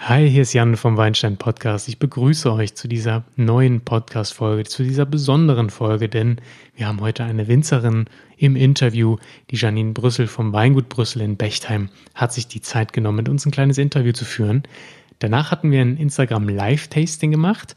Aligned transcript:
Hi, 0.00 0.30
hier 0.30 0.42
ist 0.42 0.52
Jan 0.52 0.76
vom 0.76 0.96
Weinstein 0.96 1.36
Podcast. 1.38 1.88
Ich 1.88 1.98
begrüße 1.98 2.52
euch 2.52 2.76
zu 2.76 2.86
dieser 2.86 3.24
neuen 3.34 3.80
Podcast-Folge, 3.80 4.62
zu 4.62 4.84
dieser 4.84 5.04
besonderen 5.04 5.70
Folge, 5.70 6.08
denn 6.08 6.40
wir 6.76 6.86
haben 6.86 7.00
heute 7.00 7.24
eine 7.24 7.48
Winzerin 7.48 8.06
im 8.36 8.54
Interview. 8.54 9.16
Die 9.50 9.56
Janine 9.56 9.92
Brüssel 9.92 10.28
vom 10.28 10.52
Weingut 10.52 10.88
Brüssel 10.88 11.20
in 11.22 11.36
Bechtheim 11.36 11.90
hat 12.14 12.32
sich 12.32 12.46
die 12.46 12.60
Zeit 12.60 12.92
genommen, 12.92 13.16
mit 13.18 13.28
uns 13.28 13.44
ein 13.44 13.50
kleines 13.50 13.76
Interview 13.76 14.12
zu 14.12 14.24
führen. 14.24 14.62
Danach 15.18 15.50
hatten 15.50 15.72
wir 15.72 15.80
ein 15.80 15.96
Instagram 15.96 16.48
Live-Tasting 16.48 17.32
gemacht, 17.32 17.74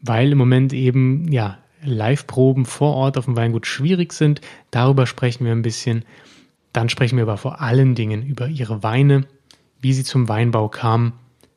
weil 0.00 0.32
im 0.32 0.38
Moment 0.38 0.72
eben, 0.72 1.30
ja, 1.30 1.58
Live-Proben 1.84 2.66
vor 2.66 2.96
Ort 2.96 3.16
auf 3.16 3.26
dem 3.26 3.36
Weingut 3.36 3.66
schwierig 3.68 4.12
sind. 4.12 4.40
Darüber 4.72 5.06
sprechen 5.06 5.44
wir 5.44 5.52
ein 5.52 5.62
bisschen. 5.62 6.04
Dann 6.72 6.88
sprechen 6.88 7.16
wir 7.16 7.22
aber 7.22 7.38
vor 7.38 7.60
allen 7.60 7.94
Dingen 7.94 8.26
über 8.26 8.48
ihre 8.48 8.82
Weine, 8.82 9.26
wie 9.80 9.92
sie 9.92 10.04
zum 10.04 10.28
Weinbau 10.28 10.68
kam 10.68 11.12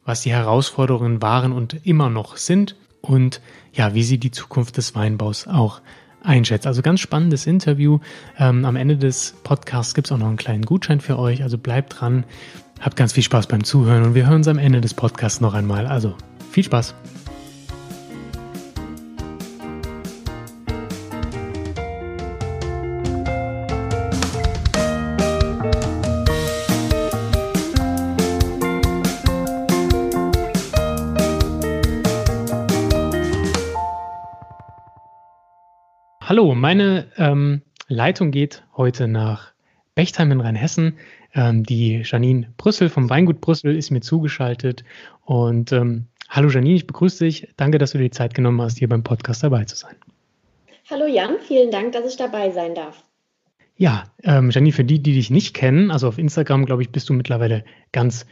was 0.06 0.22
die 0.22 0.32
Herausforderungen 0.32 1.22
waren 1.22 1.52
und 1.52 1.86
immer 1.86 2.10
noch 2.10 2.38
sind 2.38 2.76
und 3.02 3.42
ja, 3.74 3.94
wie 3.94 4.04
sie 4.04 4.18
die 4.18 4.32
Zukunft 4.32 4.78
des 4.78 4.96
Weinbaus 4.96 5.48
auch 5.48 5.82
einschätzt. 6.24 6.68
Also 6.68 6.82
ganz 6.82 7.00
spannendes 7.00 7.46
Interview. 7.46 8.00
Ähm, 8.38 8.66
am 8.66 8.76
Ende 8.76 8.98
des 8.98 9.36
Podcasts 9.44 9.94
gibt 9.94 10.08
es 10.08 10.12
auch 10.12 10.18
noch 10.18 10.28
einen 10.28 10.38
kleinen 10.38 10.64
Gutschein 10.64 11.00
für 11.02 11.20
euch. 11.20 11.44
Also 11.44 11.58
bleibt 11.58 12.00
dran, 12.00 12.24
habt 12.80 12.96
ganz 12.96 13.14
viel 13.14 13.24
Spaß 13.24 13.48
beim 13.48 13.64
Zuhören 13.64 14.04
und 14.04 14.16
wir 14.16 14.26
hören 14.26 14.38
uns 14.38 14.48
am 14.48 14.58
Ende 14.58 14.82
des 14.82 14.94
Podcasts 14.94 15.42
noch 15.42 15.54
einmal. 15.54 15.88
Also 15.88 16.16
viel 16.52 16.64
Spaß. 16.64 16.96
Meine 36.66 37.06
ähm, 37.18 37.62
Leitung 37.90 38.32
geht 38.32 38.64
heute 38.76 39.08
nach 39.08 39.52
Bechtheim 39.94 40.32
in 40.32 40.42
Rheinhessen. 40.42 40.98
Ähm, 41.36 41.62
die 41.62 42.02
Janine 42.04 42.52
Brüssel 42.58 42.90
vom 42.90 43.08
Weingut 43.08 43.40
Brüssel 43.40 43.76
ist 43.76 43.92
mir 43.92 44.02
zugeschaltet. 44.02 44.84
Und 45.26 45.72
ähm, 45.72 46.08
hallo 46.28 46.50
Janine, 46.50 46.74
ich 46.74 46.88
begrüße 46.88 47.24
dich. 47.24 47.50
Danke, 47.56 47.78
dass 47.78 47.92
du 47.92 48.00
dir 48.00 48.06
die 48.06 48.10
Zeit 48.10 48.34
genommen 48.34 48.60
hast, 48.64 48.80
hier 48.80 48.90
beim 48.90 49.04
Podcast 49.04 49.44
dabei 49.44 49.66
zu 49.66 49.76
sein. 49.76 49.96
Hallo 50.90 51.06
Jan, 51.06 51.36
vielen 51.40 51.70
Dank, 51.70 51.92
dass 51.92 52.10
ich 52.10 52.18
dabei 52.18 52.50
sein 52.50 52.74
darf. 52.74 53.04
Ja, 53.78 54.06
ähm, 54.24 54.50
Janine, 54.50 54.74
für 54.74 54.84
die, 54.84 55.04
die 55.04 55.14
dich 55.14 55.30
nicht 55.30 55.54
kennen, 55.54 55.92
also 55.92 56.08
auf 56.08 56.18
Instagram, 56.18 56.66
glaube 56.66 56.82
ich, 56.82 56.90
bist 56.90 57.08
du 57.10 57.14
mittlerweile 57.14 57.64
ganz 57.92 58.26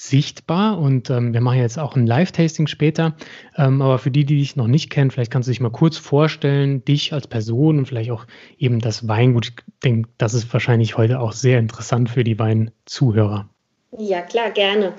sichtbar 0.00 0.78
und 0.78 1.10
ähm, 1.10 1.34
wir 1.34 1.42
machen 1.42 1.58
jetzt 1.58 1.78
auch 1.78 1.94
ein 1.94 2.06
Live-Tasting 2.06 2.68
später. 2.68 3.14
Ähm, 3.58 3.82
aber 3.82 3.98
für 3.98 4.10
die, 4.10 4.24
die 4.24 4.38
dich 4.38 4.56
noch 4.56 4.66
nicht 4.66 4.88
kennen, 4.88 5.10
vielleicht 5.10 5.30
kannst 5.30 5.46
du 5.46 5.50
dich 5.50 5.60
mal 5.60 5.70
kurz 5.70 5.98
vorstellen, 5.98 6.82
dich 6.86 7.12
als 7.12 7.26
Person 7.26 7.78
und 7.78 7.86
vielleicht 7.86 8.10
auch 8.10 8.24
eben 8.56 8.78
das 8.78 9.08
Weingut. 9.08 9.48
Ich 9.48 9.54
denke, 9.84 10.08
das 10.16 10.32
ist 10.32 10.50
wahrscheinlich 10.54 10.96
heute 10.96 11.20
auch 11.20 11.32
sehr 11.32 11.58
interessant 11.58 12.08
für 12.08 12.24
die 12.24 12.38
Weinzuhörer. 12.38 13.50
Ja, 13.98 14.22
klar, 14.22 14.50
gerne. 14.52 14.94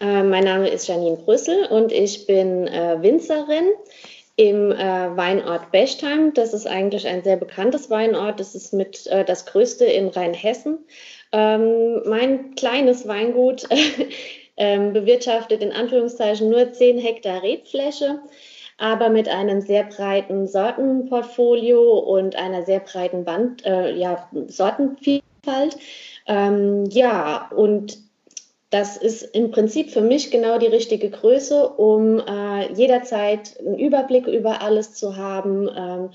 Äh, 0.00 0.24
mein 0.24 0.44
Name 0.44 0.68
ist 0.68 0.88
Janine 0.88 1.16
Brüssel 1.16 1.66
und 1.66 1.92
ich 1.92 2.26
bin 2.26 2.66
äh, 2.66 2.96
Winzerin 3.00 3.66
im 4.34 4.72
äh, 4.72 5.16
Weinort 5.16 5.70
Bechtheim. 5.70 6.34
Das 6.34 6.54
ist 6.54 6.66
eigentlich 6.66 7.06
ein 7.06 7.22
sehr 7.22 7.36
bekanntes 7.36 7.88
Weinort. 7.88 8.40
Das 8.40 8.56
ist 8.56 8.72
mit 8.72 9.06
äh, 9.06 9.24
das 9.24 9.46
größte 9.46 9.84
in 9.84 10.08
Rheinhessen. 10.08 10.78
Ähm, 11.30 12.02
mein 12.06 12.56
kleines 12.56 13.06
Weingut 13.06 13.68
ähm, 14.60 14.92
bewirtschaftet 14.92 15.62
in 15.62 15.72
Anführungszeichen 15.72 16.50
nur 16.50 16.70
10 16.70 16.98
Hektar 16.98 17.42
Rebfläche, 17.42 18.20
aber 18.76 19.08
mit 19.08 19.26
einem 19.26 19.62
sehr 19.62 19.84
breiten 19.84 20.46
Sortenportfolio 20.46 21.98
und 21.98 22.36
einer 22.36 22.64
sehr 22.64 22.80
breiten 22.80 23.24
Band, 23.24 23.64
äh, 23.64 23.96
ja, 23.96 24.28
Sortenvielfalt. 24.48 25.78
Ähm, 26.26 26.84
ja, 26.90 27.50
und 27.56 27.98
das 28.68 28.98
ist 28.98 29.22
im 29.34 29.50
Prinzip 29.50 29.90
für 29.90 30.02
mich 30.02 30.30
genau 30.30 30.58
die 30.58 30.66
richtige 30.66 31.08
Größe, 31.08 31.66
um 31.70 32.20
äh, 32.20 32.70
jederzeit 32.74 33.58
einen 33.60 33.78
Überblick 33.78 34.26
über 34.26 34.60
alles 34.60 34.92
zu 34.92 35.16
haben. 35.16 35.70
Ähm, 35.74 36.10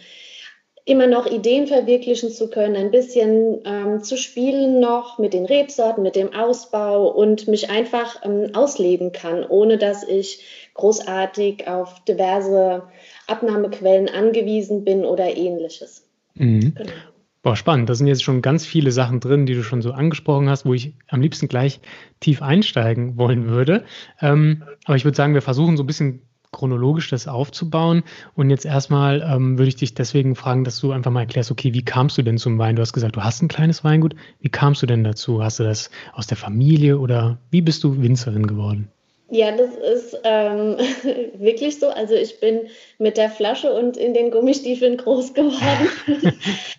immer 0.85 1.07
noch 1.07 1.25
Ideen 1.25 1.65
verwirklichen 1.65 2.29
zu 2.29 2.49
können, 2.49 2.75
ein 2.75 2.91
bisschen 2.91 3.59
ähm, 3.65 4.03
zu 4.03 4.17
spielen 4.17 4.79
noch 4.79 5.17
mit 5.17 5.33
den 5.33 5.45
Rebsorten, 5.45 6.03
mit 6.03 6.15
dem 6.15 6.33
Ausbau 6.33 7.07
und 7.07 7.47
mich 7.47 7.71
einfach 7.71 8.23
ähm, 8.23 8.51
ausleben 8.53 9.11
kann, 9.11 9.43
ohne 9.43 9.79
dass 9.79 10.07
ich 10.07 10.69
großartig 10.75 11.67
auf 11.67 12.03
diverse 12.05 12.83
Abnahmequellen 13.25 14.09
angewiesen 14.09 14.83
bin 14.83 15.05
oder 15.05 15.35
ähnliches. 15.35 16.07
Mhm. 16.35 16.75
Genau. 16.75 16.91
Boah, 17.41 17.55
spannend. 17.55 17.89
Da 17.89 17.95
sind 17.95 18.07
jetzt 18.07 18.23
schon 18.23 18.41
ganz 18.41 18.65
viele 18.65 18.91
Sachen 18.91 19.19
drin, 19.19 19.45
die 19.45 19.53
du 19.53 19.63
schon 19.63 19.83
so 19.83 19.91
angesprochen 19.91 20.49
hast, 20.49 20.65
wo 20.65 20.73
ich 20.73 20.93
am 21.09 21.21
liebsten 21.21 21.47
gleich 21.47 21.79
tief 22.19 22.41
einsteigen 22.41 23.17
wollen 23.17 23.47
würde. 23.47 23.85
Ähm, 24.19 24.63
aber 24.85 24.95
ich 24.95 25.05
würde 25.05 25.15
sagen, 25.15 25.35
wir 25.35 25.43
versuchen 25.43 25.77
so 25.77 25.83
ein 25.83 25.87
bisschen 25.87 26.23
chronologisch 26.55 27.09
das 27.09 27.27
aufzubauen. 27.27 28.03
Und 28.33 28.49
jetzt 28.49 28.65
erstmal 28.65 29.21
ähm, 29.21 29.57
würde 29.57 29.69
ich 29.69 29.75
dich 29.75 29.93
deswegen 29.93 30.35
fragen, 30.35 30.63
dass 30.63 30.79
du 30.79 30.91
einfach 30.91 31.11
mal 31.11 31.21
erklärst, 31.21 31.51
okay, 31.51 31.73
wie 31.73 31.85
kamst 31.85 32.17
du 32.17 32.23
denn 32.23 32.37
zum 32.37 32.57
Wein? 32.57 32.75
Du 32.75 32.81
hast 32.81 32.93
gesagt, 32.93 33.15
du 33.15 33.23
hast 33.23 33.41
ein 33.41 33.47
kleines 33.47 33.83
Weingut. 33.83 34.15
Wie 34.39 34.49
kamst 34.49 34.81
du 34.81 34.85
denn 34.87 35.03
dazu? 35.03 35.43
Hast 35.43 35.59
du 35.59 35.63
das 35.63 35.91
aus 36.13 36.27
der 36.27 36.37
Familie 36.37 36.97
oder 36.97 37.37
wie 37.51 37.61
bist 37.61 37.83
du 37.83 38.01
Winzerin 38.01 38.47
geworden? 38.47 38.89
Ja, 39.31 39.51
das 39.51 39.75
ist 39.75 40.19
ähm, 40.23 40.77
wirklich 41.39 41.79
so. 41.79 41.87
Also 41.87 42.13
ich 42.13 42.39
bin 42.39 42.67
mit 42.99 43.17
der 43.17 43.31
Flasche 43.31 43.73
und 43.73 43.97
in 43.97 44.13
den 44.13 44.29
Gummistiefeln 44.29 44.97
groß 45.05 45.33
geworden. 45.33 45.89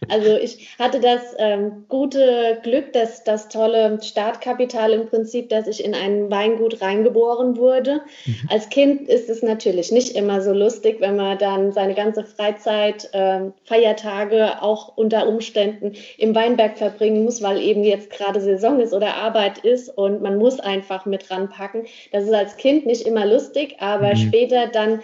also 0.08 0.36
ich 0.36 0.68
hatte 0.78 1.00
das 1.00 1.34
ähm, 1.38 1.86
gute 1.88 2.58
Glück, 2.62 2.92
dass 2.92 3.24
das 3.24 3.48
tolle 3.48 3.98
Startkapital 4.00 4.92
im 4.92 5.08
Prinzip, 5.08 5.48
dass 5.48 5.66
ich 5.66 5.84
in 5.84 5.94
ein 5.94 6.30
Weingut 6.30 6.80
reingeboren 6.80 7.56
wurde. 7.56 8.02
Mhm. 8.26 8.48
Als 8.48 8.68
Kind 8.68 9.08
ist 9.08 9.28
es 9.28 9.42
natürlich 9.42 9.90
nicht 9.90 10.14
immer 10.14 10.40
so 10.40 10.52
lustig, 10.52 11.00
wenn 11.00 11.16
man 11.16 11.38
dann 11.38 11.72
seine 11.72 11.94
ganze 11.94 12.22
Freizeit, 12.22 13.10
ähm, 13.12 13.54
Feiertage 13.64 14.62
auch 14.62 14.96
unter 14.96 15.26
Umständen 15.26 15.94
im 16.16 16.32
Weinberg 16.36 16.78
verbringen 16.78 17.24
muss, 17.24 17.42
weil 17.42 17.60
eben 17.60 17.82
jetzt 17.82 18.10
gerade 18.10 18.40
Saison 18.40 18.78
ist 18.78 18.92
oder 18.92 19.14
Arbeit 19.14 19.58
ist 19.58 19.88
und 19.88 20.22
man 20.22 20.38
muss 20.38 20.60
einfach 20.60 21.06
mit 21.06 21.28
ranpacken. 21.28 21.86
Das 22.12 22.22
ist 22.22 22.35
als 22.36 22.56
Kind 22.56 22.86
nicht 22.86 23.06
immer 23.06 23.26
lustig, 23.26 23.76
aber 23.80 24.10
mhm. 24.10 24.16
später 24.16 24.66
dann 24.68 25.02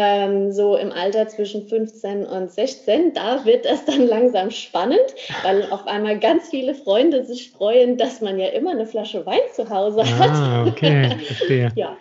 ähm, 0.00 0.52
so 0.52 0.76
im 0.76 0.92
Alter 0.92 1.26
zwischen 1.26 1.66
15 1.66 2.24
und 2.24 2.52
16, 2.52 3.14
da 3.14 3.44
wird 3.44 3.66
es 3.66 3.84
dann 3.84 4.06
langsam 4.06 4.52
spannend, 4.52 5.00
weil 5.42 5.68
auf 5.72 5.88
einmal 5.88 6.20
ganz 6.20 6.50
viele 6.50 6.76
Freunde 6.76 7.24
sich 7.24 7.50
freuen, 7.50 7.96
dass 7.96 8.20
man 8.20 8.38
ja 8.38 8.46
immer 8.46 8.70
eine 8.70 8.86
Flasche 8.86 9.26
Wein 9.26 9.40
zu 9.52 9.68
Hause 9.68 10.04
hat. 10.18 10.30
Ah, 10.30 10.66
okay, 10.68 11.10
verstehe. 11.26 11.72
ja, 11.74 11.96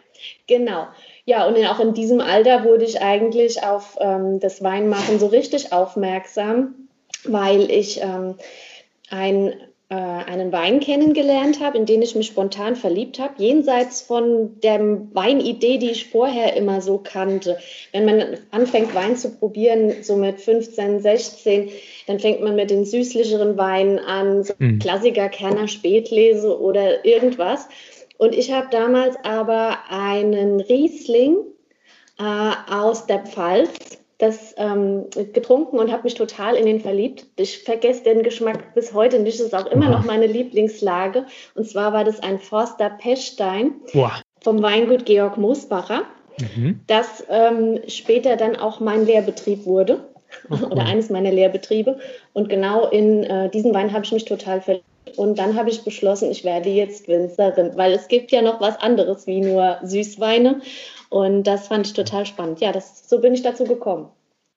genau. 0.45 0.85
Ja, 1.25 1.47
und 1.47 1.57
auch 1.65 1.79
in 1.79 1.95
diesem 1.95 2.21
Alter 2.21 2.63
wurde 2.63 2.85
ich 2.85 3.01
eigentlich 3.01 3.63
auf 3.63 3.97
ähm, 3.99 4.39
das 4.39 4.63
Weinmachen 4.63 5.17
so 5.17 5.25
richtig 5.25 5.73
aufmerksam, 5.73 6.75
weil 7.25 7.71
ich 7.71 7.99
ähm, 8.01 8.35
ein 9.09 9.55
äh, 9.89 9.95
einen 9.95 10.51
Wein 10.51 10.81
kennengelernt 10.81 11.61
habe, 11.61 11.77
in 11.77 11.85
den 11.85 12.01
ich 12.01 12.13
mich 12.13 12.27
spontan 12.27 12.75
verliebt 12.75 13.19
habe, 13.19 13.35
jenseits 13.37 14.01
von 14.01 14.59
der 14.59 14.79
Weinidee, 15.13 15.77
die 15.77 15.91
ich 15.91 16.09
vorher 16.09 16.57
immer 16.57 16.81
so 16.81 16.97
kannte. 16.97 17.57
Wenn 17.93 18.05
man 18.05 18.37
anfängt, 18.51 18.93
Wein 18.93 19.15
zu 19.15 19.29
probieren, 19.29 20.03
so 20.03 20.17
mit 20.17 20.41
15, 20.41 20.99
16, 20.99 21.69
dann 22.05 22.19
fängt 22.19 22.41
man 22.41 22.55
mit 22.55 22.69
den 22.69 22.83
süßlicheren 22.83 23.57
Weinen 23.57 23.99
an, 23.99 24.43
so 24.43 24.53
mhm. 24.59 24.79
Klassiker, 24.79 25.29
Kerner, 25.29 25.69
Spätlese 25.69 26.59
oder 26.59 27.05
irgendwas. 27.05 27.69
Und 28.17 28.35
ich 28.35 28.51
habe 28.51 28.67
damals 28.71 29.15
aber 29.23 29.77
einen 29.89 30.59
Riesling 30.59 31.37
äh, 32.19 32.51
aus 32.69 33.05
der 33.05 33.19
Pfalz 33.19 33.99
das 34.17 34.55
ähm, 34.57 35.05
getrunken 35.33 35.77
und 35.77 35.91
habe 35.91 36.03
mich 36.03 36.15
total 36.15 36.55
in 36.55 36.65
den 36.65 36.79
verliebt. 36.79 37.25
Ich 37.37 37.59
vergesse 37.59 38.03
den 38.03 38.23
Geschmack 38.23 38.73
bis 38.73 38.93
heute 38.93 39.19
nicht. 39.19 39.39
Das 39.39 39.47
ist 39.47 39.55
auch 39.55 39.67
immer 39.67 39.89
noch 39.89 40.05
meine 40.05 40.25
Lieblingslage. 40.25 41.25
Und 41.53 41.67
zwar 41.67 41.93
war 41.93 42.03
das 42.03 42.21
ein 42.21 42.39
Forster 42.39 42.89
Pechstein 42.89 43.75
Boah. 43.93 44.21
vom 44.41 44.63
Weingut 44.63 45.05
Georg 45.05 45.37
Moosbacher, 45.37 46.03
mhm. 46.39 46.79
das 46.87 47.25
ähm, 47.29 47.79
später 47.87 48.37
dann 48.37 48.55
auch 48.55 48.79
mein 48.79 49.05
Lehrbetrieb 49.05 49.65
wurde. 49.65 49.99
Oh, 50.49 50.65
oder 50.71 50.85
eines 50.85 51.09
meiner 51.09 51.31
Lehrbetriebe. 51.31 51.99
Und 52.33 52.49
genau 52.49 52.87
in 52.87 53.23
äh, 53.23 53.49
diesen 53.49 53.73
Wein 53.73 53.93
habe 53.93 54.03
ich 54.03 54.11
mich 54.11 54.25
total 54.25 54.61
verliebt. 54.61 54.85
Und 55.15 55.39
dann 55.39 55.55
habe 55.55 55.69
ich 55.69 55.83
beschlossen, 55.83 56.31
ich 56.31 56.43
werde 56.43 56.69
jetzt 56.69 57.07
Winzerin, 57.07 57.71
weil 57.75 57.93
es 57.93 58.07
gibt 58.07 58.31
ja 58.31 58.41
noch 58.41 58.59
was 58.59 58.79
anderes 58.79 59.25
wie 59.25 59.39
nur 59.39 59.77
Süßweine. 59.83 60.61
Und 61.09 61.43
das 61.43 61.67
fand 61.67 61.87
ich 61.87 61.93
total 61.93 62.25
spannend. 62.25 62.59
Ja, 62.59 62.71
das, 62.71 63.07
so 63.09 63.21
bin 63.21 63.33
ich 63.33 63.41
dazu 63.41 63.63
gekommen. 63.63 64.09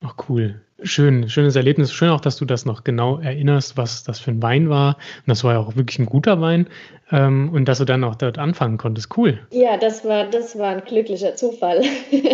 Ach 0.03 0.15
cool. 0.29 0.63
Schön, 0.83 1.29
schönes 1.29 1.57
Erlebnis. 1.57 1.93
Schön 1.93 2.09
auch, 2.09 2.23
dass 2.23 2.39
du 2.39 2.47
das 2.47 2.65
noch 2.65 2.85
genau 2.85 3.19
erinnerst, 3.19 3.77
was 3.77 4.03
das 4.03 4.19
für 4.19 4.31
ein 4.31 4.43
Wein 4.43 4.71
war. 4.71 4.97
Und 5.19 5.29
das 5.29 5.45
war 5.45 5.53
ja 5.53 5.59
auch 5.59 5.77
wirklich 5.77 5.99
ein 5.99 6.07
guter 6.07 6.41
Wein. 6.41 6.69
Ähm, 7.11 7.51
und 7.53 7.67
dass 7.67 7.79
du 7.79 7.85
dann 7.85 8.03
auch 8.03 8.15
dort 8.15 8.39
anfangen 8.39 8.79
konntest. 8.79 9.15
Cool. 9.17 9.39
Ja, 9.51 9.77
das 9.77 10.05
war, 10.07 10.25
das 10.25 10.59
war 10.59 10.71
ein 10.71 10.85
glücklicher 10.87 11.37
Zufall. 11.37 11.83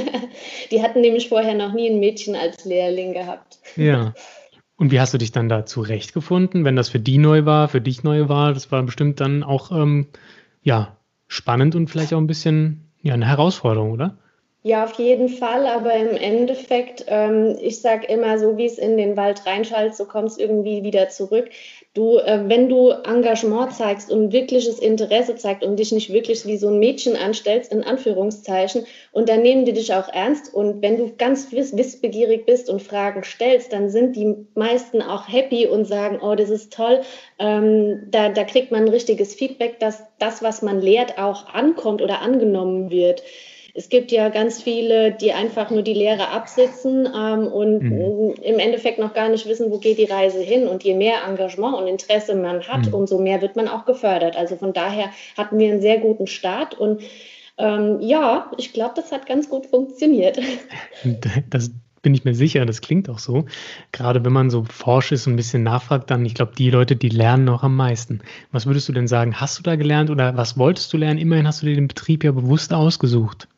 Die 0.71 0.83
hatten 0.83 1.01
nämlich 1.01 1.29
vorher 1.29 1.55
noch 1.55 1.73
nie 1.73 1.91
ein 1.91 1.99
Mädchen 1.99 2.37
als 2.37 2.65
Lehrling 2.65 3.15
gehabt. 3.15 3.59
Ja. 3.75 4.15
Und 4.77 4.93
wie 4.93 5.01
hast 5.01 5.13
du 5.13 5.19
dich 5.19 5.33
dann 5.33 5.49
da 5.49 5.67
zurechtgefunden, 5.67 6.65
wenn 6.65 6.77
das 6.77 6.91
für 6.91 7.01
die 7.01 7.19
neu 7.19 7.47
war, 7.47 7.69
für 7.69 7.81
dich 7.81 8.05
neu 8.05 8.29
war? 8.29 8.53
Das 8.53 8.71
war 8.71 8.83
bestimmt 8.83 9.21
dann 9.21 9.43
auch 9.43 9.73
ähm, 9.73 10.07
ja, 10.63 10.97
spannend 11.27 11.75
und 11.75 11.89
vielleicht 11.89 12.13
auch 12.13 12.19
ein 12.19 12.27
bisschen 12.27 12.86
ja, 13.07 13.15
eine 13.15 13.27
Herausforderung, 13.27 13.93
oder? 13.93 14.17
Ja, 14.63 14.83
auf 14.83 14.95
jeden 14.95 15.29
Fall, 15.29 15.65
aber 15.65 15.95
im 15.95 16.17
Endeffekt, 16.17 17.05
ähm, 17.07 17.57
ich 17.61 17.81
sage 17.81 18.05
immer, 18.09 18.37
so 18.41 18.57
wie 18.57 18.67
es 18.67 18.79
in 18.79 18.97
den 18.97 19.17
Wald 19.17 19.47
reinschallt, 19.47 19.95
so 19.95 20.07
kommt 20.07 20.31
es 20.31 20.39
irgendwie 20.39 20.83
wieder 20.83 21.09
zurück. 21.09 21.51
Du, 21.97 22.19
äh, 22.19 22.43
wenn 22.47 22.69
du 22.69 22.91
Engagement 22.91 23.73
zeigst 23.73 24.11
und 24.11 24.31
wirkliches 24.31 24.79
Interesse 24.79 25.35
zeigst 25.35 25.65
und 25.65 25.79
dich 25.79 25.93
nicht 25.93 26.13
wirklich 26.13 26.45
wie 26.45 26.59
so 26.59 26.69
ein 26.69 26.79
Mädchen 26.79 27.17
anstellst, 27.17 27.73
in 27.73 27.83
Anführungszeichen, 27.83 28.85
und 29.13 29.31
dann 29.31 29.41
nehmen 29.41 29.65
die 29.65 29.73
dich 29.73 29.95
auch 29.95 30.11
ernst. 30.11 30.53
Und 30.53 30.83
wenn 30.83 30.99
du 30.99 31.15
ganz 31.17 31.53
wiss, 31.53 31.75
wissbegierig 31.75 32.45
bist 32.45 32.69
und 32.69 32.83
Fragen 32.83 33.25
stellst, 33.25 33.73
dann 33.73 33.89
sind 33.89 34.15
die 34.15 34.35
meisten 34.55 35.01
auch 35.01 35.27
happy 35.27 35.67
und 35.69 35.87
sagen, 35.87 36.21
oh, 36.21 36.35
das 36.35 36.51
ist 36.51 36.71
toll. 36.71 37.01
Ähm, 37.39 38.03
da, 38.11 38.29
da 38.29 38.45
kriegt 38.45 38.71
man 38.71 38.83
ein 38.83 38.89
richtiges 38.89 39.35
Feedback, 39.35 39.81
dass 39.81 40.03
das, 40.19 40.43
was 40.43 40.61
man 40.61 40.83
lehrt, 40.83 41.17
auch 41.17 41.49
ankommt 41.55 42.03
oder 42.03 42.21
angenommen 42.21 42.91
wird. 42.91 43.23
Es 43.77 43.89
gibt 43.89 44.11
ja 44.11 44.31
ganz 44.31 44.63
viele, 44.63 45.13
die 45.13 45.33
einfach 45.33 45.71
nur 45.71 45.83
die 45.83 45.93
Lehre 45.93 46.29
absitzen 46.29 47.07
ähm, 47.15 47.47
und 47.47 47.83
mhm. 47.83 48.35
im 48.43 48.59
Endeffekt 48.59 48.99
noch 48.99 49.13
gar 49.13 49.29
nicht 49.29 49.47
wissen, 49.47 49.71
wo 49.71 49.79
geht 49.79 49.99
die 49.99 50.05
Reise 50.05 50.41
hin. 50.41 50.67
Und 50.67 50.83
je 50.83 50.95
mehr 50.95 51.25
Engagement 51.27 51.77
und 51.77 51.87
Interesse 51.87 52.35
man 52.35 52.63
hat, 52.63 52.87
mhm. 52.87 52.95
umso 52.95 53.19
mehr 53.19 53.43
wird 53.43 53.57
man 53.57 53.69
auch 53.69 53.85
gefördert. 53.85 54.37
Also 54.37 54.57
von 54.57 54.73
daher 54.73 55.11
hatten 55.37 55.59
wir 55.59 55.71
einen 55.71 55.83
sehr 55.83 55.99
guten 55.99 56.27
Start 56.27 56.75
und 56.79 57.03
ähm, 57.59 58.01
ja, 58.01 58.51
ich 58.59 58.73
glaube, 58.73 58.95
das 58.97 59.13
hat 59.13 59.27
ganz 59.27 59.49
gut 59.49 59.67
funktioniert. 59.67 60.39
Das 61.51 61.71
bin 62.07 62.15
ich 62.15 62.25
mir 62.25 62.37
sicher, 62.37 62.65
das 62.67 62.83
klingt 62.83 63.11
auch 63.11 63.19
so. 63.19 63.47
Gerade 63.91 64.25
wenn 64.25 64.33
man 64.33 64.49
so 64.49 64.63
forsch 64.63 65.11
ist 65.11 65.27
und 65.27 65.33
ein 65.33 65.37
bisschen 65.37 65.65
nachfragt, 65.65 66.09
dann, 66.09 66.25
ich 66.25 66.35
glaube, 66.35 66.53
die 66.57 66.71
Leute, 66.71 66.95
die 66.95 67.09
lernen 67.09 67.45
noch 67.45 67.65
am 67.65 67.75
meisten. 67.75 68.21
Was 68.53 68.65
würdest 68.65 68.89
du 68.89 68.93
denn 68.93 69.09
sagen? 69.09 69.41
Hast 69.41 69.59
du 69.59 69.65
da 69.65 69.75
gelernt 69.75 70.09
oder 70.09 70.37
was 70.37 70.57
wolltest 70.57 70.93
du 70.93 70.99
lernen? 70.99 71.19
Immerhin 71.19 71.49
hast 71.49 71.63
du 71.63 71.67
dir 71.67 71.75
den 71.75 71.89
Betrieb 71.89 72.23
ja 72.23 72.31
bewusst 72.31 72.73
ausgesucht. 72.73 73.49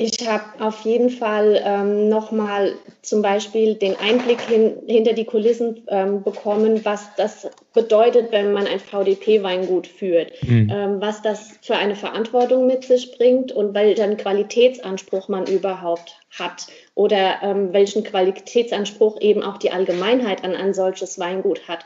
Ich 0.00 0.28
habe 0.28 0.44
auf 0.60 0.84
jeden 0.84 1.10
Fall 1.10 1.60
ähm, 1.64 2.08
nochmal 2.08 2.76
zum 3.02 3.20
Beispiel 3.20 3.74
den 3.74 3.96
Einblick 3.96 4.40
hin, 4.42 4.76
hinter 4.86 5.12
die 5.12 5.24
Kulissen 5.24 5.82
ähm, 5.88 6.22
bekommen, 6.22 6.84
was 6.84 7.16
das 7.16 7.50
bedeutet, 7.74 8.30
wenn 8.30 8.52
man 8.52 8.68
ein 8.68 8.78
VDP-Weingut 8.78 9.88
führt, 9.88 10.40
mhm. 10.44 10.70
ähm, 10.72 11.00
was 11.00 11.20
das 11.22 11.50
für 11.62 11.74
eine 11.74 11.96
Verantwortung 11.96 12.68
mit 12.68 12.84
sich 12.84 13.18
bringt 13.18 13.50
und 13.50 13.74
welchen 13.74 14.16
Qualitätsanspruch 14.16 15.26
man 15.26 15.46
überhaupt 15.46 16.20
hat 16.30 16.68
oder 16.94 17.42
ähm, 17.42 17.72
welchen 17.72 18.04
Qualitätsanspruch 18.04 19.20
eben 19.20 19.42
auch 19.42 19.56
die 19.56 19.72
Allgemeinheit 19.72 20.44
an 20.44 20.54
ein 20.54 20.74
solches 20.74 21.18
Weingut 21.18 21.66
hat. 21.66 21.84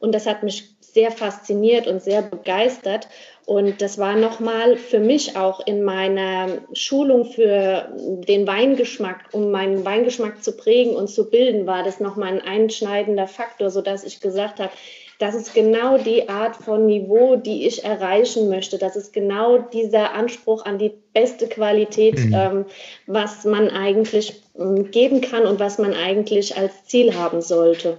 Und 0.00 0.14
das 0.14 0.26
hat 0.26 0.42
mich 0.42 0.68
sehr 0.80 1.10
fasziniert 1.10 1.86
und 1.86 2.02
sehr 2.02 2.22
begeistert. 2.22 3.08
Und 3.46 3.82
das 3.82 3.98
war 3.98 4.16
nochmal 4.16 4.76
für 4.76 5.00
mich 5.00 5.36
auch 5.36 5.66
in 5.66 5.82
meiner 5.82 6.48
Schulung 6.72 7.26
für 7.26 7.88
den 7.94 8.46
Weingeschmack, 8.46 9.26
um 9.32 9.50
meinen 9.50 9.84
Weingeschmack 9.84 10.42
zu 10.42 10.56
prägen 10.56 10.94
und 10.94 11.08
zu 11.08 11.28
bilden, 11.28 11.66
war 11.66 11.82
das 11.82 12.00
nochmal 12.00 12.32
ein 12.32 12.40
einschneidender 12.40 13.26
Faktor, 13.26 13.70
sodass 13.70 14.04
ich 14.04 14.20
gesagt 14.20 14.60
habe, 14.60 14.70
das 15.18 15.34
ist 15.34 15.54
genau 15.54 15.98
die 15.98 16.28
Art 16.28 16.56
von 16.56 16.86
Niveau, 16.86 17.36
die 17.36 17.66
ich 17.66 17.84
erreichen 17.84 18.48
möchte. 18.48 18.78
Das 18.78 18.96
ist 18.96 19.12
genau 19.12 19.58
dieser 19.58 20.12
Anspruch 20.12 20.64
an 20.64 20.78
die 20.78 20.92
beste 21.12 21.46
Qualität, 21.46 22.18
mhm. 22.18 22.34
ähm, 22.34 22.64
was 23.06 23.44
man 23.44 23.68
eigentlich 23.68 24.42
ähm, 24.58 24.90
geben 24.90 25.20
kann 25.20 25.46
und 25.46 25.60
was 25.60 25.78
man 25.78 25.94
eigentlich 25.94 26.56
als 26.56 26.86
Ziel 26.86 27.14
haben 27.14 27.42
sollte. 27.42 27.98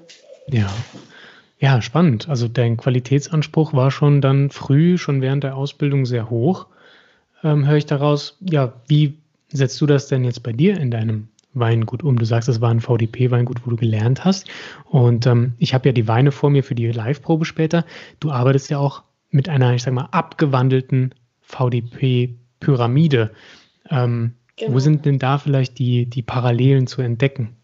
Ja, 0.51 0.69
ja, 1.65 1.81
spannend. 1.81 2.29
Also 2.29 2.47
dein 2.47 2.77
Qualitätsanspruch 2.77 3.73
war 3.73 3.89
schon 3.89 4.21
dann 4.21 4.51
früh, 4.51 4.99
schon 4.99 5.23
während 5.23 5.43
der 5.43 5.57
Ausbildung 5.57 6.05
sehr 6.05 6.29
hoch. 6.29 6.67
Ähm, 7.43 7.65
höre 7.65 7.77
ich 7.77 7.87
daraus, 7.87 8.37
ja, 8.39 8.73
wie 8.87 9.17
setzt 9.51 9.81
du 9.81 9.87
das 9.87 10.07
denn 10.07 10.23
jetzt 10.23 10.43
bei 10.43 10.53
dir 10.53 10.79
in 10.79 10.91
deinem 10.91 11.27
Weingut 11.55 12.03
um? 12.03 12.19
Du 12.19 12.25
sagst, 12.25 12.49
es 12.49 12.61
war 12.61 12.69
ein 12.69 12.81
VDP-Weingut, 12.81 13.65
wo 13.65 13.71
du 13.71 13.77
gelernt 13.77 14.23
hast. 14.23 14.47
Und 14.83 15.25
ähm, 15.25 15.53
ich 15.57 15.73
habe 15.73 15.89
ja 15.89 15.93
die 15.93 16.07
Weine 16.07 16.31
vor 16.31 16.51
mir 16.51 16.63
für 16.63 16.75
die 16.75 16.91
Live-Probe 16.91 17.45
später. 17.45 17.83
Du 18.19 18.29
arbeitest 18.29 18.69
ja 18.69 18.77
auch 18.77 19.01
mit 19.31 19.49
einer, 19.49 19.73
ich 19.73 19.81
sag 19.81 19.93
mal, 19.95 20.09
abgewandelten 20.11 21.15
VDP-Pyramide. 21.41 23.31
Ähm, 23.89 24.35
genau. 24.55 24.73
Wo 24.73 24.77
sind 24.77 25.07
denn 25.07 25.17
da 25.17 25.39
vielleicht 25.39 25.79
die, 25.79 26.05
die 26.05 26.21
Parallelen 26.21 26.85
zu 26.85 27.01
entdecken? 27.01 27.55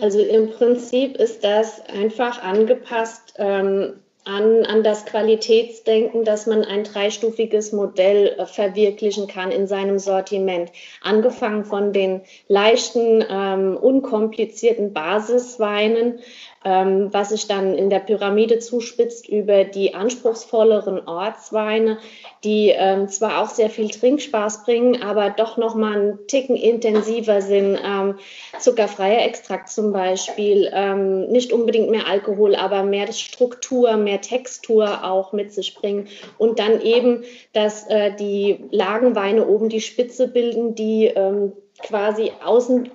Also 0.00 0.20
im 0.20 0.50
Prinzip 0.50 1.16
ist 1.16 1.44
das 1.44 1.80
einfach 1.88 2.42
angepasst 2.42 3.34
ähm, 3.38 4.00
an, 4.24 4.64
an 4.64 4.82
das 4.82 5.04
Qualitätsdenken, 5.04 6.24
dass 6.24 6.46
man 6.46 6.64
ein 6.64 6.84
dreistufiges 6.84 7.72
Modell 7.72 8.34
äh, 8.38 8.46
verwirklichen 8.46 9.26
kann 9.28 9.50
in 9.50 9.66
seinem 9.66 9.98
Sortiment. 9.98 10.72
Angefangen 11.02 11.64
von 11.64 11.92
den 11.92 12.22
leichten, 12.48 13.24
ähm, 13.28 13.76
unkomplizierten 13.76 14.94
Basisweinen 14.94 16.20
was 16.64 17.28
sich 17.28 17.46
dann 17.46 17.74
in 17.74 17.90
der 17.90 17.98
Pyramide 17.98 18.58
zuspitzt 18.58 19.28
über 19.28 19.64
die 19.64 19.94
anspruchsvolleren 19.94 21.06
Ortsweine, 21.06 21.98
die 22.42 22.70
ähm, 22.70 23.08
zwar 23.08 23.42
auch 23.42 23.50
sehr 23.50 23.68
viel 23.68 23.90
Trinkspaß 23.90 24.64
bringen, 24.64 25.02
aber 25.02 25.30
doch 25.30 25.56
noch 25.56 25.74
mal 25.74 25.92
einen 25.92 26.26
Ticken 26.26 26.56
intensiver 26.56 27.42
sind. 27.42 27.78
Ähm, 27.84 28.18
zuckerfreier 28.58 29.26
Extrakt 29.26 29.68
zum 29.68 29.92
Beispiel, 29.92 30.70
ähm, 30.72 31.28
nicht 31.28 31.52
unbedingt 31.52 31.90
mehr 31.90 32.06
Alkohol, 32.06 32.54
aber 32.54 32.82
mehr 32.82 33.12
Struktur, 33.12 33.96
mehr 33.96 34.20
Textur 34.20 35.04
auch 35.04 35.32
mit 35.32 35.52
sich 35.52 35.74
bringen. 35.74 36.08
Und 36.38 36.58
dann 36.58 36.80
eben, 36.80 37.24
dass 37.52 37.86
äh, 37.88 38.14
die 38.16 38.64
Lagenweine 38.70 39.46
oben 39.46 39.68
die 39.68 39.80
Spitze 39.80 40.28
bilden, 40.28 40.74
die 40.74 41.06
ähm, 41.06 41.52
quasi 41.82 42.32
außen, 42.44 42.90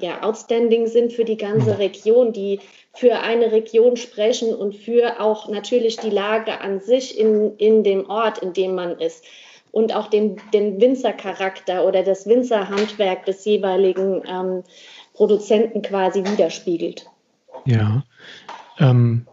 ja, 0.00 0.22
outstanding 0.22 0.86
sind 0.86 1.12
für 1.12 1.24
die 1.24 1.36
ganze 1.36 1.70
mhm. 1.70 1.76
Region, 1.76 2.32
die 2.32 2.60
für 2.94 3.20
eine 3.20 3.52
Region 3.52 3.96
sprechen 3.96 4.54
und 4.54 4.74
für 4.74 5.20
auch 5.20 5.48
natürlich 5.48 5.96
die 5.96 6.10
Lage 6.10 6.60
an 6.60 6.80
sich 6.80 7.18
in, 7.18 7.56
in 7.56 7.82
dem 7.82 8.08
Ort, 8.08 8.38
in 8.38 8.52
dem 8.52 8.74
man 8.74 8.98
ist. 8.98 9.24
Und 9.72 9.94
auch 9.94 10.06
den, 10.06 10.40
den 10.52 10.80
Winzercharakter 10.80 11.84
oder 11.84 12.04
das 12.04 12.26
Winzerhandwerk 12.26 13.24
des 13.26 13.44
jeweiligen 13.44 14.22
ähm, 14.28 14.62
Produzenten 15.14 15.82
quasi 15.82 16.24
widerspiegelt. 16.24 17.10
Ja. 17.64 18.04
Ähm, 18.78 19.26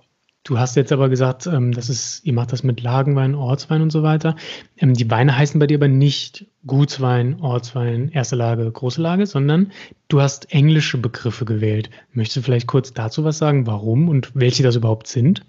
Du 0.43 0.57
hast 0.57 0.75
jetzt 0.75 0.91
aber 0.91 1.07
gesagt, 1.07 1.45
ähm, 1.45 1.71
das 1.71 1.87
ist, 1.87 2.25
ihr 2.25 2.33
macht 2.33 2.51
das 2.51 2.63
mit 2.63 2.81
Lagenwein, 2.81 3.35
Ortswein 3.35 3.83
und 3.83 3.91
so 3.91 4.01
weiter. 4.01 4.35
Ähm, 4.77 4.95
die 4.95 5.09
Weine 5.11 5.37
heißen 5.37 5.59
bei 5.59 5.67
dir 5.67 5.77
aber 5.77 5.87
nicht 5.87 6.47
Gutswein, 6.65 7.39
Ortswein, 7.41 8.09
erste 8.11 8.35
Lage, 8.35 8.71
große 8.71 9.01
Lage, 9.01 9.27
sondern 9.27 9.71
du 10.07 10.19
hast 10.19 10.51
englische 10.51 10.97
Begriffe 10.97 11.45
gewählt. 11.45 11.91
Möchtest 12.13 12.37
du 12.37 12.41
vielleicht 12.41 12.65
kurz 12.65 12.91
dazu 12.91 13.23
was 13.23 13.37
sagen, 13.37 13.67
warum 13.67 14.09
und 14.09 14.31
welche 14.33 14.63
das 14.63 14.75
überhaupt 14.75 15.05
sind? 15.05 15.43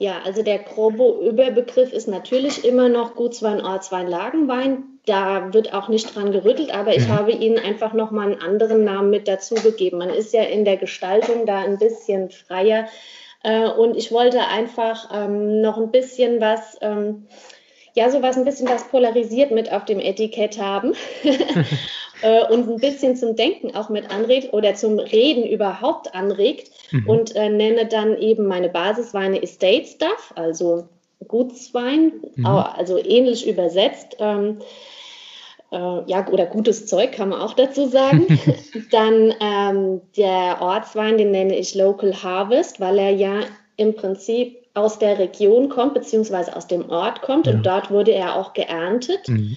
Ja, 0.00 0.16
also 0.24 0.42
der 0.42 0.58
grobe 0.58 1.26
Überbegriff 1.26 1.92
ist 1.92 2.08
natürlich 2.08 2.64
immer 2.64 2.88
noch 2.88 3.14
Gutswein, 3.14 3.60
Ortswein, 3.60 4.08
Lagenwein. 4.08 4.82
Da 5.06 5.54
wird 5.54 5.72
auch 5.72 5.88
nicht 5.88 6.14
dran 6.14 6.32
gerüttelt, 6.32 6.74
aber 6.74 6.96
ich 6.96 7.06
ja. 7.06 7.14
habe 7.14 7.30
Ihnen 7.30 7.58
einfach 7.58 7.94
nochmal 7.94 8.32
einen 8.32 8.42
anderen 8.42 8.82
Namen 8.82 9.08
mit 9.08 9.28
dazugegeben. 9.28 10.00
Man 10.00 10.10
ist 10.10 10.34
ja 10.34 10.42
in 10.42 10.64
der 10.64 10.76
Gestaltung 10.76 11.46
da 11.46 11.60
ein 11.60 11.78
bisschen 11.78 12.30
freier 12.30 12.86
äh, 13.46 13.68
und 13.68 13.96
ich 13.96 14.10
wollte 14.10 14.44
einfach 14.48 15.08
ähm, 15.14 15.60
noch 15.60 15.78
ein 15.78 15.92
bisschen 15.92 16.40
was, 16.40 16.76
ähm, 16.80 17.26
ja, 17.94 18.10
sowas 18.10 18.36
ein 18.36 18.44
bisschen 18.44 18.68
was 18.68 18.88
polarisiert 18.88 19.52
mit 19.52 19.72
auf 19.72 19.84
dem 19.84 20.00
Etikett 20.00 20.60
haben 20.60 20.94
äh, 22.22 22.44
und 22.52 22.68
ein 22.68 22.80
bisschen 22.80 23.14
zum 23.14 23.36
Denken 23.36 23.76
auch 23.76 23.88
mit 23.88 24.10
anregt 24.10 24.52
oder 24.52 24.74
zum 24.74 24.98
Reden 24.98 25.46
überhaupt 25.46 26.12
anregt 26.12 26.72
mhm. 26.90 27.08
und 27.08 27.36
äh, 27.36 27.48
nenne 27.48 27.86
dann 27.86 28.18
eben 28.18 28.48
meine 28.48 28.68
Basisweine 28.68 29.40
Estate 29.40 29.86
Stuff, 29.86 30.32
also 30.34 30.88
Gutswein, 31.28 32.14
mhm. 32.34 32.46
also 32.46 32.98
ähnlich 32.98 33.46
übersetzt. 33.46 34.16
Ähm, 34.18 34.58
äh, 35.72 36.02
ja, 36.06 36.26
oder 36.28 36.46
gutes 36.46 36.86
Zeug 36.86 37.12
kann 37.12 37.30
man 37.30 37.40
auch 37.40 37.54
dazu 37.54 37.86
sagen. 37.88 38.26
Dann 38.90 39.34
ähm, 39.40 40.00
der 40.16 40.60
Ortswein, 40.60 41.18
den 41.18 41.30
nenne 41.30 41.56
ich 41.56 41.74
Local 41.74 42.22
Harvest, 42.22 42.80
weil 42.80 42.98
er 42.98 43.10
ja 43.10 43.40
im 43.76 43.94
Prinzip 43.94 44.64
aus 44.74 44.98
der 44.98 45.18
Region 45.18 45.68
kommt, 45.68 45.94
beziehungsweise 45.94 46.54
aus 46.54 46.66
dem 46.66 46.90
Ort 46.90 47.22
kommt 47.22 47.46
ja. 47.46 47.54
und 47.54 47.64
dort 47.64 47.90
wurde 47.90 48.12
er 48.12 48.36
auch 48.36 48.52
geerntet. 48.52 49.28
Mhm. 49.28 49.56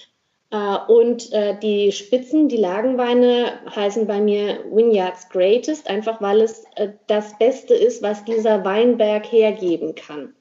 Äh, 0.52 0.78
und 0.88 1.32
äh, 1.32 1.58
die 1.60 1.92
Spitzen, 1.92 2.50
die 2.50 2.58
Lagenweine 2.58 3.60
heißen 3.76 4.08
bei 4.08 4.20
mir 4.20 4.64
Vineyards 4.72 5.30
Greatest, 5.30 5.90
einfach 5.90 6.22
weil 6.22 6.42
es 6.42 6.64
äh, 6.76 6.90
das 7.08 7.38
Beste 7.38 7.76
ist, 7.76 8.02
was 8.02 8.24
dieser 8.26 8.66
Weinberg 8.66 9.32
hergeben 9.32 9.94
kann. 9.96 10.34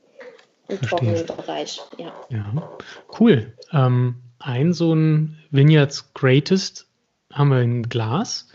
Im 0.68 0.80
trockenen 0.80 1.26
Bereich, 1.26 1.80
ja. 1.96 2.12
ja. 2.28 2.70
Cool. 3.18 3.54
Ähm, 3.72 4.16
ein 4.38 4.73
so 4.73 4.95
ein 4.95 5.38
Vineyards 5.50 6.12
Greatest 6.14 6.87
haben 7.33 7.50
wir 7.50 7.62
im 7.62 7.83
Glas. 7.88 8.49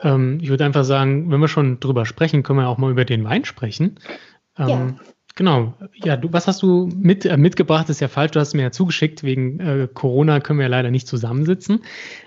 Ähm, 0.00 0.38
ich 0.42 0.48
würde 0.48 0.64
einfach 0.64 0.84
sagen, 0.84 1.30
wenn 1.30 1.40
wir 1.40 1.48
schon 1.48 1.80
drüber 1.80 2.06
sprechen, 2.06 2.42
können 2.42 2.60
wir 2.60 2.68
auch 2.68 2.78
mal 2.78 2.90
über 2.90 3.04
den 3.04 3.24
Wein 3.24 3.44
sprechen. 3.44 3.98
Ähm, 4.56 4.68
ja. 4.68 4.94
Genau. 5.38 5.74
Ja, 5.94 6.16
du, 6.16 6.32
was 6.32 6.48
hast 6.48 6.62
du 6.62 6.88
mit, 6.96 7.24
äh, 7.24 7.36
mitgebracht? 7.36 7.88
Ist 7.90 8.00
ja 8.00 8.08
falsch. 8.08 8.32
Du 8.32 8.40
hast 8.40 8.54
mir 8.54 8.62
ja 8.62 8.70
zugeschickt. 8.72 9.22
Wegen 9.22 9.60
äh, 9.60 9.88
Corona 9.92 10.40
können 10.40 10.58
wir 10.58 10.64
ja 10.64 10.70
leider 10.70 10.90
nicht 10.90 11.06
zusammensitzen. 11.06 11.84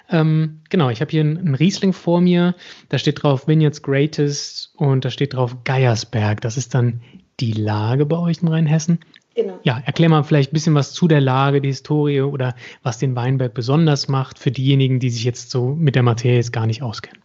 Ähm, 0.09 0.61
genau. 0.69 0.89
Ich 0.89 1.01
habe 1.01 1.11
hier 1.11 1.19
einen 1.19 1.55
Riesling 1.55 1.91
vor 1.91 2.21
mir. 2.21 2.55
Da 2.87 2.97
steht 2.97 3.21
drauf 3.21 3.49
Vineyards 3.49 3.81
Greatest 3.81 4.73
und 4.77 5.03
da 5.03 5.09
steht 5.09 5.33
drauf 5.33 5.65
Geiersberg. 5.65 6.39
Das 6.39 6.55
ist 6.55 6.73
dann 6.73 7.01
die 7.41 7.51
Lage 7.51 8.05
bei 8.05 8.17
euch 8.17 8.41
in 8.41 8.47
Rheinhessen. 8.47 8.99
Genau. 9.33 9.59
Ja, 9.63 9.81
erklär 9.85 10.09
mal 10.09 10.23
vielleicht 10.23 10.51
ein 10.51 10.53
bisschen 10.53 10.75
was 10.75 10.91
zu 10.91 11.07
der 11.07 11.21
Lage, 11.21 11.61
die 11.61 11.69
Historie 11.69 12.21
oder 12.21 12.53
was 12.83 12.97
den 12.97 13.15
Weinberg 13.15 13.53
besonders 13.53 14.07
macht 14.07 14.37
für 14.37 14.51
diejenigen, 14.51 14.99
die 14.99 15.09
sich 15.09 15.23
jetzt 15.23 15.51
so 15.51 15.67
mit 15.67 15.95
der 15.95 16.03
Materie 16.03 16.35
jetzt 16.35 16.51
gar 16.51 16.67
nicht 16.67 16.81
auskennen. 16.83 17.21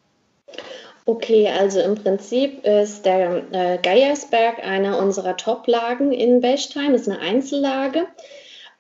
Okay, 1.04 1.48
also 1.48 1.80
im 1.80 1.94
Prinzip 1.94 2.64
ist 2.64 3.06
der 3.06 3.44
äh, 3.52 3.78
Geiersberg 3.78 4.64
einer 4.64 4.98
unserer 4.98 5.36
Top-Lagen 5.36 6.12
in 6.12 6.40
Bechstein. 6.40 6.92
Das 6.92 7.02
ist 7.02 7.08
eine 7.08 7.20
Einzellage 7.20 8.06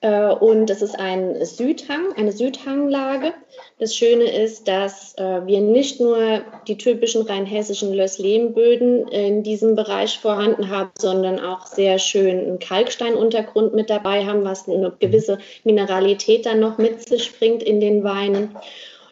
äh, 0.00 0.26
und 0.26 0.68
es 0.68 0.82
ist 0.82 0.98
ein 0.98 1.44
Südhang, 1.44 2.12
eine 2.16 2.32
Südhanglage. 2.32 3.32
Das 3.78 3.94
Schöne 3.94 4.24
ist, 4.24 4.68
dass 4.68 5.14
äh, 5.18 5.46
wir 5.46 5.60
nicht 5.60 6.00
nur 6.00 6.40
die 6.66 6.78
typischen 6.78 7.22
rheinhessischen 7.22 7.92
Lösslehmböden 7.92 9.06
in 9.08 9.42
diesem 9.42 9.76
Bereich 9.76 10.18
vorhanden 10.18 10.70
haben, 10.70 10.92
sondern 10.98 11.38
auch 11.38 11.66
sehr 11.66 11.98
schön 11.98 12.38
einen 12.38 12.58
Kalksteinuntergrund 12.58 13.74
mit 13.74 13.90
dabei 13.90 14.24
haben, 14.24 14.44
was 14.44 14.66
eine 14.66 14.92
gewisse 14.98 15.38
Mineralität 15.64 16.46
dann 16.46 16.60
noch 16.60 16.78
mit 16.78 17.06
sich 17.06 17.38
bringt 17.38 17.62
in 17.62 17.80
den 17.80 18.02
Weinen. 18.02 18.56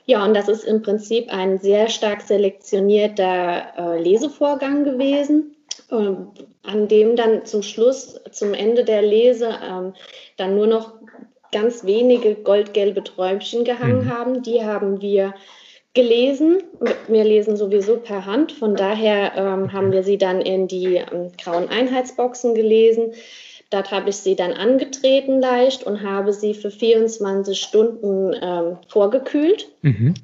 Ja, 0.06 0.25
und 0.25 0.33
das 0.33 0.49
ist 0.49 0.64
im 0.64 0.80
Prinzip 0.80 1.30
ein 1.30 1.59
sehr 1.59 1.90
stark 1.90 2.23
selektionierter 2.23 3.64
äh, 3.76 4.02
Lesevorgang 4.02 4.85
gewesen, 4.85 5.56
äh, 5.90 6.14
an 6.62 6.88
dem 6.88 7.16
dann 7.16 7.44
zum 7.44 7.62
Schluss, 7.62 8.18
zum 8.33 8.54
Ende 8.54 8.85
der 8.85 9.02
Lese, 9.02 9.49
äh, 9.49 9.92
dann 10.38 10.56
nur 10.56 10.66
noch 10.66 10.94
ganz 11.54 11.84
wenige 11.84 12.34
goldgelbe 12.34 13.04
Träumchen 13.04 13.64
gehangen 13.64 14.06
mhm. 14.06 14.11
haben. 14.11 14.42
Die 14.42 14.62
haben 14.62 15.00
wir 15.00 15.34
gelesen. 15.94 16.62
Wir 17.06 17.25
lesen 17.25 17.56
sowieso 17.56 17.96
per 17.96 18.26
Hand. 18.26 18.50
Von 18.52 18.75
daher 18.75 19.32
ähm, 19.37 19.73
haben 19.73 19.92
wir 19.92 20.02
sie 20.02 20.18
dann 20.18 20.40
in 20.40 20.66
die 20.66 20.96
ähm, 20.96 21.30
grauen 21.40 21.68
Einheitsboxen 21.68 22.54
gelesen. 22.54 23.12
Dort 23.70 23.92
habe 23.92 24.11
ich 24.11 24.16
sie 24.16 24.37
dann 24.37 24.52
angetreten 24.52 25.40
leicht 25.40 25.84
und 25.84 26.02
habe 26.02 26.32
sie 26.32 26.54
für 26.54 26.70
24 26.70 27.58
Stunden 27.58 28.34
ähm, 28.40 28.78
vorgekühlt. 28.88 29.68
Mhm. 29.82 30.14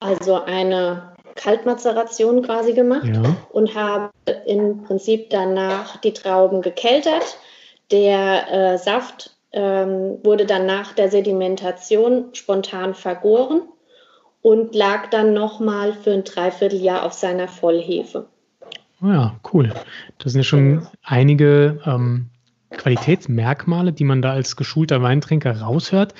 Also 0.00 0.42
eine 0.42 1.14
Kaltmazeration 1.36 2.42
quasi 2.42 2.72
gemacht 2.72 3.06
ja. 3.06 3.36
und 3.50 3.74
habe 3.74 4.12
im 4.46 4.82
Prinzip 4.82 5.30
danach 5.30 5.96
die 5.98 6.12
Trauben 6.12 6.62
gekeltert. 6.62 7.38
Der 7.90 8.50
äh, 8.50 8.78
Saft 8.78 9.33
ähm, 9.54 10.18
wurde 10.24 10.46
dann 10.46 10.66
nach 10.66 10.92
der 10.92 11.08
Sedimentation 11.10 12.26
spontan 12.34 12.94
vergoren 12.94 13.62
und 14.42 14.74
lag 14.74 15.08
dann 15.10 15.32
nochmal 15.32 15.94
für 15.94 16.12
ein 16.12 16.24
Dreivierteljahr 16.24 17.04
auf 17.04 17.12
seiner 17.12 17.48
Vollhefe. 17.48 18.26
Oh 19.00 19.06
ja, 19.06 19.36
cool. 19.52 19.72
Das 20.18 20.32
sind 20.32 20.40
ja 20.40 20.44
schon 20.44 20.78
genau. 20.78 20.90
einige 21.02 21.80
ähm, 21.86 22.30
Qualitätsmerkmale, 22.70 23.92
die 23.92 24.04
man 24.04 24.22
da 24.22 24.32
als 24.32 24.56
geschulter 24.56 25.02
Weintrinker 25.02 25.60
raushört. 25.60 26.14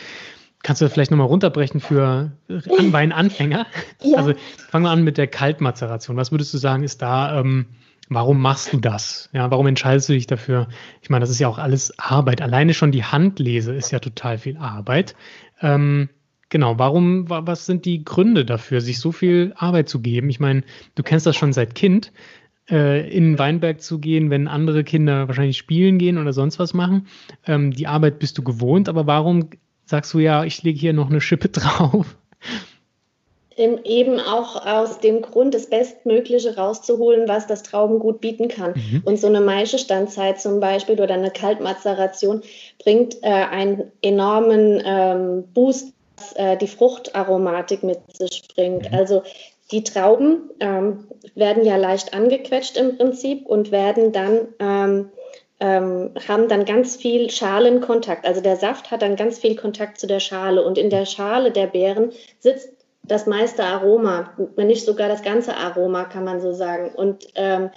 Kannst 0.63 0.81
du 0.81 0.87
das 0.87 0.95
vielleicht 0.95 1.11
nochmal 1.11 1.27
runterbrechen 1.27 1.81
für 1.81 2.33
Weinanfänger? 2.49 3.67
Ja. 4.01 4.19
Also 4.19 4.33
fangen 4.71 4.85
wir 4.85 4.91
an 4.91 5.03
mit 5.03 5.19
der 5.19 5.27
Kaltmazeration. 5.27 6.17
Was 6.17 6.31
würdest 6.31 6.55
du 6.55 6.59
sagen, 6.59 6.85
ist 6.85 7.03
da, 7.03 7.41
ähm, 7.41 7.67
warum 8.15 8.41
machst 8.41 8.73
du 8.73 8.79
das? 8.79 9.29
Ja, 9.33 9.51
warum 9.51 9.67
entscheidest 9.67 10.09
du 10.09 10.13
dich 10.13 10.27
dafür? 10.27 10.69
Ich 11.03 11.11
meine, 11.11 11.21
das 11.21 11.31
ist 11.31 11.39
ja 11.39 11.49
auch 11.49 11.59
alles 11.59 11.99
Arbeit. 11.99 12.41
Alleine 12.41 12.75
schon 12.75 12.93
die 12.93 13.05
Handlese 13.05 13.75
ist 13.75 13.91
ja 13.91 13.99
total 13.99 14.39
viel 14.39 14.57
Arbeit. 14.57 15.15
Ähm, 15.61 16.09
genau, 16.49 16.79
warum, 16.79 17.29
was 17.29 17.67
sind 17.67 17.85
die 17.85 18.05
Gründe 18.05 18.45
dafür, 18.45 18.81
sich 18.81 18.99
so 18.99 19.13
viel 19.13 19.53
Arbeit 19.57 19.89
zu 19.89 20.01
geben? 20.01 20.31
Ich 20.31 20.41
meine, 20.41 20.63
du 20.95 21.03
kennst 21.03 21.27
das 21.27 21.37
schon 21.37 21.53
seit 21.53 21.75
Kind 21.75 22.13
äh, 22.71 23.09
in 23.11 23.33
den 23.33 23.39
Weinberg 23.39 23.83
zu 23.83 23.99
gehen, 23.99 24.31
wenn 24.31 24.49
andere 24.49 24.85
Kinder 24.85 25.29
wahrscheinlich 25.29 25.59
spielen 25.59 25.99
gehen 25.99 26.19
oder 26.19 26.33
sonst 26.33 26.59
was 26.59 26.75
machen. 26.75 27.07
Ähm, 27.47 27.73
die 27.73 27.87
Arbeit 27.87 28.19
bist 28.19 28.39
du 28.39 28.43
gewohnt, 28.43 28.89
aber 28.89 29.07
warum 29.07 29.51
sagst 29.85 30.15
du 30.15 30.19
ja, 30.19 30.45
ich 30.45 30.63
lege 30.63 30.79
hier 30.79 30.93
noch 30.93 31.11
eine 31.11 31.21
Schippe 31.21 31.49
drauf? 31.51 32.17
Eben 33.57 34.21
auch 34.21 34.67
aus 34.67 34.99
dem 34.99 35.23
Grund, 35.23 35.55
das 35.55 35.67
Bestmögliche 35.67 36.57
rauszuholen, 36.57 37.29
was 37.29 37.47
das 37.47 37.63
Traubengut 37.63 38.21
bieten 38.21 38.49
kann. 38.49 38.73
Mhm. 38.73 39.03
Und 39.05 39.19
so 39.19 39.27
eine 39.27 39.41
Maischestandzeit 39.41 40.41
zum 40.41 40.61
Beispiel 40.61 41.01
oder 41.01 41.15
eine 41.15 41.31
Kaltmazeration 41.31 42.43
bringt 42.83 43.23
äh, 43.23 43.29
einen 43.29 43.93
enormen 44.03 44.83
ähm, 44.85 45.45
Boost, 45.55 45.93
was 46.17 46.33
äh, 46.35 46.57
die 46.57 46.69
Fruchtaromatik 46.69 47.83
mit 47.83 48.01
sich 48.17 48.43
bringt. 48.55 48.91
Mhm. 48.91 48.97
Also 48.97 49.23
die 49.71 49.85
Trauben 49.85 50.51
ähm, 50.61 51.09
werden 51.35 51.65
ja 51.65 51.77
leicht 51.77 52.13
angequetscht 52.15 52.77
im 52.77 52.97
Prinzip 52.97 53.47
und 53.47 53.71
werden 53.71 54.13
dann 54.13 54.49
ähm, 54.59 55.11
ähm, 55.61 56.11
haben 56.29 56.49
dann 56.49 56.65
ganz 56.65 56.97
viel 56.97 57.31
Schalenkontakt. 57.31 58.27
Also 58.27 58.41
der 58.41 58.57
Saft 58.57 58.91
hat 58.91 59.03
dann 59.03 59.17
ganz 59.17 59.39
viel 59.39 59.55
Kontakt 59.55 59.99
zu 59.99 60.07
der 60.07 60.21
Schale 60.21 60.65
und 60.65 60.77
in 60.77 60.91
der 60.91 61.07
Schale 61.07 61.53
der 61.53 61.69
Beeren 61.69 62.13
sitzt 62.39 62.74
das 63.07 63.27
meiste 63.27 63.65
Aroma, 63.65 64.33
wenn 64.57 64.67
nicht 64.67 64.85
sogar 64.85 65.09
das 65.09 65.23
ganze 65.23 65.57
Aroma, 65.57 66.05
kann 66.05 66.25
man 66.25 66.41
so 66.41 66.53
sagen. 66.53 66.91
Und 66.95 67.27
ähm, 67.35 67.71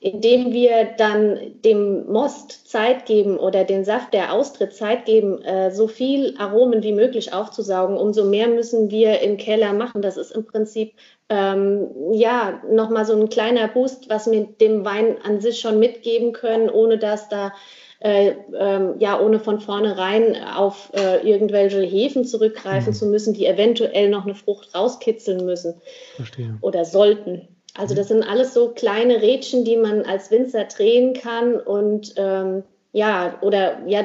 indem 0.00 0.52
wir 0.52 0.84
dann 0.96 1.60
dem 1.64 2.06
Most 2.06 2.70
Zeit 2.70 3.04
geben 3.06 3.36
oder 3.36 3.64
den 3.64 3.84
Saft, 3.84 4.14
der 4.14 4.32
austritt, 4.32 4.72
Zeit 4.72 5.06
geben, 5.06 5.42
äh, 5.42 5.72
so 5.72 5.88
viel 5.88 6.36
Aromen 6.38 6.84
wie 6.84 6.92
möglich 6.92 7.32
aufzusaugen, 7.32 7.96
umso 7.96 8.24
mehr 8.24 8.46
müssen 8.46 8.90
wir 8.90 9.20
im 9.20 9.38
Keller 9.38 9.72
machen. 9.72 10.00
Das 10.00 10.16
ist 10.16 10.30
im 10.30 10.44
Prinzip 10.44 10.92
ähm, 11.28 11.88
ja 12.12 12.62
nochmal 12.70 13.06
so 13.06 13.20
ein 13.20 13.28
kleiner 13.28 13.66
Boost, 13.66 14.08
was 14.08 14.30
wir 14.30 14.46
dem 14.60 14.84
Wein 14.84 15.16
an 15.24 15.40
sich 15.40 15.58
schon 15.58 15.80
mitgeben 15.80 16.32
können, 16.32 16.70
ohne 16.70 16.98
dass 16.98 17.28
da 17.28 17.52
äh, 18.00 18.34
ähm, 18.56 18.94
ja, 18.98 19.20
ohne 19.20 19.40
von 19.40 19.60
vornherein 19.60 20.36
auf 20.36 20.92
äh, 20.94 21.28
irgendwelche 21.28 21.80
Hefen 21.80 22.24
zurückgreifen 22.24 22.92
mhm. 22.92 22.96
zu 22.96 23.06
müssen, 23.06 23.34
die 23.34 23.46
eventuell 23.46 24.08
noch 24.08 24.24
eine 24.24 24.34
Frucht 24.34 24.74
rauskitzeln 24.74 25.44
müssen 25.44 25.74
Verstehe. 26.16 26.56
oder 26.60 26.84
sollten. 26.84 27.48
Also 27.74 27.94
das 27.94 28.08
sind 28.08 28.22
alles 28.22 28.54
so 28.54 28.70
kleine 28.70 29.22
Rädchen, 29.22 29.64
die 29.64 29.76
man 29.76 30.02
als 30.02 30.30
Winzer 30.30 30.64
drehen 30.64 31.14
kann 31.14 31.56
und 31.56 32.14
ähm, 32.16 32.64
ja, 32.92 33.38
oder 33.40 33.78
ja, 33.86 34.04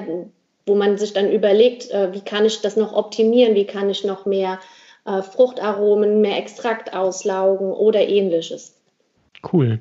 wo 0.66 0.76
man 0.76 0.98
sich 0.98 1.14
dann 1.14 1.32
überlegt, 1.32 1.92
äh, 1.92 2.14
wie 2.14 2.22
kann 2.22 2.46
ich 2.46 2.62
das 2.62 2.76
noch 2.76 2.94
optimieren, 2.94 3.56
wie 3.56 3.66
kann 3.66 3.90
ich 3.90 4.04
noch 4.04 4.26
mehr 4.26 4.60
äh, 5.06 5.22
Fruchtaromen, 5.22 6.22
mehr 6.22 6.38
Extrakt 6.38 6.94
auslaugen 6.94 7.72
oder 7.72 8.08
ähnliches. 8.08 8.76
Cool. 9.52 9.80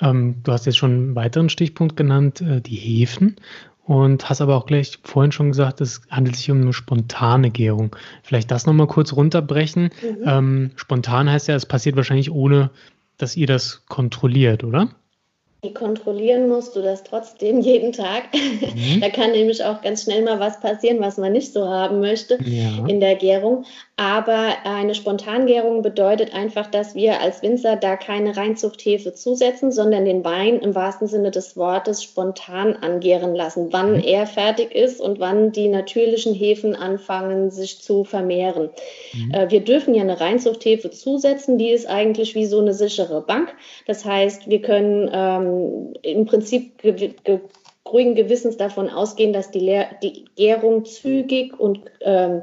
Ähm, 0.00 0.36
du 0.42 0.52
hast 0.52 0.66
jetzt 0.66 0.78
schon 0.78 0.90
einen 0.90 1.14
weiteren 1.14 1.48
Stichpunkt 1.48 1.96
genannt, 1.96 2.40
äh, 2.40 2.60
die 2.60 2.76
Hefen. 2.76 3.36
Und 3.84 4.28
hast 4.30 4.40
aber 4.40 4.56
auch 4.56 4.66
gleich 4.66 5.00
vorhin 5.02 5.32
schon 5.32 5.48
gesagt, 5.48 5.80
es 5.80 6.02
handelt 6.10 6.36
sich 6.36 6.50
um 6.50 6.60
eine 6.60 6.72
spontane 6.72 7.50
Gärung. 7.50 7.96
Vielleicht 8.22 8.50
das 8.50 8.64
nochmal 8.64 8.86
kurz 8.86 9.12
runterbrechen. 9.12 9.84
Mhm. 9.84 10.24
Ähm, 10.24 10.70
spontan 10.76 11.28
heißt 11.28 11.48
ja, 11.48 11.56
es 11.56 11.66
passiert 11.66 11.96
wahrscheinlich 11.96 12.30
ohne 12.30 12.70
dass 13.20 13.36
ihr 13.36 13.46
das 13.46 13.84
kontrolliert, 13.88 14.64
oder? 14.64 14.88
Kontrollieren 15.74 16.48
musst 16.48 16.74
du 16.74 16.80
das 16.80 17.02
trotzdem 17.04 17.60
jeden 17.60 17.92
Tag. 17.92 18.24
Mhm. 18.32 19.00
da 19.00 19.10
kann 19.10 19.32
nämlich 19.32 19.62
auch 19.62 19.82
ganz 19.82 20.04
schnell 20.04 20.22
mal 20.22 20.40
was 20.40 20.60
passieren, 20.60 21.00
was 21.00 21.18
man 21.18 21.32
nicht 21.32 21.52
so 21.52 21.68
haben 21.68 22.00
möchte 22.00 22.38
ja. 22.42 22.86
in 22.86 23.00
der 23.00 23.16
Gärung. 23.16 23.64
Aber 23.96 24.54
eine 24.64 24.94
Spontangärung 24.94 25.82
bedeutet 25.82 26.32
einfach, 26.32 26.70
dass 26.70 26.94
wir 26.94 27.20
als 27.20 27.42
Winzer 27.42 27.76
da 27.76 27.96
keine 27.96 28.34
Reinzuchthefe 28.34 29.12
zusetzen, 29.12 29.72
sondern 29.72 30.06
den 30.06 30.24
Wein 30.24 30.60
im 30.60 30.74
wahrsten 30.74 31.06
Sinne 31.06 31.30
des 31.30 31.54
Wortes 31.58 32.02
spontan 32.02 32.76
angären 32.76 33.34
lassen, 33.34 33.68
wann 33.72 33.98
mhm. 33.98 34.02
er 34.02 34.26
fertig 34.26 34.74
ist 34.74 35.02
und 35.02 35.20
wann 35.20 35.52
die 35.52 35.68
natürlichen 35.68 36.32
Hefen 36.32 36.74
anfangen, 36.74 37.50
sich 37.50 37.82
zu 37.82 38.04
vermehren. 38.04 38.70
Mhm. 39.12 39.34
Äh, 39.34 39.50
wir 39.50 39.60
dürfen 39.60 39.94
ja 39.94 40.00
eine 40.00 40.18
Reinzuchthefe 40.18 40.90
zusetzen, 40.90 41.58
die 41.58 41.68
ist 41.68 41.86
eigentlich 41.86 42.34
wie 42.34 42.46
so 42.46 42.60
eine 42.60 42.72
sichere 42.72 43.20
Bank. 43.20 43.54
Das 43.86 44.06
heißt, 44.06 44.48
wir 44.48 44.62
können 44.62 45.10
ähm, 45.50 45.92
im 46.02 46.26
Prinzip 46.26 46.78
ge 46.82 47.14
ge 47.24 47.40
ruhigen 47.86 48.14
Gewissens 48.14 48.56
davon 48.56 48.88
ausgehen, 48.88 49.32
dass 49.32 49.50
die, 49.50 49.60
Leer 49.60 49.86
die 50.02 50.24
Gärung 50.36 50.84
zügig 50.84 51.58
und 51.58 51.80
ähm, 52.02 52.42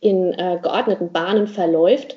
in 0.00 0.32
äh, 0.32 0.58
geordneten 0.60 1.12
Bahnen 1.12 1.46
verläuft. 1.46 2.16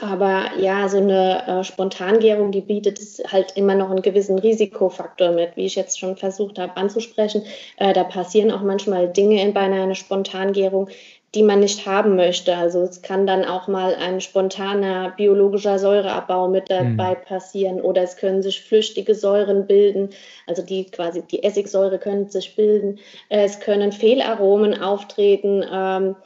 Aber 0.00 0.50
ja, 0.58 0.88
so 0.88 0.96
eine 0.96 1.46
äh, 1.46 1.64
Spontangärung, 1.64 2.52
die 2.52 2.62
bietet 2.62 2.98
halt 3.30 3.56
immer 3.56 3.74
noch 3.74 3.90
einen 3.90 4.00
gewissen 4.00 4.38
Risikofaktor 4.38 5.32
mit, 5.32 5.56
wie 5.56 5.66
ich 5.66 5.74
jetzt 5.74 5.98
schon 5.98 6.16
versucht 6.16 6.58
habe 6.58 6.76
anzusprechen. 6.76 7.42
Äh, 7.76 7.92
da 7.92 8.04
passieren 8.04 8.50
auch 8.50 8.62
manchmal 8.62 9.08
Dinge 9.08 9.42
in, 9.42 9.52
bei 9.52 9.60
einer 9.60 9.94
Spontangärung, 9.94 10.88
die 11.34 11.42
man 11.44 11.60
nicht 11.60 11.86
haben 11.86 12.16
möchte. 12.16 12.56
Also 12.56 12.82
es 12.82 13.02
kann 13.02 13.26
dann 13.26 13.44
auch 13.44 13.68
mal 13.68 13.94
ein 13.94 14.20
spontaner 14.20 15.10
biologischer 15.16 15.78
Säureabbau 15.78 16.48
mit 16.48 16.70
dabei 16.70 17.14
mhm. 17.14 17.24
passieren 17.24 17.80
oder 17.80 18.02
es 18.02 18.16
können 18.16 18.42
sich 18.42 18.60
flüchtige 18.62 19.14
Säuren 19.14 19.66
bilden, 19.66 20.10
also 20.46 20.62
die 20.62 20.86
quasi 20.86 21.22
die 21.22 21.44
Essigsäure 21.44 21.98
können 21.98 22.28
sich 22.28 22.56
bilden. 22.56 22.98
Es 23.28 23.60
können 23.60 23.92
Fehlaromen 23.92 24.80
auftreten. 24.80 25.64
Ähm, 25.72 26.16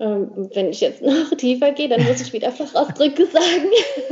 ähm, 0.00 0.50
wenn 0.54 0.70
ich 0.70 0.80
jetzt 0.80 1.02
noch 1.02 1.30
tiefer 1.36 1.72
gehe, 1.72 1.88
dann 1.88 2.04
muss 2.04 2.20
ich 2.20 2.32
wieder 2.32 2.50
Fachausdrücke 2.50 3.26
sagen. 3.26 3.70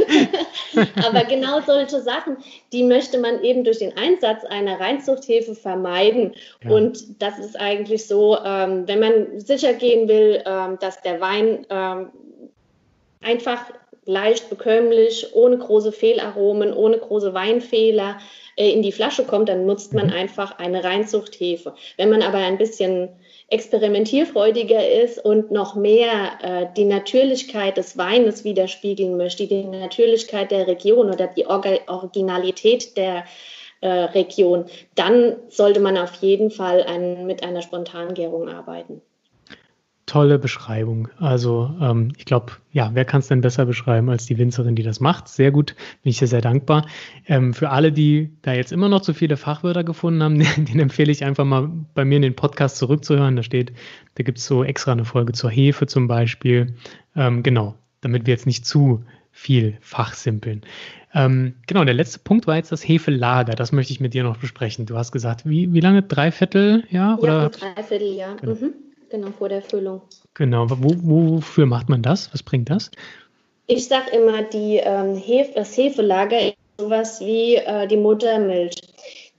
Aber 1.07 1.25
genau 1.25 1.61
solche 1.61 2.01
Sachen, 2.01 2.37
die 2.73 2.85
möchte 2.85 3.19
man 3.19 3.43
eben 3.43 3.65
durch 3.65 3.79
den 3.79 3.97
Einsatz 3.97 4.45
einer 4.45 4.81
Reinzuchthefe 4.81 5.55
vermeiden. 5.55 6.35
Ja. 6.65 6.71
Und 6.71 7.23
das 7.23 7.39
ist 7.39 7.59
eigentlich 7.59 8.07
so, 8.07 8.39
ähm, 8.45 8.87
wenn 8.87 9.01
man 9.01 9.41
sicher 9.41 9.75
gehen 9.75 10.09
will, 10.09 10.43
ähm, 10.47 10.79
dass 10.81 11.01
der 11.03 11.21
Wein 11.21 11.67
ähm, 11.71 12.11
einfach 13.21 13.65
leicht 14.05 14.51
bekömmlich, 14.51 15.29
ohne 15.33 15.59
große 15.59 15.93
Fehlaromen, 15.93 16.73
ohne 16.73 16.99
große 16.99 17.35
Weinfehler 17.35 18.19
äh, 18.57 18.71
in 18.71 18.83
die 18.83 18.93
Flasche 18.93 19.25
kommt, 19.25 19.49
dann 19.49 19.67
nutzt 19.67 19.95
man 19.95 20.09
mhm. 20.09 20.13
einfach 20.13 20.59
eine 20.59 20.83
Reinzuchthefe. 20.83 21.75
Wenn 21.97 22.11
man 22.11 22.23
aber 22.23 22.39
ein 22.39 22.59
bisschen 22.59 23.11
experimentierfreudiger 23.53 24.89
ist 24.89 25.23
und 25.23 25.51
noch 25.51 25.75
mehr 25.75 26.39
äh, 26.43 26.67
die 26.77 26.87
Natürlichkeit 26.87 27.77
des 27.77 27.99
Weines 27.99 28.45
widerspiegeln 28.45 29.17
möchte, 29.17 29.47
die 29.47 29.65
Natürlichkeit 29.65 30.51
der 30.51 30.67
Region 30.67 31.11
oder 31.11 31.27
die 31.27 31.47
Orga 31.47 31.79
Originalität 31.87 32.97
der 32.97 33.25
äh, 33.83 33.89
Region, 33.89 34.65
dann 34.95 35.37
sollte 35.49 35.81
man 35.81 35.99
auf 35.99 36.15
jeden 36.15 36.51
Fall 36.51 36.83
ein, 36.83 37.27
mit 37.27 37.43
einer 37.45 37.63
Spontangärung 37.63 38.49
arbeiten 38.49 39.03
tolle 40.07 40.39
Beschreibung. 40.39 41.09
Also 41.19 41.75
ähm, 41.81 42.13
ich 42.17 42.25
glaube, 42.25 42.53
ja, 42.73 42.91
wer 42.95 43.05
kann 43.05 43.21
es 43.21 43.29
denn 43.29 43.41
besser 43.41 43.67
beschreiben 43.67 44.11
als 44.11 44.27
die 44.27 44.37
Winzerin, 44.37 44.75
die 44.75 44.83
das 44.83 45.01
macht? 45.01 45.29
Sehr 45.29 45.51
gut, 45.53 45.77
bin 46.03 46.11
ich 46.11 46.19
dir 46.19 46.27
sehr 46.27 46.41
dankbar. 46.41 46.87
Ähm, 47.27 47.55
für 47.55 47.71
alle, 47.71 47.93
die 47.93 48.31
da 48.43 48.53
jetzt 48.53 48.73
immer 48.73 48.89
noch 48.89 49.03
zu 49.03 49.15
viele 49.15 49.37
Fachwörter 49.37 49.85
gefunden 49.85 50.23
haben, 50.23 50.39
den 50.57 50.81
empfehle 50.81 51.13
ich 51.13 51.25
einfach 51.25 51.45
mal 51.45 51.71
bei 51.95 52.05
mir 52.05 52.17
in 52.17 52.23
den 52.23 52.37
Podcast 52.37 52.79
zurückzuhören. 52.79 53.37
Da 53.37 53.43
steht, 53.43 53.73
da 54.17 54.25
gibt 54.25 54.39
es 54.39 54.47
so 54.47 54.65
extra 54.65 54.93
eine 54.93 55.05
Folge 55.05 55.33
zur 55.33 55.51
Hefe 55.51 55.87
zum 55.87 56.09
Beispiel. 56.09 56.75
Ähm, 57.15 57.43
genau, 57.43 57.77
damit 58.01 58.27
wir 58.27 58.35
jetzt 58.35 58.47
nicht 58.47 58.67
zu 58.67 59.05
viel 59.31 59.79
fachsimpeln. 59.81 60.63
Ähm, 61.15 61.55
genau, 61.67 61.85
der 61.85 61.95
letzte 61.95 62.19
Punkt 62.19 62.47
war 62.47 62.57
jetzt 62.57 62.73
das 62.73 62.87
Hefelager. 62.87 63.55
Das 63.55 63.73
möchte 63.73 63.93
ich 63.93 64.01
mit 64.01 64.15
dir 64.15 64.25
noch 64.25 64.39
besprechen. 64.39 64.87
Du 64.87 64.97
hast 64.97 65.13
gesagt, 65.13 65.47
wie, 65.47 65.73
wie 65.73 65.81
lange? 65.81 66.03
Drei 66.03 66.33
Viertel, 66.33 66.85
ja? 66.91 67.19
Ja, 67.23 67.49
drei 67.49 67.83
Viertel, 67.83 68.15
ja. 68.15 68.35
Genau. 68.35 68.55
Mhm. 68.55 68.75
Genau, 69.13 69.31
vor 69.31 69.51
der 69.51 69.61
Füllung. 69.61 70.01
Genau, 70.33 70.67
Wo, 70.71 71.35
wofür 71.37 71.67
macht 71.67 71.91
man 71.91 72.01
das? 72.01 72.33
Was 72.33 72.43
bringt 72.43 72.71
das? 72.71 72.91
Ich 73.67 73.87
sage 73.87 74.11
immer, 74.17 74.43
die, 74.43 74.79
ähm, 74.79 75.17
Hef 75.17 75.53
das 75.55 75.77
Hefelager 75.77 76.41
ist 76.41 76.57
sowas 76.79 77.21
wie 77.21 77.57
äh, 77.57 77.87
die 77.87 77.99
Muttermilch. 77.99 78.75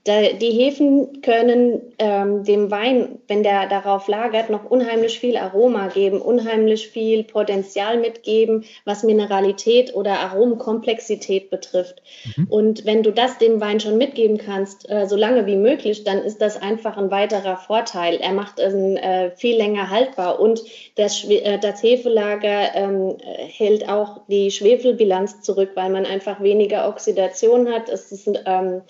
Die 0.05 0.51
Hefen 0.51 1.21
können 1.21 1.81
ähm, 1.97 2.43
dem 2.43 2.69
Wein, 2.69 3.19
wenn 3.29 3.41
der 3.41 3.69
darauf 3.69 4.09
lagert, 4.09 4.49
noch 4.49 4.69
unheimlich 4.69 5.17
viel 5.17 5.37
Aroma 5.37 5.87
geben, 5.87 6.21
unheimlich 6.21 6.89
viel 6.89 7.23
Potenzial 7.23 7.97
mitgeben, 7.97 8.65
was 8.83 9.03
Mineralität 9.03 9.95
oder 9.95 10.19
Aromenkomplexität 10.19 11.49
betrifft. 11.49 12.01
Mhm. 12.35 12.47
Und 12.49 12.85
wenn 12.85 13.03
du 13.03 13.11
das 13.11 13.37
dem 13.37 13.61
Wein 13.61 13.79
schon 13.79 13.97
mitgeben 13.97 14.37
kannst, 14.37 14.89
äh, 14.89 15.07
so 15.07 15.15
lange 15.15 15.45
wie 15.45 15.55
möglich, 15.55 16.03
dann 16.03 16.17
ist 16.17 16.41
das 16.41 16.61
einfach 16.61 16.97
ein 16.97 17.09
weiterer 17.09 17.55
Vorteil. 17.55 18.17
Er 18.17 18.33
macht 18.33 18.59
es 18.59 18.73
äh, 18.73 19.31
viel 19.37 19.55
länger 19.55 19.89
haltbar 19.89 20.37
und 20.37 20.61
das, 20.95 21.23
äh, 21.23 21.57
das 21.59 21.81
Hefelager 21.81 22.75
ähm, 22.75 23.15
hält 23.23 23.87
auch 23.87 24.19
die 24.27 24.51
Schwefelbilanz 24.51 25.39
zurück, 25.43 25.71
weil 25.75 25.89
man 25.91 26.05
einfach 26.05 26.41
weniger 26.41 26.89
Oxidation 26.89 27.69
hat. 27.69 27.87
Es 27.87 28.11
ist 28.11 28.27
ähm, 28.45 28.81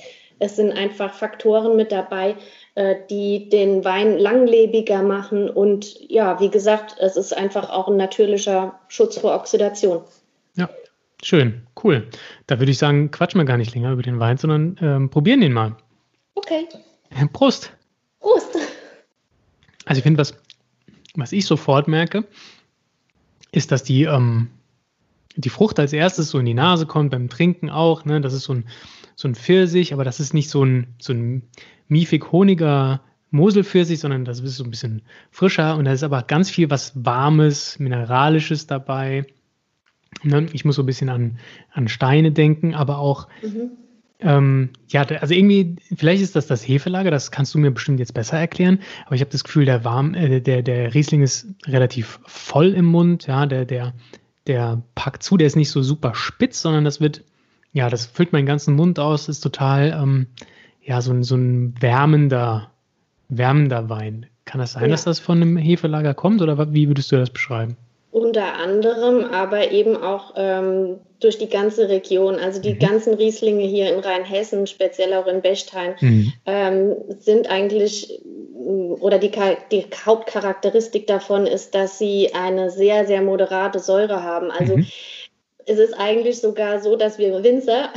es 0.43 0.58
sind 0.58 0.73
einfach 0.73 1.13
Faktoren 1.13 1.77
mit 1.77 1.91
dabei, 1.91 2.36
äh, 2.75 2.95
die 3.10 3.47
den 3.47 3.86
Wein 3.86 4.17
langlebiger 4.19 5.01
machen. 5.01 5.49
Und 5.49 5.99
ja, 6.10 6.39
wie 6.41 6.49
gesagt, 6.49 6.97
es 6.99 7.15
ist 7.15 7.36
einfach 7.36 7.69
auch 7.69 7.88
ein 7.88 7.95
natürlicher 7.95 8.79
Schutz 8.89 9.17
vor 9.17 9.34
Oxidation. 9.34 10.03
Ja, 10.56 10.69
schön, 11.23 11.65
cool. 11.82 12.10
Da 12.47 12.60
würde 12.60 12.71
ich 12.71 12.77
sagen, 12.77 13.10
quatschen 13.10 13.39
wir 13.39 13.45
gar 13.45 13.58
nicht 13.58 13.73
länger 13.73 13.93
über 13.93 14.01
den 14.01 14.19
Wein, 14.19 14.38
sondern 14.38 14.77
ähm, 14.82 15.10
probieren 15.10 15.39
den 15.39 15.53
mal. 15.53 15.77
Okay. 16.36 16.67
Prost. 17.32 17.71
Prost. 18.19 18.58
Also 19.86 19.99
ich 19.99 20.03
finde, 20.03 20.19
was, 20.19 20.36
was 21.15 21.32
ich 21.32 21.45
sofort 21.45 21.88
merke, 21.88 22.25
ist, 23.51 23.71
dass 23.71 23.84
die, 23.84 24.03
ähm, 24.03 24.49
die 25.36 25.50
Frucht 25.50 25.80
als 25.80 25.93
erstes 25.93 26.30
so 26.30 26.39
in 26.39 26.46
die 26.46 26.54
Nase 26.54 26.86
kommt, 26.86 27.12
beim 27.12 27.30
Trinken 27.30 27.69
auch. 27.69 28.06
Ne? 28.06 28.22
Das 28.22 28.34
ist 28.34 28.43
so 28.43 28.54
ein 28.54 28.65
so 29.15 29.28
ein 29.28 29.36
Pfirsich, 29.36 29.93
aber 29.93 30.04
das 30.04 30.19
ist 30.19 30.34
nicht 30.34 30.50
so 30.50 30.63
ein, 30.63 30.88
so 31.00 31.13
ein 31.13 31.43
miefig-honiger 31.88 33.02
Moselpfirsich, 33.32 34.00
sondern 34.00 34.26
das 34.26 34.39
ist 34.39 34.58
so 34.58 34.63
ein 34.63 34.69
bisschen 34.69 35.02
frischer 35.32 35.76
und 35.76 35.86
da 35.86 35.91
ist 35.91 36.04
aber 36.04 36.24
ganz 36.24 36.50
viel 36.50 36.69
was 36.69 36.93
Warmes, 36.96 37.80
Mineralisches 37.80 38.67
dabei. 38.67 39.26
Ne? 40.24 40.48
Ich 40.54 40.65
muss 40.65 40.76
so 40.76 40.84
ein 40.84 40.88
bisschen 40.88 41.10
an, 41.10 41.39
an 41.72 41.88
Steine 41.88 42.32
denken, 42.32 42.76
aber 42.76 43.00
auch, 43.00 43.28
mhm. 43.41 43.72
ähm, 44.19 44.69
ja, 44.89 45.02
also 45.04 45.34
irgendwie, 45.34 45.76
vielleicht 45.96 46.22
ist 46.22 46.36
das 46.36 46.46
das 46.46 46.67
Hefelager, 46.67 47.10
das 47.10 47.32
kannst 47.32 47.54
du 47.56 47.60
mir 47.60 47.72
bestimmt 47.72 48.00
jetzt 48.00 48.13
besser 48.13 48.38
erklären, 48.38 48.80
aber 49.06 49.15
ich 49.15 49.22
habe 49.22 49.32
das 49.32 49.43
Gefühl, 49.43 49.65
der, 49.65 49.84
Warm, 49.84 50.13
äh, 50.13 50.39
der, 50.39 50.62
der 50.62 50.93
Riesling 50.93 51.24
ist 51.24 51.48
relativ 51.65 52.19
voll 52.26 52.74
im 52.74 52.86
Mund, 52.86 53.26
ja, 53.26 53.48
der, 53.48 53.65
der, 53.65 53.93
der 54.47 54.82
packt 54.95 55.23
zu, 55.23 55.38
der 55.38 55.47
ist 55.47 55.56
nicht 55.56 55.71
so 55.71 55.82
super 55.82 56.15
spitz, 56.15 56.62
sondern 56.62 56.84
das 56.84 56.99
wird 57.01 57.23
ja, 57.73 57.89
das 57.89 58.06
füllt 58.06 58.32
meinen 58.32 58.45
ganzen 58.45 58.75
Mund 58.75 58.99
aus, 58.99 59.27
ist 59.27 59.41
total, 59.41 59.99
ähm, 59.99 60.27
ja, 60.84 61.01
so, 61.01 61.12
ein, 61.12 61.23
so 61.23 61.36
ein 61.36 61.73
wärmender, 61.82 62.69
wärmender 63.29 63.89
Wein. 63.89 64.27
Kann 64.45 64.60
das 64.60 64.73
sein, 64.73 64.84
ja. 64.84 64.89
dass 64.89 65.03
das 65.03 65.19
von 65.19 65.41
einem 65.41 65.58
Hefelager 65.58 66.13
kommt 66.13 66.41
oder 66.41 66.73
wie 66.73 66.88
würdest 66.88 67.12
du 67.12 67.15
das 67.15 67.32
beschreiben? 67.32 67.75
Unter 68.12 68.60
anderem, 68.60 69.25
aber 69.34 69.71
eben 69.71 69.97
auch 69.97 70.34
ähm, 70.36 70.97
durch 71.24 71.38
die 71.38 71.50
ganze 71.50 71.90
Region. 71.90 72.36
Also 72.36 72.62
die 72.62 72.74
mhm. 72.74 72.80
ganzen 72.80 73.14
Rieslinge 73.14 73.66
hier 73.66 73.94
in 73.94 74.00
Rheinhessen, 74.00 74.68
speziell 74.68 75.14
auch 75.14 75.28
in 75.28 75.42
Bechstein, 75.42 75.96
mhm. 76.00 76.34
ähm, 76.46 76.96
sind 77.20 77.50
eigentlich, 77.50 78.22
oder 78.54 79.20
die, 79.20 79.32
die, 79.72 79.86
Hauptcharakteristik 80.06 81.08
davon 81.08 81.48
ist, 81.48 81.76
dass 81.76 81.98
sie 81.98 82.34
eine 82.34 82.70
sehr, 82.70 83.06
sehr 83.06 83.22
moderate 83.22 83.80
Säure 83.80 84.24
haben. 84.24 84.52
Also 84.52 84.78
mhm 84.78 84.88
es 85.66 85.80
ist 85.80 85.94
eigentlich 85.94 86.40
sogar 86.40 86.82
so, 86.82 86.96
dass 86.96 87.18
wir 87.18 87.44
Winzer 87.44 87.90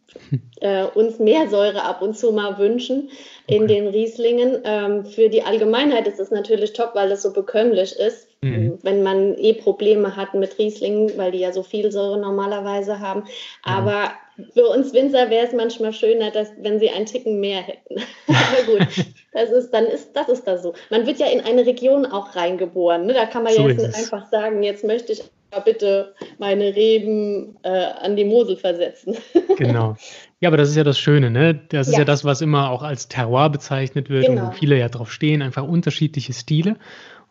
äh, 0.60 0.84
uns 0.84 1.18
mehr 1.18 1.48
Säure 1.48 1.82
ab 1.82 2.02
und 2.02 2.16
zu 2.16 2.32
mal 2.32 2.58
wünschen 2.58 3.10
okay. 3.46 3.56
in 3.56 3.66
den 3.66 3.86
Rieslingen. 3.88 4.60
Ähm, 4.64 5.04
für 5.04 5.28
die 5.28 5.42
Allgemeinheit 5.42 6.06
ist 6.06 6.20
es 6.20 6.30
natürlich 6.30 6.72
top, 6.72 6.94
weil 6.94 7.10
es 7.12 7.22
so 7.22 7.32
bekömmlich 7.32 7.96
ist. 7.96 8.28
Mhm. 8.44 8.78
Wenn 8.82 9.02
man 9.02 9.36
eh 9.38 9.54
Probleme 9.54 10.16
hat 10.16 10.34
mit 10.34 10.58
Rieslingen, 10.58 11.16
weil 11.16 11.32
die 11.32 11.38
ja 11.38 11.52
so 11.52 11.62
viel 11.62 11.90
Säure 11.90 12.18
normalerweise 12.18 13.00
haben. 13.00 13.20
Mhm. 13.20 13.26
Aber 13.62 14.10
für 14.52 14.66
uns 14.66 14.92
Winzer 14.92 15.30
wäre 15.30 15.46
es 15.46 15.52
manchmal 15.52 15.92
schöner, 15.92 16.30
dass, 16.30 16.48
wenn 16.58 16.80
sie 16.80 16.90
einen 16.90 17.06
Ticken 17.06 17.40
mehr 17.40 17.62
hätten. 17.62 17.96
Aber 18.28 18.78
gut, 18.78 18.88
das 19.32 19.50
ist, 19.50 19.70
dann 19.70 19.86
ist, 19.86 20.14
das 20.14 20.28
ist 20.28 20.46
da 20.46 20.58
so. 20.58 20.74
Man 20.90 21.06
wird 21.06 21.18
ja 21.18 21.26
in 21.26 21.40
eine 21.40 21.66
Region 21.66 22.06
auch 22.06 22.34
reingeboren. 22.34 23.06
Ne? 23.06 23.14
Da 23.14 23.26
kann 23.26 23.44
man 23.44 23.52
so 23.52 23.62
ja 23.62 23.68
jetzt 23.68 23.86
nicht 23.86 23.96
einfach 23.96 24.30
sagen, 24.30 24.62
jetzt 24.62 24.84
möchte 24.84 25.12
ich 25.12 25.22
bitte 25.64 26.14
meine 26.38 26.74
Reben 26.74 27.56
äh, 27.62 27.68
an 27.68 28.16
die 28.16 28.24
Mosel 28.24 28.56
versetzen. 28.56 29.16
genau. 29.56 29.96
Ja, 30.40 30.48
aber 30.48 30.56
das 30.56 30.70
ist 30.70 30.76
ja 30.76 30.84
das 30.84 30.98
Schöne, 30.98 31.30
ne? 31.30 31.54
Das 31.68 31.86
ist 31.86 31.92
ja, 31.92 32.00
ja 32.00 32.04
das, 32.04 32.24
was 32.24 32.40
immer 32.40 32.70
auch 32.70 32.82
als 32.82 33.08
Terroir 33.08 33.50
bezeichnet 33.50 34.10
wird 34.10 34.26
genau. 34.26 34.42
und 34.42 34.48
wo 34.48 34.52
viele 34.52 34.78
ja 34.78 34.88
drauf 34.88 35.12
stehen, 35.12 35.42
einfach 35.42 35.62
unterschiedliche 35.62 36.32
Stile. 36.32 36.76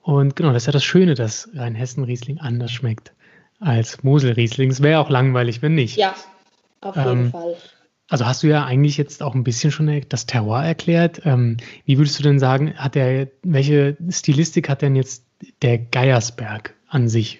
Und 0.04 0.36
genau, 0.36 0.52
das 0.52 0.63
ist 0.63 0.68
ja 0.68 0.74
das 0.74 0.84
Schöne, 0.84 1.16
dass 1.16 1.50
Rheinhessen-Riesling 1.56 2.39
anders 2.39 2.72
schmeckt 2.72 3.13
als 3.60 4.04
Mosel-Riesling. 4.04 4.70
Es 4.70 4.84
wäre 4.84 5.00
auch 5.00 5.10
langweilig, 5.10 5.62
wenn 5.62 5.76
nicht. 5.76 5.96
Ja, 5.96 6.13
auf 6.82 6.96
jeden 6.98 7.10
ähm, 7.10 7.32
Fall. 7.32 7.56
Also 8.10 8.26
hast 8.26 8.44
du 8.44 8.48
ja 8.48 8.66
eigentlich 8.66 8.98
jetzt 8.98 9.24
auch 9.24 9.34
ein 9.34 9.46
bisschen 9.46 9.72
schon 9.72 10.02
das 10.10 10.26
Terroir 10.26 10.63
erklärt. 10.63 11.22
Ähm, 11.26 11.58
wie 11.86 11.98
würdest 11.98 12.20
du 12.20 12.24
denn 12.24 12.38
sagen, 12.38 12.76
hat 12.76 12.96
der, 12.96 13.30
welche 13.44 13.98
Stilistik 14.10 14.68
hat 14.68 14.82
denn 14.82 14.96
jetzt 14.96 15.26
der 15.62 15.78
Geiersberg 15.78 16.76
an 16.89 17.08
sich? 17.08 17.39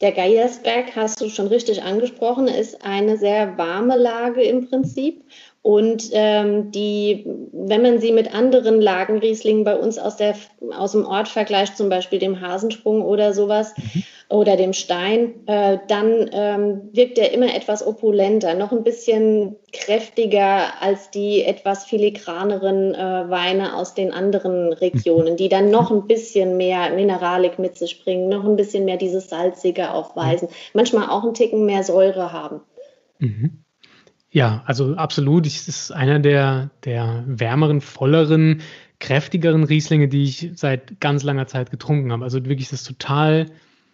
Der 0.00 0.12
Geiersberg, 0.12 0.94
hast 0.94 1.20
du 1.20 1.30
schon 1.30 1.46
richtig 1.46 1.82
angesprochen, 1.82 2.48
ist 2.48 2.84
eine 2.84 3.16
sehr 3.16 3.56
warme 3.56 3.96
Lage 3.96 4.42
im 4.42 4.68
Prinzip 4.68 5.24
Und 5.66 6.10
ähm, 6.12 6.70
die, 6.70 7.26
wenn 7.52 7.82
man 7.82 7.98
sie 7.98 8.12
mit 8.12 8.32
anderen 8.32 8.80
Lagenrieslingen 8.80 9.64
bei 9.64 9.74
uns 9.74 9.98
aus, 9.98 10.16
der, 10.16 10.36
aus 10.70 10.92
dem 10.92 11.04
Ort 11.04 11.26
vergleicht, 11.26 11.76
zum 11.76 11.88
Beispiel 11.88 12.20
dem 12.20 12.40
Hasensprung 12.40 13.02
oder 13.02 13.32
sowas 13.32 13.74
mhm. 13.76 14.04
oder 14.28 14.56
dem 14.56 14.72
Stein, 14.72 15.34
äh, 15.46 15.78
dann 15.88 16.30
ähm, 16.32 16.82
wirkt 16.92 17.18
er 17.18 17.32
immer 17.32 17.52
etwas 17.52 17.84
opulenter, 17.84 18.54
noch 18.54 18.70
ein 18.70 18.84
bisschen 18.84 19.56
kräftiger 19.72 20.80
als 20.80 21.10
die 21.10 21.42
etwas 21.42 21.84
filigraneren 21.84 22.94
äh, 22.94 23.28
Weine 23.28 23.74
aus 23.74 23.92
den 23.94 24.12
anderen 24.12 24.72
Regionen, 24.72 25.36
die 25.36 25.48
dann 25.48 25.72
noch 25.72 25.90
ein 25.90 26.06
bisschen 26.06 26.56
mehr 26.56 26.90
Mineralik 26.90 27.58
mit 27.58 27.76
sich 27.76 28.04
bringen, 28.04 28.28
noch 28.28 28.44
ein 28.44 28.54
bisschen 28.54 28.84
mehr 28.84 28.98
dieses 28.98 29.30
Salzige 29.30 29.90
aufweisen, 29.90 30.46
manchmal 30.74 31.10
auch 31.10 31.24
einen 31.24 31.34
Ticken 31.34 31.66
mehr 31.66 31.82
Säure 31.82 32.32
haben. 32.32 32.60
Mhm. 33.18 33.64
Ja, 34.36 34.62
also 34.66 34.96
absolut. 34.96 35.46
Es 35.46 35.66
ist 35.66 35.92
einer 35.92 36.18
der, 36.18 36.68
der 36.84 37.24
wärmeren, 37.26 37.80
volleren, 37.80 38.60
kräftigeren 39.00 39.64
Rieslinge, 39.64 40.08
die 40.08 40.24
ich 40.24 40.50
seit 40.56 41.00
ganz 41.00 41.22
langer 41.22 41.46
Zeit 41.46 41.70
getrunken 41.70 42.12
habe. 42.12 42.22
Also 42.22 42.44
wirklich 42.44 42.68
das 42.68 42.84
total 42.84 43.46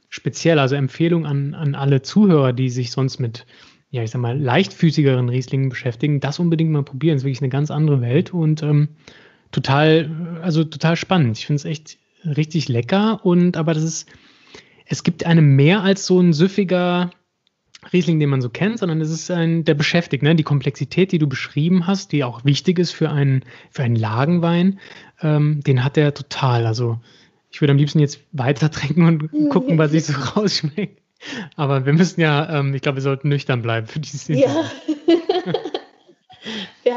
speziell. 0.08 0.58
Also 0.58 0.74
Empfehlung 0.74 1.26
an, 1.26 1.54
an 1.54 1.76
alle 1.76 2.02
Zuhörer, 2.02 2.52
die 2.52 2.70
sich 2.70 2.90
sonst 2.90 3.20
mit, 3.20 3.46
ja, 3.92 4.02
ich 4.02 4.10
sag 4.10 4.20
mal, 4.20 4.36
leichtfüßigeren 4.36 5.28
Rieslingen 5.28 5.68
beschäftigen, 5.68 6.18
das 6.18 6.40
unbedingt 6.40 6.72
mal 6.72 6.82
probieren. 6.82 7.14
Es 7.14 7.22
ist 7.22 7.26
wirklich 7.26 7.42
eine 7.42 7.48
ganz 7.48 7.70
andere 7.70 8.00
Welt 8.00 8.34
und 8.34 8.64
ähm, 8.64 8.88
total, 9.52 10.10
also 10.42 10.64
total 10.64 10.96
spannend. 10.96 11.38
Ich 11.38 11.46
finde 11.46 11.58
es 11.58 11.64
echt 11.66 11.98
richtig 12.24 12.68
lecker 12.68 13.24
und 13.24 13.56
aber 13.56 13.74
das 13.74 13.84
ist, 13.84 14.08
es 14.86 15.04
gibt 15.04 15.24
einem 15.24 15.54
mehr 15.54 15.84
als 15.84 16.04
so 16.04 16.18
ein 16.18 16.32
süffiger, 16.32 17.12
Riesling, 17.92 18.20
den 18.20 18.28
man 18.28 18.40
so 18.40 18.48
kennt, 18.48 18.78
sondern 18.78 19.00
es 19.00 19.10
ist 19.10 19.30
ein, 19.30 19.64
der 19.64 19.74
beschäftigt, 19.74 20.22
ne? 20.22 20.34
Die 20.34 20.44
Komplexität, 20.44 21.10
die 21.12 21.18
du 21.18 21.26
beschrieben 21.26 21.86
hast, 21.86 22.12
die 22.12 22.22
auch 22.22 22.44
wichtig 22.44 22.78
ist 22.78 22.92
für 22.92 23.10
einen, 23.10 23.44
für 23.70 23.82
einen 23.82 23.96
Lagenwein, 23.96 24.78
ähm, 25.20 25.60
den 25.62 25.82
hat 25.82 25.96
er 25.96 26.14
total. 26.14 26.66
Also 26.66 27.00
ich 27.50 27.60
würde 27.60 27.72
am 27.72 27.78
liebsten 27.78 27.98
jetzt 27.98 28.20
weiter 28.32 28.70
trinken 28.70 29.04
und 29.06 29.50
gucken, 29.50 29.78
was 29.78 29.92
ich 29.92 30.04
so 30.04 30.12
rausschmecke. 30.36 30.96
Aber 31.56 31.86
wir 31.86 31.92
müssen 31.92 32.20
ja, 32.20 32.58
ähm, 32.58 32.74
ich 32.74 32.82
glaube, 32.82 32.96
wir 32.96 33.02
sollten 33.02 33.28
nüchtern 33.28 33.62
bleiben 33.62 33.86
für 33.86 34.00
dieses 34.00 34.28
Ja. 34.28 34.64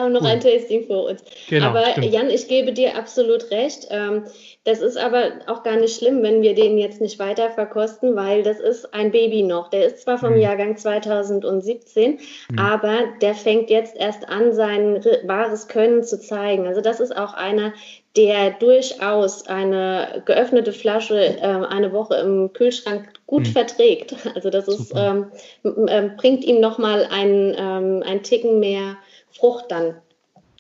haben 0.06 0.14
noch 0.14 0.22
cool. 0.22 0.28
ein 0.30 0.40
Tasting 0.40 0.86
vor 0.88 1.10
uns. 1.10 1.24
Genau, 1.50 1.68
Aber 1.68 1.86
stimmt. 1.92 2.14
Jan, 2.14 2.30
ich 2.30 2.48
gebe 2.48 2.74
dir 2.74 2.96
absolut 2.98 3.52
recht. 3.52 3.88
Ähm, 3.90 4.24
das 4.66 4.82
ist 4.82 4.98
aber 4.98 5.32
auch 5.46 5.62
gar 5.62 5.76
nicht 5.76 5.96
schlimm, 5.96 6.24
wenn 6.24 6.42
wir 6.42 6.56
den 6.56 6.80
jetzt 6.80 7.00
nicht 7.00 7.20
weiter 7.20 7.52
verkosten, 7.52 8.16
weil 8.16 8.42
das 8.42 8.60
ist 8.60 8.96
ein 8.96 9.12
Baby 9.12 9.44
noch. 9.44 9.70
Der 9.70 9.86
ist 9.86 10.00
zwar 10.00 10.18
vom 10.18 10.34
mhm. 10.34 10.40
Jahrgang 10.40 10.76
2017, 10.76 12.20
mhm. 12.50 12.60
aber 12.60 12.98
der 13.22 13.36
fängt 13.36 13.70
jetzt 13.70 13.96
erst 13.96 14.28
an, 14.28 14.54
sein 14.54 15.06
wahres 15.24 15.68
Können 15.68 16.04
zu 16.04 16.20
zeigen. 16.20 16.66
Also 16.66 16.82
das 16.82 17.00
ist 17.00 17.16
auch 17.16 17.36
einer, 17.36 17.74
der 18.16 18.52
durchaus 18.52 19.46
eine 19.46 20.24
geöffnete 20.26 20.74
Flasche 20.74 21.38
äh, 21.38 21.42
eine 21.42 21.92
Woche 21.94 22.16
im 22.16 22.52
Kühlschrank 22.54 23.08
gut 23.28 23.48
mhm. 23.48 23.52
verträgt. 23.52 24.16
Also 24.34 24.50
das 24.50 24.68
ist, 24.68 24.94
ähm, 24.96 25.28
äh, 25.64 26.10
bringt 26.18 26.44
ihm 26.44 26.60
nochmal 26.60 27.08
einen, 27.10 27.54
ähm, 27.58 28.04
einen 28.04 28.24
Ticken 28.24 28.60
mehr 28.60 28.98
Frucht 29.38 29.66
dann 29.70 29.96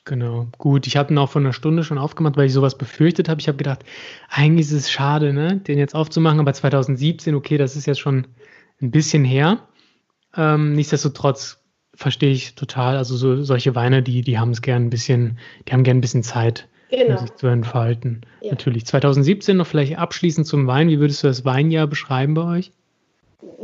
Genau, 0.05 0.47
gut. 0.59 0.85
Ich 0.85 0.97
habe 0.97 1.11
ihn 1.11 1.17
auch 1.17 1.31
vor 1.31 1.41
einer 1.41 1.51
Stunde 1.51 1.83
schon 1.83 1.97
aufgemacht, 1.97 2.37
weil 2.37 2.45
ich 2.45 2.53
sowas 2.53 2.77
befürchtet 2.77 3.27
habe. 3.27 3.41
Ich 3.41 3.47
habe 3.47 3.57
gedacht, 3.57 3.83
eigentlich 4.29 4.67
ist 4.67 4.71
es 4.71 4.91
schade, 4.91 5.33
ne, 5.33 5.57
den 5.57 5.79
jetzt 5.79 5.95
aufzumachen, 5.95 6.39
aber 6.39 6.53
2017, 6.53 7.33
okay, 7.33 7.57
das 7.57 7.75
ist 7.75 7.87
jetzt 7.87 7.99
schon 7.99 8.27
ein 8.81 8.91
bisschen 8.91 9.25
her. 9.25 9.67
Ähm, 10.37 10.73
nichtsdestotrotz 10.73 11.59
verstehe 11.95 12.31
ich 12.31 12.53
total, 12.53 12.97
also 12.97 13.17
so, 13.17 13.41
solche 13.41 13.73
Weine, 13.73 14.03
die, 14.03 14.21
die 14.21 14.37
haben 14.37 14.51
es 14.51 14.61
gern 14.61 14.83
ein 14.83 14.89
bisschen, 14.91 15.39
die 15.67 15.73
haben 15.73 15.83
gern 15.83 15.97
ein 15.97 16.01
bisschen 16.01 16.21
Zeit, 16.21 16.67
genau. 16.91 17.13
um 17.13 17.17
sich 17.17 17.35
zu 17.35 17.47
entfalten. 17.47 18.21
Ja. 18.41 18.51
Natürlich. 18.51 18.85
2017 18.85 19.57
noch 19.57 19.65
vielleicht 19.65 19.97
abschließend 19.97 20.45
zum 20.45 20.67
Wein. 20.67 20.87
Wie 20.87 20.99
würdest 20.99 21.23
du 21.23 21.27
das 21.27 21.45
Weinjahr 21.45 21.87
beschreiben 21.87 22.35
bei 22.35 22.43
euch? 22.43 22.71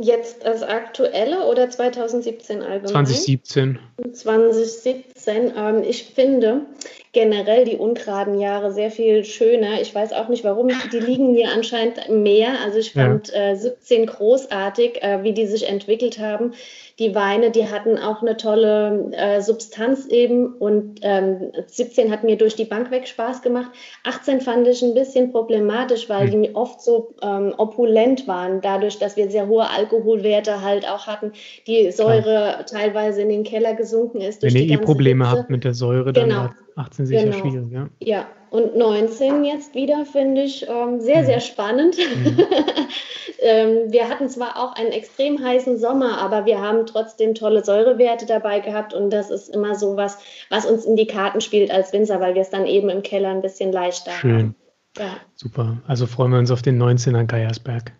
Jetzt 0.00 0.44
das 0.44 0.62
aktuelle 0.62 1.46
oder 1.46 1.68
2017 1.70 2.62
allgemein? 2.62 3.06
2017. 3.06 3.78
2017. 4.12 5.52
Ähm, 5.56 5.82
ich 5.82 6.04
finde 6.14 6.66
generell 7.12 7.64
die 7.66 7.76
ungeraden 7.76 8.40
Jahre 8.40 8.72
sehr 8.72 8.90
viel 8.90 9.24
schöner. 9.24 9.80
Ich 9.80 9.94
weiß 9.94 10.12
auch 10.12 10.28
nicht 10.28 10.44
warum. 10.44 10.70
Die 10.92 10.98
liegen 10.98 11.32
mir 11.32 11.50
anscheinend 11.52 12.08
mehr. 12.08 12.60
Also 12.64 12.78
ich 12.78 12.92
fand 12.92 13.28
ja. 13.28 13.50
äh, 13.50 13.56
17 13.56 14.06
großartig, 14.06 15.02
äh, 15.02 15.22
wie 15.22 15.32
die 15.32 15.46
sich 15.46 15.68
entwickelt 15.68 16.18
haben 16.18 16.52
die 16.98 17.14
Weine, 17.14 17.50
die 17.50 17.68
hatten 17.68 17.98
auch 17.98 18.22
eine 18.22 18.36
tolle 18.36 19.10
äh, 19.12 19.40
Substanz 19.40 20.06
eben 20.06 20.54
und 20.54 21.00
ähm, 21.02 21.50
17 21.66 22.12
hat 22.12 22.22
mir 22.22 22.36
durch 22.36 22.54
die 22.54 22.64
Bank 22.64 22.90
weg 22.90 23.08
Spaß 23.08 23.42
gemacht. 23.42 23.70
18 24.04 24.40
fand 24.40 24.68
ich 24.68 24.82
ein 24.82 24.94
bisschen 24.94 25.32
problematisch, 25.32 26.08
weil 26.08 26.26
mhm. 26.26 26.42
die 26.42 26.54
oft 26.54 26.82
so 26.82 27.14
ähm, 27.22 27.54
opulent 27.56 28.28
waren, 28.28 28.60
dadurch, 28.60 28.98
dass 28.98 29.16
wir 29.16 29.30
sehr 29.30 29.48
hohe 29.48 29.68
Alkoholwerte 29.68 30.62
halt 30.62 30.88
auch 30.88 31.06
hatten, 31.06 31.32
die 31.66 31.90
Säure 31.90 32.22
Klar. 32.22 32.66
teilweise 32.66 33.22
in 33.22 33.30
den 33.30 33.44
Keller 33.44 33.74
gesunken 33.74 34.20
ist. 34.20 34.42
Wenn 34.42 34.54
ihr 34.54 34.70
eh 34.70 34.76
Probleme 34.76 35.24
Hitze. 35.24 35.40
habt 35.40 35.50
mit 35.50 35.64
der 35.64 35.74
Säure, 35.74 36.12
dann 36.12 36.28
genau. 36.28 36.48
18 36.76 37.06
sicher 37.06 37.24
genau. 37.24 37.38
schwierig. 37.38 37.72
Ja. 37.72 37.88
ja, 38.00 38.26
und 38.50 38.76
19 38.76 39.44
jetzt 39.44 39.74
wieder 39.74 40.04
finde 40.04 40.42
ich 40.42 40.66
ähm, 40.68 41.00
sehr, 41.00 41.22
mhm. 41.22 41.26
sehr 41.26 41.40
spannend. 41.40 41.96
Mhm. 41.96 42.38
ähm, 43.40 43.92
wir 43.92 44.08
hatten 44.08 44.28
zwar 44.28 44.56
auch 44.56 44.74
einen 44.74 44.92
extrem 44.92 45.42
heißen 45.42 45.78
Sommer, 45.78 46.18
aber 46.18 46.46
wir 46.46 46.60
haben 46.60 46.86
trotzdem 46.86 47.34
tolle 47.34 47.64
Säurewerte 47.64 48.26
dabei 48.26 48.60
gehabt 48.60 48.94
und 48.94 49.10
das 49.10 49.30
ist 49.30 49.48
immer 49.48 49.74
so 49.74 49.96
was, 49.96 50.18
was 50.50 50.66
uns 50.66 50.84
in 50.84 50.96
die 50.96 51.06
Karten 51.06 51.40
spielt 51.40 51.70
als 51.70 51.92
Winzer, 51.92 52.20
weil 52.20 52.34
wir 52.34 52.42
es 52.42 52.50
dann 52.50 52.66
eben 52.66 52.88
im 52.88 53.02
Keller 53.02 53.30
ein 53.30 53.42
bisschen 53.42 53.72
leichter 53.72 54.12
Schön. 54.12 54.32
haben. 54.32 54.56
Ja. 54.98 55.16
Super. 55.34 55.78
Also 55.86 56.06
freuen 56.06 56.32
wir 56.32 56.38
uns 56.38 56.50
auf 56.50 56.62
den 56.62 56.80
19er 56.80 57.24
Geiersberg. 57.24 57.92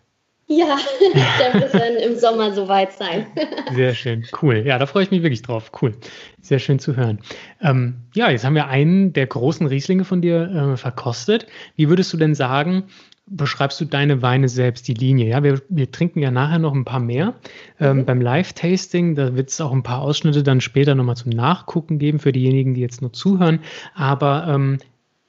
Ja, 0.47 0.77
der 1.39 1.61
wird 1.61 1.73
dann 1.73 1.95
im 1.95 2.17
Sommer 2.17 2.53
soweit 2.53 2.93
sein. 2.93 3.27
Sehr 3.73 3.93
schön, 3.93 4.25
cool. 4.41 4.63
Ja, 4.65 4.77
da 4.77 4.85
freue 4.85 5.03
ich 5.03 5.11
mich 5.11 5.23
wirklich 5.23 5.41
drauf. 5.41 5.71
Cool. 5.81 5.95
Sehr 6.41 6.59
schön 6.59 6.79
zu 6.79 6.95
hören. 6.95 7.19
Ähm, 7.61 8.01
ja, 8.13 8.29
jetzt 8.29 8.43
haben 8.43 8.55
wir 8.55 8.67
einen 8.67 9.13
der 9.13 9.27
großen 9.27 9.65
Rieslinge 9.65 10.03
von 10.03 10.21
dir 10.21 10.73
äh, 10.73 10.77
verkostet. 10.77 11.47
Wie 11.75 11.89
würdest 11.89 12.11
du 12.11 12.17
denn 12.17 12.35
sagen, 12.35 12.83
beschreibst 13.25 13.79
du 13.79 13.85
deine 13.85 14.21
Weine 14.21 14.49
selbst, 14.49 14.87
die 14.87 14.93
Linie? 14.93 15.29
Ja, 15.29 15.43
wir, 15.43 15.61
wir 15.69 15.91
trinken 15.91 16.19
ja 16.19 16.29
nachher 16.29 16.59
noch 16.59 16.73
ein 16.73 16.85
paar 16.85 16.99
mehr. 16.99 17.35
Ähm, 17.79 17.99
mhm. 17.99 18.05
Beim 18.05 18.21
Live-Tasting, 18.21 19.15
da 19.15 19.35
wird 19.35 19.49
es 19.49 19.61
auch 19.61 19.71
ein 19.71 19.83
paar 19.83 20.01
Ausschnitte 20.01 20.43
dann 20.43 20.59
später 20.59 20.93
nochmal 20.93 21.15
zum 21.15 21.31
Nachgucken 21.31 21.99
geben 21.99 22.19
für 22.19 22.33
diejenigen, 22.33 22.73
die 22.73 22.81
jetzt 22.81 23.01
nur 23.01 23.13
zuhören. 23.13 23.59
Aber 23.95 24.45
ähm, 24.49 24.77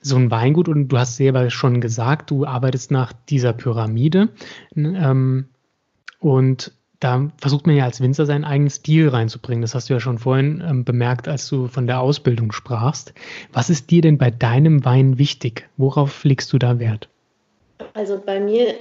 so 0.04 0.16
ein 0.16 0.30
Weingut 0.30 0.68
und 0.68 0.88
du 0.88 0.98
hast 0.98 1.16
selber 1.16 1.48
schon 1.50 1.80
gesagt, 1.80 2.30
du 2.30 2.44
arbeitest 2.44 2.90
nach 2.90 3.12
dieser 3.28 3.54
Pyramide 3.54 4.28
ähm, 4.76 5.46
und 6.20 6.72
da 7.00 7.30
versucht 7.38 7.66
man 7.66 7.74
ja 7.76 7.84
als 7.84 8.00
Winzer 8.00 8.26
seinen 8.26 8.44
eigenen 8.44 8.70
Stil 8.70 9.08
reinzubringen. 9.08 9.62
Das 9.62 9.74
hast 9.74 9.88
du 9.88 9.94
ja 9.94 10.00
schon 10.00 10.18
vorhin 10.18 10.62
ähm, 10.66 10.84
bemerkt, 10.84 11.26
als 11.26 11.48
du 11.48 11.68
von 11.68 11.86
der 11.86 12.00
Ausbildung 12.00 12.52
sprachst. 12.52 13.14
Was 13.52 13.70
ist 13.70 13.90
dir 13.90 14.02
denn 14.02 14.18
bei 14.18 14.30
deinem 14.30 14.84
Wein 14.84 15.18
wichtig? 15.18 15.68
Worauf 15.76 16.24
legst 16.24 16.52
du 16.52 16.58
da 16.58 16.78
Wert? 16.78 17.08
Also 17.94 18.20
bei 18.24 18.40
mir 18.40 18.74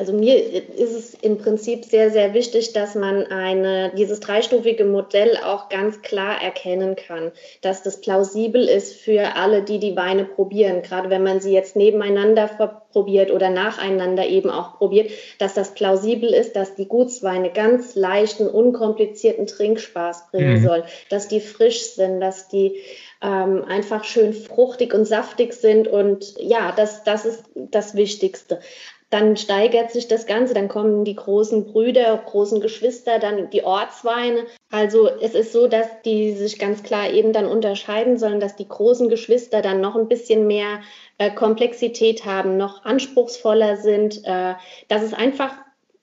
also 0.00 0.14
mir 0.14 0.34
ist 0.38 0.94
es 0.94 1.12
im 1.12 1.36
Prinzip 1.36 1.84
sehr, 1.84 2.10
sehr 2.10 2.32
wichtig, 2.32 2.72
dass 2.72 2.94
man 2.94 3.26
eine, 3.26 3.92
dieses 3.94 4.18
dreistufige 4.18 4.86
Modell 4.86 5.36
auch 5.44 5.68
ganz 5.68 6.00
klar 6.00 6.40
erkennen 6.40 6.96
kann, 6.96 7.32
dass 7.60 7.82
das 7.82 8.00
plausibel 8.00 8.64
ist 8.64 8.94
für 8.96 9.36
alle, 9.36 9.62
die 9.62 9.78
die 9.78 9.96
Weine 9.96 10.24
probieren. 10.24 10.80
Gerade 10.80 11.10
wenn 11.10 11.22
man 11.22 11.42
sie 11.42 11.52
jetzt 11.52 11.76
nebeneinander 11.76 12.48
probiert 12.92 13.30
oder 13.30 13.50
nacheinander 13.50 14.26
eben 14.26 14.48
auch 14.48 14.78
probiert, 14.78 15.10
dass 15.38 15.52
das 15.52 15.74
plausibel 15.74 16.30
ist, 16.30 16.56
dass 16.56 16.74
die 16.74 16.88
Gutsweine 16.88 17.50
ganz 17.50 17.94
leichten, 17.94 18.48
unkomplizierten 18.48 19.46
Trinkspaß 19.46 20.30
bringen 20.30 20.62
mhm. 20.62 20.66
soll, 20.66 20.84
dass 21.10 21.28
die 21.28 21.40
frisch 21.40 21.82
sind, 21.82 22.20
dass 22.20 22.48
die 22.48 22.80
ähm, 23.22 23.64
einfach 23.68 24.04
schön 24.04 24.32
fruchtig 24.32 24.94
und 24.94 25.04
saftig 25.04 25.52
sind 25.52 25.88
und 25.88 26.36
ja, 26.38 26.72
das, 26.74 27.04
das 27.04 27.26
ist 27.26 27.44
das 27.54 27.94
Wichtigste 27.94 28.60
dann 29.10 29.36
steigert 29.36 29.90
sich 29.90 30.06
das 30.06 30.26
Ganze, 30.26 30.54
dann 30.54 30.68
kommen 30.68 31.04
die 31.04 31.16
großen 31.16 31.66
Brüder, 31.66 32.16
großen 32.26 32.60
Geschwister, 32.60 33.18
dann 33.18 33.50
die 33.50 33.64
Ortsweine. 33.64 34.46
Also 34.70 35.08
es 35.08 35.34
ist 35.34 35.52
so, 35.52 35.66
dass 35.66 35.86
die 36.04 36.32
sich 36.32 36.60
ganz 36.60 36.84
klar 36.84 37.10
eben 37.10 37.32
dann 37.32 37.46
unterscheiden 37.46 38.18
sollen, 38.18 38.38
dass 38.38 38.54
die 38.54 38.68
großen 38.68 39.08
Geschwister 39.08 39.62
dann 39.62 39.80
noch 39.80 39.96
ein 39.96 40.08
bisschen 40.08 40.46
mehr 40.46 40.80
äh, 41.18 41.30
Komplexität 41.30 42.24
haben, 42.24 42.56
noch 42.56 42.84
anspruchsvoller 42.84 43.76
sind, 43.76 44.24
äh, 44.24 44.54
dass 44.86 45.02
es 45.02 45.12
einfach 45.12 45.54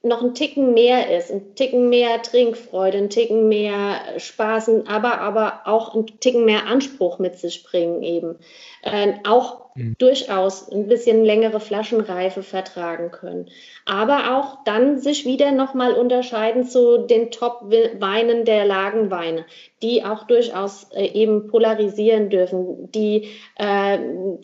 noch 0.04 0.22
ein 0.22 0.34
Ticken 0.34 0.74
mehr 0.74 1.18
ist, 1.18 1.32
ein 1.32 1.56
Ticken 1.56 1.90
mehr 1.90 2.22
Trinkfreude, 2.22 2.98
ein 2.98 3.10
Ticken 3.10 3.48
mehr 3.48 4.00
Spaß, 4.18 4.70
aber, 4.88 5.20
aber 5.22 5.62
auch 5.66 5.96
ein 5.96 6.06
Ticken 6.20 6.46
mehr 6.46 6.68
Anspruch 6.68 7.20
mit 7.20 7.38
sich 7.38 7.64
bringen 7.64 8.04
eben. 8.04 8.36
Äh, 8.84 9.14
auch 9.28 9.68
mhm. 9.76 9.96
durchaus 9.98 10.70
ein 10.72 10.88
bisschen 10.88 11.24
längere 11.24 11.60
Flaschenreife 11.60 12.44
vertragen 12.44 13.12
können. 13.12 13.50
Aber 13.86 14.38
auch 14.38 14.64
dann 14.66 15.00
sich 15.00 15.26
wieder 15.26 15.52
nochmal 15.52 15.94
unterscheiden 15.94 16.64
zu 16.66 17.00
den 17.00 17.32
Top-Weinen 17.32 18.46
der 18.46 18.66
Lagenweine, 18.66 19.46
die 19.82 20.04
auch 20.04 20.24
durchaus 20.26 20.88
äh, 20.94 21.06
eben 21.06 21.48
polarisieren 21.48 22.30
dürfen, 22.30 22.92
die 22.92 23.30
äh, 23.56 23.98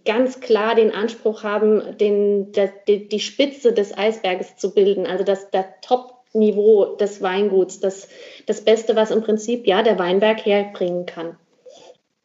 ganz 0.06 0.40
klar 0.40 0.76
den 0.76 0.94
Anspruch 0.94 1.44
haben, 1.44 1.98
den, 1.98 2.52
der, 2.54 2.72
die, 2.88 3.08
die 3.08 3.20
Spitze 3.20 3.74
des 3.74 3.96
Eisberges 3.98 4.56
zu 4.58 4.74
bilden, 4.74 5.06
also 5.06 5.24
das, 5.24 5.52
das 5.52 5.66
Top-Niveau 5.82 6.96
des 6.96 7.22
Weinguts, 7.22 7.80
das, 7.80 8.10
das 8.48 8.62
Beste, 8.62 8.96
was 8.96 9.12
im 9.12 9.22
Prinzip 9.22 9.68
ja 9.68 9.84
der 9.84 10.00
Weinberg 10.00 10.46
herbringen 10.46 11.06
kann. 11.06 11.38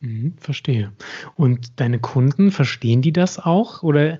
Mhm, 0.01 0.35
verstehe. 0.39 0.93
Und 1.35 1.81
deine 1.81 1.99
Kunden, 1.99 2.51
verstehen 2.53 3.03
die 3.03 3.13
das 3.13 3.39
auch? 3.39 3.83
Oder, 3.83 4.19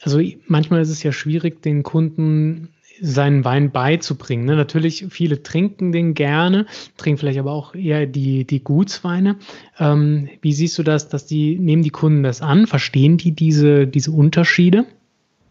also 0.00 0.20
manchmal 0.46 0.82
ist 0.82 0.90
es 0.90 1.02
ja 1.02 1.12
schwierig, 1.12 1.62
den 1.62 1.82
Kunden 1.82 2.68
seinen 3.00 3.44
Wein 3.44 3.72
beizubringen. 3.72 4.44
Ne? 4.44 4.56
Natürlich, 4.56 5.06
viele 5.10 5.42
trinken 5.42 5.92
den 5.92 6.14
gerne, 6.14 6.66
trinken 6.96 7.18
vielleicht 7.18 7.38
aber 7.38 7.52
auch 7.52 7.74
eher 7.74 8.06
die, 8.06 8.46
die 8.46 8.62
Gutsweine. 8.62 9.36
Ähm, 9.78 10.28
wie 10.40 10.52
siehst 10.52 10.78
du 10.78 10.82
das, 10.82 11.08
dass 11.08 11.26
die, 11.26 11.58
nehmen 11.58 11.82
die 11.82 11.90
Kunden 11.90 12.22
das 12.22 12.40
an? 12.40 12.66
Verstehen 12.66 13.16
die 13.18 13.32
diese, 13.32 13.86
diese 13.86 14.12
Unterschiede? 14.12 14.86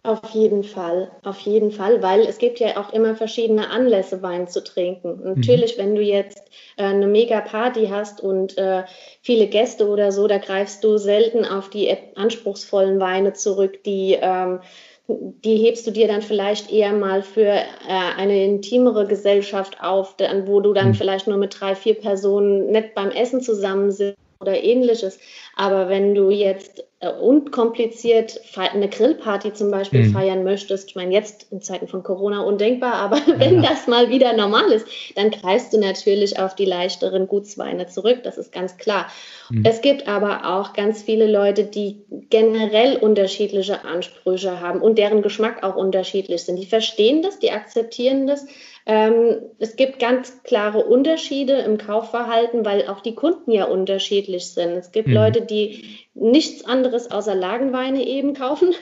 Auf 0.06 0.30
jeden 0.34 0.64
Fall, 0.64 1.10
auf 1.24 1.40
jeden 1.40 1.72
Fall, 1.72 2.04
weil 2.04 2.22
es 2.22 2.38
gibt 2.38 2.60
ja 2.60 2.78
auch 2.78 2.94
immer 2.94 3.16
verschiedene 3.16 3.72
Anlässe, 3.72 4.22
Wein 4.22 4.48
zu 4.48 4.64
trinken. 4.64 5.18
Mhm. 5.18 5.34
Natürlich, 5.34 5.80
wenn 5.80 5.96
du 5.96 6.02
jetzt 6.02 6.44
äh, 6.78 6.84
eine 6.84 7.08
mega 7.08 7.42
Party 7.42 7.88
hast 7.88 8.22
und 8.22 8.56
äh, 8.58 8.84
viele 9.22 9.48
Gäste 9.48 9.88
oder 9.88 10.12
so, 10.12 10.28
da 10.28 10.38
greifst 10.38 10.84
du 10.84 10.98
selten 10.98 11.44
auf 11.44 11.72
die 11.72 11.92
anspruchsvollen 12.16 13.00
Weine 13.00 13.34
zurück, 13.34 13.84
die 13.84 14.18
ähm, 14.22 14.60
die 15.08 15.58
hebst 15.58 15.86
du 15.86 15.92
dir 15.92 16.08
dann 16.08 16.22
vielleicht 16.22 16.72
eher 16.72 16.94
mal 16.94 17.22
für 17.22 17.52
äh, 17.52 17.64
eine 17.88 18.44
intimere 18.44 19.08
Gesellschaft 19.08 19.82
auf, 19.82 20.18
dann, 20.18 20.48
wo 20.48 20.62
du 20.62 20.74
dann 20.74 20.90
mhm. 20.90 20.94
vielleicht 20.96 21.28
nur 21.28 21.38
mit 21.38 21.60
drei, 21.60 21.76
vier 21.76 21.96
Personen 21.96 22.68
nett 22.72 22.94
beim 22.96 23.12
Essen 23.12 23.42
zusammen 23.42 23.92
sitzt 23.92 24.18
oder 24.40 24.64
ähnliches. 24.64 25.20
Aber 25.56 25.90
wenn 25.90 26.16
du 26.16 26.30
jetzt 26.30 26.84
unkompliziert 27.10 28.40
eine 28.56 28.90
Grillparty 28.90 29.54
zum 29.54 29.72
Beispiel 29.72 30.04
mhm. 30.04 30.14
feiern 30.14 30.44
möchtest, 30.44 30.90
ich 30.90 30.96
meine 30.96 31.14
jetzt 31.14 31.48
in 31.52 31.62
Zeiten 31.62 31.88
von 31.88 32.04
Corona 32.04 32.42
undenkbar, 32.42 32.94
aber 32.94 33.18
ja, 33.28 33.40
wenn 33.40 33.62
das 33.62 33.88
mal 33.88 34.10
wieder 34.10 34.34
normal 34.34 34.72
ist, 34.72 34.88
dann 35.16 35.32
greifst 35.32 35.74
du 35.74 35.80
natürlich 35.80 36.40
auf 36.40 36.56
die 36.56 36.66
leichteren 36.66 37.28
Gutsweine 37.28 37.88
zurück, 37.88 38.24
das 38.24 38.38
ist 38.38 38.52
ganz 38.52 38.78
klar. 38.78 39.08
Mhm. 39.50 39.64
Es 39.66 39.82
gibt 39.82 40.08
aber 40.08 40.58
auch 40.58 40.74
ganz 40.74 41.04
viele 41.04 41.30
Leute, 41.30 41.66
die 41.66 42.04
generell 42.30 42.98
unterschiedliche 42.98 43.86
Ansprüche 43.86 44.60
haben 44.60 44.82
und 44.82 44.98
deren 44.98 45.22
Geschmack 45.22 45.64
auch 45.64 45.76
unterschiedlich 45.76 46.44
sind. 46.44 46.58
Die 46.58 46.66
verstehen 46.66 47.22
das, 47.22 47.40
die 47.40 47.52
akzeptieren 47.52 48.28
das, 48.28 48.46
ähm, 48.88 49.38
es 49.58 49.76
gibt 49.78 50.00
ganz 50.00 50.44
klare 50.44 50.86
Unterschiede 50.86 51.54
im 51.54 51.78
Kaufverhalten, 51.80 52.66
weil 52.66 52.88
auch 52.88 53.02
die 53.02 53.16
Kunden 53.16 53.52
ja 53.52 53.66
unterschiedlich 53.66 54.48
sind. 54.48 54.74
Es 54.74 54.92
gibt 54.92 55.08
mhm. 55.08 55.16
Leute, 55.16 55.42
die 55.42 56.05
nichts 56.16 56.66
anderes 56.66 57.12
außer 57.12 57.36
Lagenweine 57.36 58.04
eben 58.04 58.34
kaufen, 58.34 58.74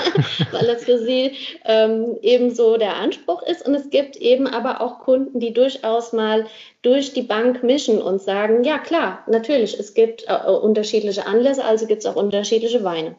weil 0.52 0.66
das 0.66 0.84
für 0.84 0.98
sie 0.98 1.32
ähm, 1.64 2.18
eben 2.20 2.54
so 2.54 2.76
der 2.76 2.96
Anspruch 2.96 3.42
ist. 3.42 3.66
Und 3.66 3.74
es 3.74 3.88
gibt 3.90 4.16
eben 4.16 4.46
aber 4.46 4.80
auch 4.82 5.00
Kunden, 5.00 5.40
die 5.40 5.54
durchaus 5.54 6.12
mal 6.12 6.46
durch 6.82 7.14
die 7.14 7.22
Bank 7.22 7.62
mischen 7.62 8.00
und 8.00 8.20
sagen, 8.20 8.62
ja 8.62 8.78
klar, 8.78 9.24
natürlich, 9.26 9.78
es 9.78 9.94
gibt 9.94 10.24
äh, 10.28 10.34
unterschiedliche 10.50 11.26
Anlässe, 11.26 11.64
also 11.64 11.86
gibt 11.86 12.04
es 12.04 12.06
auch 12.06 12.16
unterschiedliche 12.16 12.84
Weine. 12.84 13.16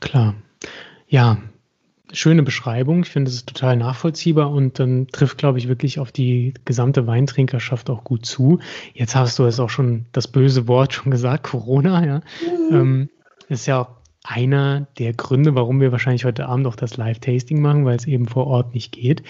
Klar. 0.00 0.34
Ja, 1.08 1.38
schöne 2.12 2.42
Beschreibung. 2.42 3.02
Ich 3.02 3.10
finde, 3.10 3.28
es 3.28 3.36
ist 3.36 3.48
total 3.48 3.76
nachvollziehbar 3.76 4.50
und 4.50 4.78
dann 4.78 5.06
trifft, 5.08 5.38
glaube 5.38 5.58
ich, 5.58 5.68
wirklich 5.68 5.98
auf 5.98 6.12
die 6.12 6.54
gesamte 6.64 7.06
Weintrinkerschaft 7.06 7.90
auch 7.90 8.04
gut 8.04 8.26
zu. 8.26 8.58
Jetzt 8.94 9.14
hast 9.14 9.38
du 9.38 9.44
es 9.44 9.60
auch 9.60 9.70
schon 9.70 10.06
das 10.12 10.28
böse 10.28 10.68
Wort 10.68 10.92
schon 10.92 11.10
gesagt, 11.10 11.44
Corona, 11.44 12.04
ja. 12.04 12.20
Mhm. 12.70 12.76
Ähm, 12.76 13.10
ist 13.48 13.66
ja 13.66 13.80
auch 13.80 13.88
einer 14.24 14.86
der 14.98 15.12
Gründe, 15.12 15.54
warum 15.54 15.80
wir 15.80 15.92
wahrscheinlich 15.92 16.24
heute 16.24 16.46
Abend 16.46 16.66
auch 16.66 16.76
das 16.76 16.96
Live-Tasting 16.96 17.60
machen, 17.60 17.84
weil 17.84 17.96
es 17.96 18.06
eben 18.06 18.28
vor 18.28 18.46
Ort 18.46 18.74
nicht 18.74 18.92
geht. 18.92 19.22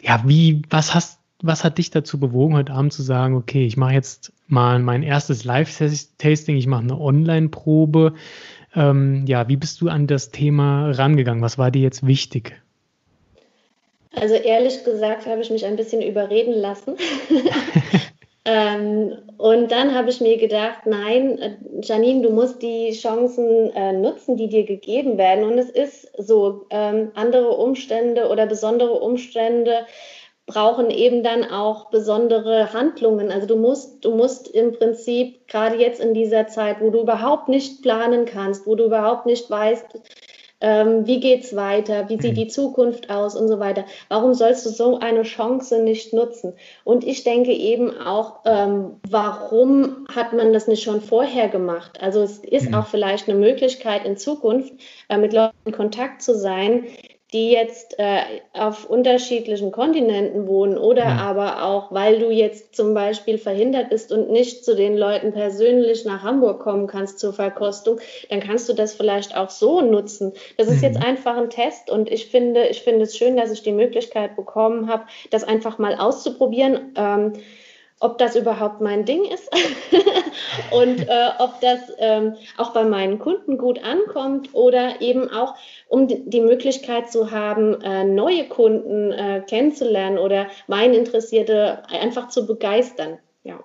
Ja, 0.00 0.22
wie, 0.26 0.62
was 0.70 0.94
hast, 0.94 1.20
was 1.42 1.64
hat 1.64 1.78
dich 1.78 1.90
dazu 1.90 2.18
bewogen, 2.18 2.54
heute 2.54 2.72
Abend 2.72 2.92
zu 2.92 3.02
sagen, 3.02 3.34
okay, 3.34 3.66
ich 3.66 3.76
mache 3.76 3.94
jetzt 3.94 4.32
mal 4.46 4.78
mein 4.78 5.02
erstes 5.02 5.44
Live-Tasting, 5.44 6.56
ich 6.56 6.66
mache 6.66 6.82
eine 6.82 6.98
Online-Probe. 6.98 8.14
Ähm, 8.74 9.24
ja, 9.26 9.48
wie 9.48 9.56
bist 9.56 9.80
du 9.80 9.88
an 9.88 10.06
das 10.06 10.30
Thema 10.30 10.90
rangegangen? 10.90 11.42
Was 11.42 11.58
war 11.58 11.70
dir 11.70 11.82
jetzt 11.82 12.06
wichtig? 12.06 12.60
Also 14.14 14.34
ehrlich 14.34 14.84
gesagt 14.84 15.26
habe 15.26 15.40
ich 15.40 15.50
mich 15.50 15.64
ein 15.64 15.76
bisschen 15.76 16.02
überreden 16.02 16.52
lassen. 16.54 16.96
ähm, 18.44 19.16
und 19.38 19.72
dann 19.72 19.94
habe 19.94 20.10
ich 20.10 20.20
mir 20.20 20.36
gedacht, 20.36 20.86
nein, 20.86 21.38
äh, 21.38 21.56
Janine, 21.82 22.22
du 22.22 22.30
musst 22.30 22.62
die 22.62 22.92
Chancen 22.92 23.70
äh, 23.70 23.92
nutzen, 23.92 24.36
die 24.36 24.48
dir 24.48 24.64
gegeben 24.64 25.16
werden. 25.16 25.44
Und 25.44 25.58
es 25.58 25.70
ist 25.70 26.10
so, 26.18 26.66
ähm, 26.70 27.10
andere 27.14 27.56
Umstände 27.56 28.28
oder 28.28 28.46
besondere 28.46 28.92
Umstände 28.92 29.86
brauchen 30.46 30.90
eben 30.90 31.22
dann 31.22 31.44
auch 31.44 31.90
besondere 31.90 32.72
Handlungen. 32.72 33.30
Also 33.30 33.46
du 33.46 33.56
musst, 33.56 34.04
du 34.04 34.14
musst 34.14 34.48
im 34.48 34.72
Prinzip 34.72 35.46
gerade 35.48 35.76
jetzt 35.76 36.00
in 36.00 36.14
dieser 36.14 36.48
Zeit, 36.48 36.80
wo 36.80 36.90
du 36.90 37.00
überhaupt 37.00 37.48
nicht 37.48 37.82
planen 37.82 38.24
kannst, 38.24 38.66
wo 38.66 38.74
du 38.74 38.84
überhaupt 38.84 39.26
nicht 39.26 39.48
weißt, 39.48 39.86
ähm, 40.62 41.06
wie 41.06 41.18
geht's 41.18 41.56
weiter, 41.56 42.08
wie 42.08 42.20
sieht 42.20 42.36
die 42.36 42.46
Zukunft 42.46 43.10
aus 43.10 43.34
und 43.34 43.48
so 43.48 43.58
weiter. 43.58 43.84
Warum 44.08 44.32
sollst 44.32 44.64
du 44.64 44.70
so 44.70 44.98
eine 44.98 45.24
Chance 45.24 45.82
nicht 45.82 46.12
nutzen? 46.12 46.54
Und 46.84 47.04
ich 47.04 47.24
denke 47.24 47.52
eben 47.52 47.98
auch, 47.98 48.40
ähm, 48.44 49.00
warum 49.10 50.06
hat 50.14 50.32
man 50.32 50.52
das 50.52 50.68
nicht 50.68 50.84
schon 50.84 51.00
vorher 51.00 51.48
gemacht? 51.48 52.00
Also 52.00 52.22
es 52.22 52.38
ist 52.38 52.68
mhm. 52.68 52.76
auch 52.76 52.86
vielleicht 52.86 53.28
eine 53.28 53.38
Möglichkeit 53.38 54.04
in 54.04 54.16
Zukunft, 54.16 54.72
äh, 55.08 55.18
mit 55.18 55.32
Leuten 55.32 55.56
in 55.64 55.72
Kontakt 55.72 56.22
zu 56.22 56.36
sein, 56.36 56.84
die 57.32 57.50
jetzt 57.50 57.98
äh, 57.98 58.20
auf 58.52 58.88
unterschiedlichen 58.88 59.72
Kontinenten 59.72 60.46
wohnen 60.46 60.76
oder 60.76 61.04
ja. 61.04 61.16
aber 61.16 61.64
auch, 61.64 61.90
weil 61.90 62.18
du 62.18 62.30
jetzt 62.30 62.76
zum 62.76 62.92
Beispiel 62.92 63.38
verhindert 63.38 63.88
bist 63.88 64.12
und 64.12 64.30
nicht 64.30 64.64
zu 64.64 64.76
den 64.76 64.96
Leuten 64.96 65.32
persönlich 65.32 66.04
nach 66.04 66.22
Hamburg 66.22 66.60
kommen 66.60 66.86
kannst 66.86 67.18
zur 67.18 67.32
Verkostung, 67.32 68.00
dann 68.28 68.40
kannst 68.40 68.68
du 68.68 68.74
das 68.74 68.94
vielleicht 68.94 69.34
auch 69.36 69.48
so 69.48 69.80
nutzen. 69.80 70.32
Das 70.58 70.68
ist 70.68 70.78
mhm. 70.78 70.84
jetzt 70.84 71.02
einfach 71.02 71.36
ein 71.36 71.48
Test 71.48 71.88
und 71.88 72.10
ich 72.10 72.26
finde, 72.26 72.66
ich 72.66 72.82
finde 72.82 73.04
es 73.04 73.16
schön, 73.16 73.36
dass 73.36 73.50
ich 73.50 73.62
die 73.62 73.72
Möglichkeit 73.72 74.36
bekommen 74.36 74.88
habe, 74.90 75.04
das 75.30 75.44
einfach 75.44 75.78
mal 75.78 75.94
auszuprobieren. 75.94 76.92
Ähm, 76.96 77.32
ob 78.02 78.18
das 78.18 78.34
überhaupt 78.34 78.80
mein 78.80 79.04
Ding 79.04 79.24
ist 79.24 79.48
und 80.74 81.00
äh, 81.00 81.28
ob 81.38 81.60
das 81.60 81.80
ähm, 81.98 82.34
auch 82.56 82.72
bei 82.72 82.84
meinen 82.84 83.18
Kunden 83.18 83.58
gut 83.58 83.80
ankommt 83.84 84.50
oder 84.52 85.00
eben 85.00 85.30
auch, 85.30 85.54
um 85.88 86.08
die 86.08 86.40
Möglichkeit 86.40 87.10
zu 87.10 87.30
haben, 87.30 87.80
äh, 87.82 88.04
neue 88.04 88.48
Kunden 88.48 89.12
äh, 89.12 89.42
kennenzulernen 89.46 90.18
oder 90.18 90.46
Weininteressierte 90.66 91.82
einfach 91.88 92.28
zu 92.28 92.46
begeistern. 92.46 93.18
Ja. 93.44 93.60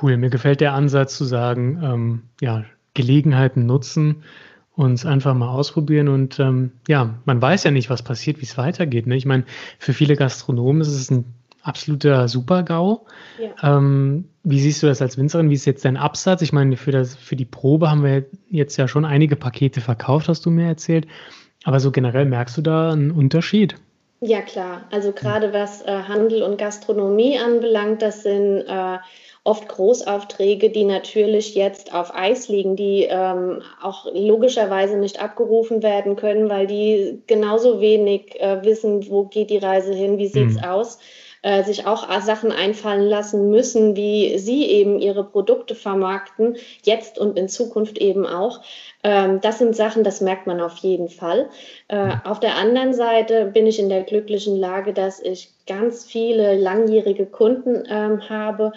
Cool, 0.00 0.16
mir 0.16 0.30
gefällt 0.30 0.60
der 0.60 0.74
Ansatz 0.74 1.16
zu 1.16 1.24
sagen, 1.24 1.80
ähm, 1.82 2.22
ja, 2.40 2.64
Gelegenheiten 2.94 3.66
nutzen 3.66 4.22
uns 4.76 5.06
einfach 5.06 5.34
mal 5.34 5.48
ausprobieren 5.48 6.08
und 6.08 6.38
ähm, 6.38 6.72
ja, 6.86 7.14
man 7.24 7.40
weiß 7.40 7.64
ja 7.64 7.70
nicht, 7.70 7.88
was 7.88 8.02
passiert, 8.02 8.40
wie 8.40 8.44
es 8.44 8.58
weitergeht. 8.58 9.06
Ne? 9.06 9.16
Ich 9.16 9.24
meine, 9.24 9.44
für 9.78 9.94
viele 9.94 10.16
Gastronomen 10.16 10.82
ist 10.82 10.88
es 10.88 11.10
ein 11.10 11.24
absoluter 11.66 12.28
Super-GAU. 12.28 13.06
Ja. 13.38 13.76
Ähm, 13.76 14.28
wie 14.44 14.60
siehst 14.60 14.82
du 14.82 14.86
das 14.86 15.02
als 15.02 15.18
Winzerin? 15.18 15.50
Wie 15.50 15.54
ist 15.54 15.64
jetzt 15.64 15.84
dein 15.84 15.96
Absatz? 15.96 16.42
Ich 16.42 16.52
meine, 16.52 16.76
für, 16.76 16.92
das, 16.92 17.16
für 17.16 17.36
die 17.36 17.44
Probe 17.44 17.90
haben 17.90 18.04
wir 18.04 18.24
jetzt 18.48 18.76
ja 18.76 18.86
schon 18.88 19.04
einige 19.04 19.36
Pakete 19.36 19.80
verkauft, 19.80 20.28
hast 20.28 20.46
du 20.46 20.50
mir 20.50 20.66
erzählt. 20.66 21.06
Aber 21.64 21.80
so 21.80 21.90
generell 21.90 22.26
merkst 22.26 22.56
du 22.56 22.62
da 22.62 22.92
einen 22.92 23.10
Unterschied? 23.10 23.74
Ja, 24.20 24.40
klar. 24.40 24.82
Also 24.90 25.12
gerade 25.12 25.52
was 25.52 25.82
äh, 25.82 25.90
Handel 25.90 26.42
und 26.42 26.58
Gastronomie 26.58 27.38
anbelangt, 27.38 28.02
das 28.02 28.22
sind 28.22 28.62
äh, 28.66 28.98
oft 29.44 29.68
Großaufträge, 29.68 30.70
die 30.70 30.84
natürlich 30.84 31.54
jetzt 31.54 31.92
auf 31.92 32.14
Eis 32.14 32.48
liegen, 32.48 32.76
die 32.76 33.06
ähm, 33.08 33.62
auch 33.82 34.06
logischerweise 34.12 34.96
nicht 34.96 35.20
abgerufen 35.20 35.82
werden 35.82 36.16
können, 36.16 36.48
weil 36.48 36.66
die 36.66 37.22
genauso 37.26 37.80
wenig 37.80 38.40
äh, 38.40 38.64
wissen, 38.64 39.08
wo 39.10 39.24
geht 39.24 39.50
die 39.50 39.58
Reise 39.58 39.92
hin, 39.92 40.18
wie 40.18 40.28
sieht 40.28 40.50
es 40.50 40.56
mhm. 40.56 40.64
aus 40.64 40.98
äh, 41.46 41.62
sich 41.62 41.86
auch 41.86 42.08
Sachen 42.22 42.50
einfallen 42.50 43.04
lassen 43.04 43.50
müssen, 43.50 43.94
wie 43.94 44.36
sie 44.36 44.66
eben 44.66 44.98
ihre 44.98 45.22
Produkte 45.22 45.76
vermarkten, 45.76 46.56
jetzt 46.82 47.20
und 47.20 47.38
in 47.38 47.48
Zukunft 47.48 47.98
eben 47.98 48.26
auch. 48.26 48.62
Ähm, 49.04 49.40
das 49.40 49.60
sind 49.60 49.76
Sachen, 49.76 50.02
das 50.02 50.20
merkt 50.20 50.48
man 50.48 50.60
auf 50.60 50.76
jeden 50.78 51.08
Fall. 51.08 51.48
Äh, 51.86 52.14
auf 52.24 52.40
der 52.40 52.56
anderen 52.56 52.94
Seite 52.94 53.44
bin 53.44 53.68
ich 53.68 53.78
in 53.78 53.88
der 53.88 54.02
glücklichen 54.02 54.56
Lage, 54.56 54.92
dass 54.92 55.20
ich 55.20 55.50
ganz 55.68 56.04
viele 56.04 56.56
langjährige 56.56 57.26
Kunden 57.26 57.84
ähm, 57.88 58.28
habe, 58.28 58.72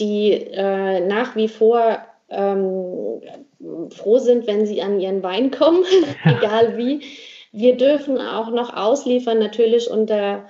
die 0.00 0.32
äh, 0.32 1.00
nach 1.00 1.36
wie 1.36 1.48
vor 1.48 1.98
ähm, 2.30 3.20
froh 3.90 4.16
sind, 4.16 4.46
wenn 4.46 4.64
sie 4.64 4.80
an 4.80 4.98
ihren 4.98 5.22
Wein 5.22 5.50
kommen, 5.50 5.84
egal 6.24 6.78
wie. 6.78 7.02
Wir 7.52 7.76
dürfen 7.76 8.18
auch 8.18 8.50
noch 8.50 8.74
ausliefern, 8.74 9.38
natürlich 9.38 9.90
unter 9.90 10.46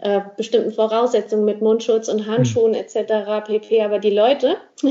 äh, 0.00 0.20
bestimmten 0.36 0.72
Voraussetzungen 0.72 1.44
mit 1.44 1.60
Mundschutz 1.60 2.08
und 2.08 2.26
Handschuhen 2.26 2.74
hm. 2.74 2.80
etc. 2.80 3.46
pp. 3.46 3.82
Aber 3.82 3.98
die 3.98 4.10
Leute 4.10 4.56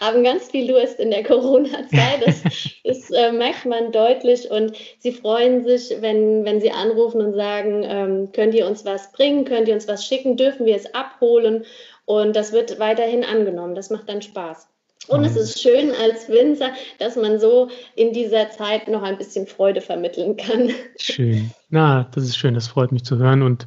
haben 0.00 0.24
ganz 0.24 0.50
viel 0.50 0.66
Durst 0.66 0.98
in 0.98 1.10
der 1.10 1.24
Corona-Zeit. 1.24 2.24
Das, 2.24 2.42
das 2.84 3.10
äh, 3.10 3.32
merkt 3.32 3.66
man 3.66 3.92
deutlich 3.92 4.50
und 4.50 4.76
sie 4.98 5.12
freuen 5.12 5.64
sich, 5.64 5.96
wenn, 6.00 6.44
wenn 6.44 6.60
sie 6.60 6.70
anrufen 6.70 7.20
und 7.20 7.34
sagen, 7.34 7.84
ähm, 7.86 8.32
könnt 8.32 8.54
ihr 8.54 8.66
uns 8.66 8.84
was 8.84 9.12
bringen, 9.12 9.44
könnt 9.44 9.68
ihr 9.68 9.74
uns 9.74 9.88
was 9.88 10.04
schicken, 10.04 10.36
dürfen 10.36 10.66
wir 10.66 10.76
es 10.76 10.94
abholen 10.94 11.64
und 12.04 12.36
das 12.36 12.52
wird 12.52 12.78
weiterhin 12.78 13.24
angenommen. 13.24 13.74
Das 13.74 13.90
macht 13.90 14.08
dann 14.08 14.22
Spaß. 14.22 14.68
Und 15.08 15.24
es 15.24 15.36
ist 15.36 15.60
schön 15.60 15.90
als 15.90 16.28
Winzer, 16.28 16.70
dass 16.98 17.16
man 17.16 17.38
so 17.38 17.68
in 17.94 18.12
dieser 18.12 18.50
Zeit 18.50 18.88
noch 18.88 19.02
ein 19.02 19.18
bisschen 19.18 19.46
Freude 19.46 19.80
vermitteln 19.80 20.36
kann. 20.36 20.70
Schön. 20.98 21.50
Na, 21.70 22.08
das 22.14 22.24
ist 22.24 22.36
schön, 22.36 22.54
das 22.54 22.68
freut 22.68 22.92
mich 22.92 23.04
zu 23.04 23.18
hören. 23.18 23.42
Und 23.42 23.66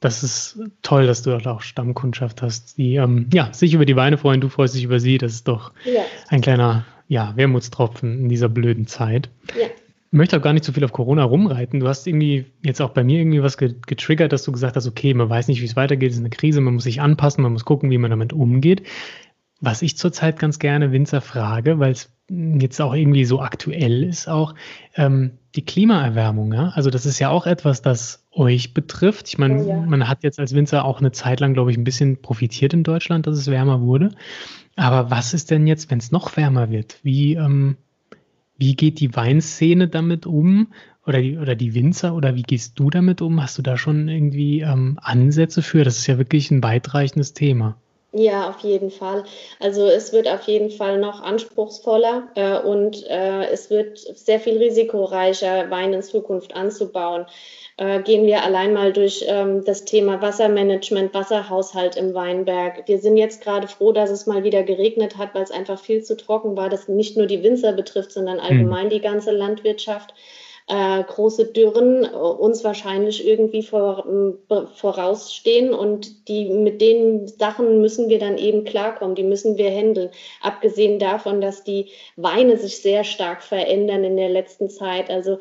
das 0.00 0.22
ist 0.22 0.58
toll, 0.82 1.06
dass 1.06 1.22
du 1.22 1.30
dort 1.30 1.46
auch 1.46 1.62
Stammkundschaft 1.62 2.42
hast, 2.42 2.76
die 2.76 2.96
ähm, 2.96 3.28
ja, 3.32 3.52
sich 3.52 3.72
über 3.72 3.84
die 3.84 3.96
Weine 3.96 4.18
freuen, 4.18 4.40
du 4.40 4.48
freust 4.48 4.74
dich 4.74 4.84
über 4.84 4.98
sie. 4.98 5.18
Das 5.18 5.32
ist 5.32 5.46
doch 5.46 5.72
ja. 5.84 6.02
ein 6.28 6.40
kleiner 6.40 6.84
ja, 7.08 7.32
Wermutstropfen 7.36 8.18
in 8.18 8.28
dieser 8.28 8.48
blöden 8.48 8.86
Zeit. 8.86 9.30
Ja. 9.58 9.66
Ich 9.66 10.18
möchte 10.18 10.36
auch 10.36 10.42
gar 10.42 10.52
nicht 10.52 10.64
so 10.64 10.72
viel 10.72 10.84
auf 10.84 10.92
Corona 10.92 11.24
rumreiten. 11.24 11.80
Du 11.80 11.88
hast 11.88 12.06
irgendwie 12.06 12.44
jetzt 12.62 12.82
auch 12.82 12.90
bei 12.90 13.02
mir 13.02 13.20
irgendwie 13.20 13.42
was 13.42 13.56
getriggert, 13.56 14.32
dass 14.32 14.42
du 14.42 14.52
gesagt 14.52 14.76
hast, 14.76 14.86
okay, 14.86 15.14
man 15.14 15.30
weiß 15.30 15.48
nicht, 15.48 15.62
wie 15.62 15.66
es 15.66 15.76
weitergeht, 15.76 16.10
es 16.10 16.16
ist 16.16 16.22
eine 16.22 16.30
Krise, 16.30 16.60
man 16.60 16.74
muss 16.74 16.84
sich 16.84 17.00
anpassen, 17.00 17.42
man 17.42 17.52
muss 17.52 17.64
gucken, 17.64 17.90
wie 17.90 17.98
man 17.98 18.10
damit 18.10 18.32
umgeht. 18.32 18.82
Was 19.64 19.80
ich 19.80 19.96
zurzeit 19.96 20.40
ganz 20.40 20.58
gerne 20.58 20.90
Winzer 20.90 21.20
frage, 21.20 21.78
weil 21.78 21.92
es 21.92 22.10
jetzt 22.28 22.80
auch 22.80 22.94
irgendwie 22.94 23.24
so 23.24 23.40
aktuell 23.40 24.02
ist, 24.02 24.28
auch 24.28 24.54
ähm, 24.96 25.38
die 25.54 25.64
Klimaerwärmung. 25.64 26.52
Ja? 26.52 26.72
Also 26.74 26.90
das 26.90 27.06
ist 27.06 27.20
ja 27.20 27.30
auch 27.30 27.46
etwas, 27.46 27.80
das 27.80 28.26
euch 28.32 28.74
betrifft. 28.74 29.28
Ich 29.28 29.38
meine, 29.38 29.62
oh 29.62 29.68
ja. 29.68 29.80
man 29.80 30.08
hat 30.08 30.24
jetzt 30.24 30.40
als 30.40 30.52
Winzer 30.52 30.84
auch 30.84 30.98
eine 30.98 31.12
Zeit 31.12 31.38
lang, 31.38 31.54
glaube 31.54 31.70
ich, 31.70 31.76
ein 31.76 31.84
bisschen 31.84 32.20
profitiert 32.20 32.74
in 32.74 32.82
Deutschland, 32.82 33.26
dass 33.28 33.38
es 33.38 33.46
wärmer 33.46 33.82
wurde. 33.82 34.10
Aber 34.74 35.10
was 35.10 35.32
ist 35.32 35.52
denn 35.52 35.66
jetzt, 35.68 35.90
wenn 35.90 35.98
es 35.98 36.10
noch 36.10 36.36
wärmer 36.36 36.70
wird? 36.70 36.98
Wie, 37.04 37.34
ähm, 37.34 37.76
wie 38.58 38.74
geht 38.74 38.98
die 38.98 39.14
Weinszene 39.14 39.86
damit 39.86 40.26
um? 40.26 40.68
Oder 41.06 41.20
die, 41.20 41.36
oder 41.38 41.54
die 41.54 41.74
Winzer? 41.74 42.14
Oder 42.14 42.34
wie 42.34 42.42
gehst 42.42 42.78
du 42.80 42.90
damit 42.90 43.20
um? 43.22 43.40
Hast 43.40 43.58
du 43.58 43.62
da 43.62 43.76
schon 43.76 44.08
irgendwie 44.08 44.60
ähm, 44.60 44.98
Ansätze 45.02 45.62
für? 45.62 45.84
Das 45.84 45.98
ist 45.98 46.06
ja 46.06 46.18
wirklich 46.18 46.50
ein 46.50 46.62
weitreichendes 46.62 47.34
Thema. 47.34 47.76
Ja, 48.14 48.50
auf 48.50 48.58
jeden 48.58 48.90
Fall. 48.90 49.24
Also 49.58 49.86
es 49.86 50.12
wird 50.12 50.28
auf 50.28 50.42
jeden 50.42 50.70
Fall 50.70 50.98
noch 50.98 51.22
anspruchsvoller 51.22 52.28
äh, 52.34 52.58
und 52.58 53.06
äh, 53.08 53.46
es 53.46 53.70
wird 53.70 53.98
sehr 53.98 54.38
viel 54.38 54.58
risikoreicher, 54.58 55.70
Wein 55.70 55.94
in 55.94 56.02
Zukunft 56.02 56.54
anzubauen. 56.54 57.24
Äh, 57.78 58.02
gehen 58.02 58.26
wir 58.26 58.44
allein 58.44 58.74
mal 58.74 58.92
durch 58.92 59.24
ähm, 59.26 59.64
das 59.64 59.86
Thema 59.86 60.20
Wassermanagement, 60.20 61.14
Wasserhaushalt 61.14 61.96
im 61.96 62.12
Weinberg. 62.12 62.86
Wir 62.86 62.98
sind 62.98 63.16
jetzt 63.16 63.42
gerade 63.42 63.66
froh, 63.66 63.92
dass 63.92 64.10
es 64.10 64.26
mal 64.26 64.44
wieder 64.44 64.62
geregnet 64.62 65.16
hat, 65.16 65.34
weil 65.34 65.44
es 65.44 65.50
einfach 65.50 65.80
viel 65.80 66.02
zu 66.02 66.14
trocken 66.14 66.54
war, 66.54 66.68
das 66.68 66.88
nicht 66.88 67.16
nur 67.16 67.26
die 67.26 67.42
Winzer 67.42 67.72
betrifft, 67.72 68.12
sondern 68.12 68.36
hm. 68.36 68.44
allgemein 68.44 68.90
die 68.90 69.00
ganze 69.00 69.30
Landwirtschaft 69.30 70.12
äh, 70.68 71.02
große 71.02 71.46
Dürren 71.46 72.04
äh, 72.04 72.08
uns 72.08 72.64
wahrscheinlich 72.64 73.26
irgendwie 73.26 73.62
vor, 73.62 74.06
äh, 74.48 74.66
vorausstehen 74.74 75.74
und 75.74 76.28
die 76.28 76.48
mit 76.50 76.80
den 76.80 77.26
Sachen 77.26 77.80
müssen 77.80 78.08
wir 78.08 78.18
dann 78.18 78.38
eben 78.38 78.64
klarkommen, 78.64 79.14
die 79.14 79.24
müssen 79.24 79.56
wir 79.56 79.70
handeln. 79.70 80.10
Abgesehen 80.40 80.98
davon, 80.98 81.40
dass 81.40 81.64
die 81.64 81.90
Weine 82.16 82.56
sich 82.56 82.78
sehr 82.78 83.04
stark 83.04 83.42
verändern 83.42 84.04
in 84.04 84.16
der 84.16 84.28
letzten 84.28 84.70
Zeit. 84.70 85.10
Also 85.10 85.38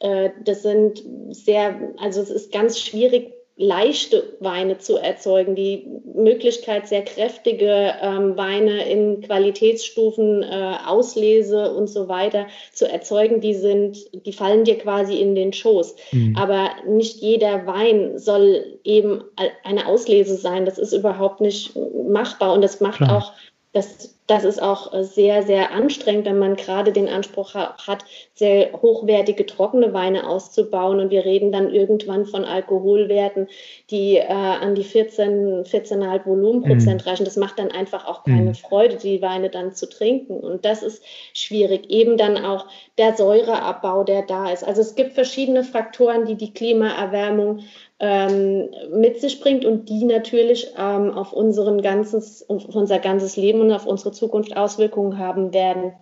äh, 0.00 0.30
das 0.44 0.62
sind 0.62 1.02
sehr, 1.30 1.92
also 1.98 2.20
es 2.20 2.30
ist 2.30 2.52
ganz 2.52 2.78
schwierig 2.78 3.32
leichte 3.56 4.36
Weine 4.40 4.78
zu 4.78 4.96
erzeugen, 4.96 5.54
die 5.54 5.86
Möglichkeit, 6.12 6.88
sehr 6.88 7.04
kräftige 7.04 7.94
ähm, 8.02 8.36
Weine 8.36 8.88
in 8.90 9.20
Qualitätsstufen, 9.20 10.42
äh, 10.42 10.74
Auslese 10.86 11.72
und 11.72 11.86
so 11.86 12.08
weiter 12.08 12.48
zu 12.72 12.90
erzeugen, 12.90 13.40
die 13.40 13.54
sind, 13.54 13.98
die 14.26 14.32
fallen 14.32 14.64
dir 14.64 14.76
quasi 14.76 15.20
in 15.20 15.36
den 15.36 15.52
Schoß. 15.52 15.94
Mhm. 16.10 16.36
Aber 16.36 16.70
nicht 16.86 17.20
jeder 17.20 17.64
Wein 17.66 18.18
soll 18.18 18.80
eben 18.82 19.22
eine 19.62 19.86
Auslese 19.86 20.36
sein. 20.36 20.64
Das 20.64 20.78
ist 20.78 20.92
überhaupt 20.92 21.40
nicht 21.40 21.72
machbar 22.08 22.54
und 22.54 22.62
das 22.62 22.80
macht 22.80 22.98
Klar. 22.98 23.18
auch 23.18 23.32
das, 23.74 24.16
das 24.28 24.44
ist 24.44 24.62
auch 24.62 24.92
sehr, 25.02 25.42
sehr 25.42 25.72
anstrengend, 25.72 26.26
wenn 26.26 26.38
man 26.38 26.54
gerade 26.54 26.92
den 26.92 27.08
Anspruch 27.08 27.54
hat, 27.54 28.04
sehr 28.32 28.72
hochwertige 28.72 29.46
trockene 29.46 29.92
Weine 29.92 30.28
auszubauen. 30.28 31.00
Und 31.00 31.10
wir 31.10 31.24
reden 31.24 31.50
dann 31.50 31.74
irgendwann 31.74 32.24
von 32.24 32.44
Alkoholwerten, 32.44 33.48
die 33.90 34.16
äh, 34.16 34.28
an 34.28 34.76
die 34.76 34.84
14, 34.84 35.64
14,5 35.64 36.24
Volumenprozent 36.24 37.04
mhm. 37.04 37.10
reichen. 37.10 37.24
Das 37.24 37.36
macht 37.36 37.58
dann 37.58 37.72
einfach 37.72 38.06
auch 38.06 38.22
keine 38.22 38.50
mhm. 38.50 38.54
Freude, 38.54 38.96
die 38.96 39.20
Weine 39.20 39.50
dann 39.50 39.74
zu 39.74 39.88
trinken. 39.88 40.38
Und 40.38 40.64
das 40.64 40.84
ist 40.84 41.02
schwierig. 41.32 41.90
Eben 41.90 42.16
dann 42.16 42.44
auch 42.44 42.66
der 42.96 43.16
Säureabbau, 43.16 44.04
der 44.04 44.22
da 44.22 44.52
ist. 44.52 44.62
Also 44.62 44.82
es 44.82 44.94
gibt 44.94 45.14
verschiedene 45.14 45.64
Faktoren, 45.64 46.26
die 46.26 46.36
die 46.36 46.54
Klimaerwärmung 46.54 47.64
ähm, 48.00 48.70
mit 48.92 49.20
sich 49.20 49.40
bringt 49.40 49.64
und 49.64 49.88
die 49.88 50.04
natürlich 50.04 50.72
ähm, 50.76 51.12
auf, 51.12 51.32
unseren 51.32 51.80
ganzes, 51.80 52.48
auf 52.48 52.64
unser 52.74 52.98
ganzes 52.98 53.36
Leben 53.36 53.60
und 53.60 53.72
auf 53.72 53.86
unsere 53.86 54.12
Zukunft 54.12 54.56
Auswirkungen 54.56 55.18
haben 55.18 55.54
werden. 55.54 55.92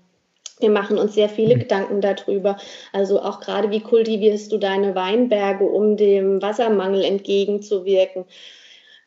Wir 0.59 0.71
machen 0.71 0.97
uns 0.97 1.15
sehr 1.15 1.29
viele 1.29 1.57
mhm. 1.57 1.61
Gedanken 1.61 2.01
darüber. 2.01 2.57
Also 2.93 3.21
auch 3.21 3.41
gerade, 3.41 3.71
wie 3.71 3.81
kultivierst 3.81 4.51
du 4.53 4.59
deine 4.59 4.95
Weinberge, 4.95 5.65
um 5.65 5.97
dem 5.97 6.41
Wassermangel 6.41 7.05
entgegenzuwirken? 7.05 8.25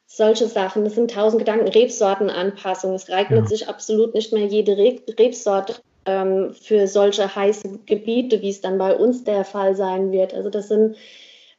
Solche 0.06 0.48
Sachen, 0.48 0.84
das 0.84 0.95
sind 0.95 1.12
tausend 1.12 1.39
Gedanken. 1.39 1.67
Rebsortenanpassung. 1.67 2.93
Es 2.93 3.10
eignet 3.10 3.45
ja. 3.45 3.48
sich 3.48 3.67
absolut 3.67 4.13
nicht 4.13 4.32
mehr 4.32 4.45
jede 4.45 4.78
Rebsorte 4.78 5.76
ähm, 6.06 6.54
für 6.54 6.88
solche 6.88 7.36
heißen 7.36 7.86
Gebiete, 7.86 8.41
wie 8.41 8.50
es 8.50 8.62
dann 8.62 8.78
bei 8.78 8.95
uns 8.95 9.24
der 9.24 9.43
Fall 9.43 9.76
sein 9.76 10.12
wird. 10.12 10.34
Also 10.34 10.50
das 10.50 10.67
sind 10.67 10.95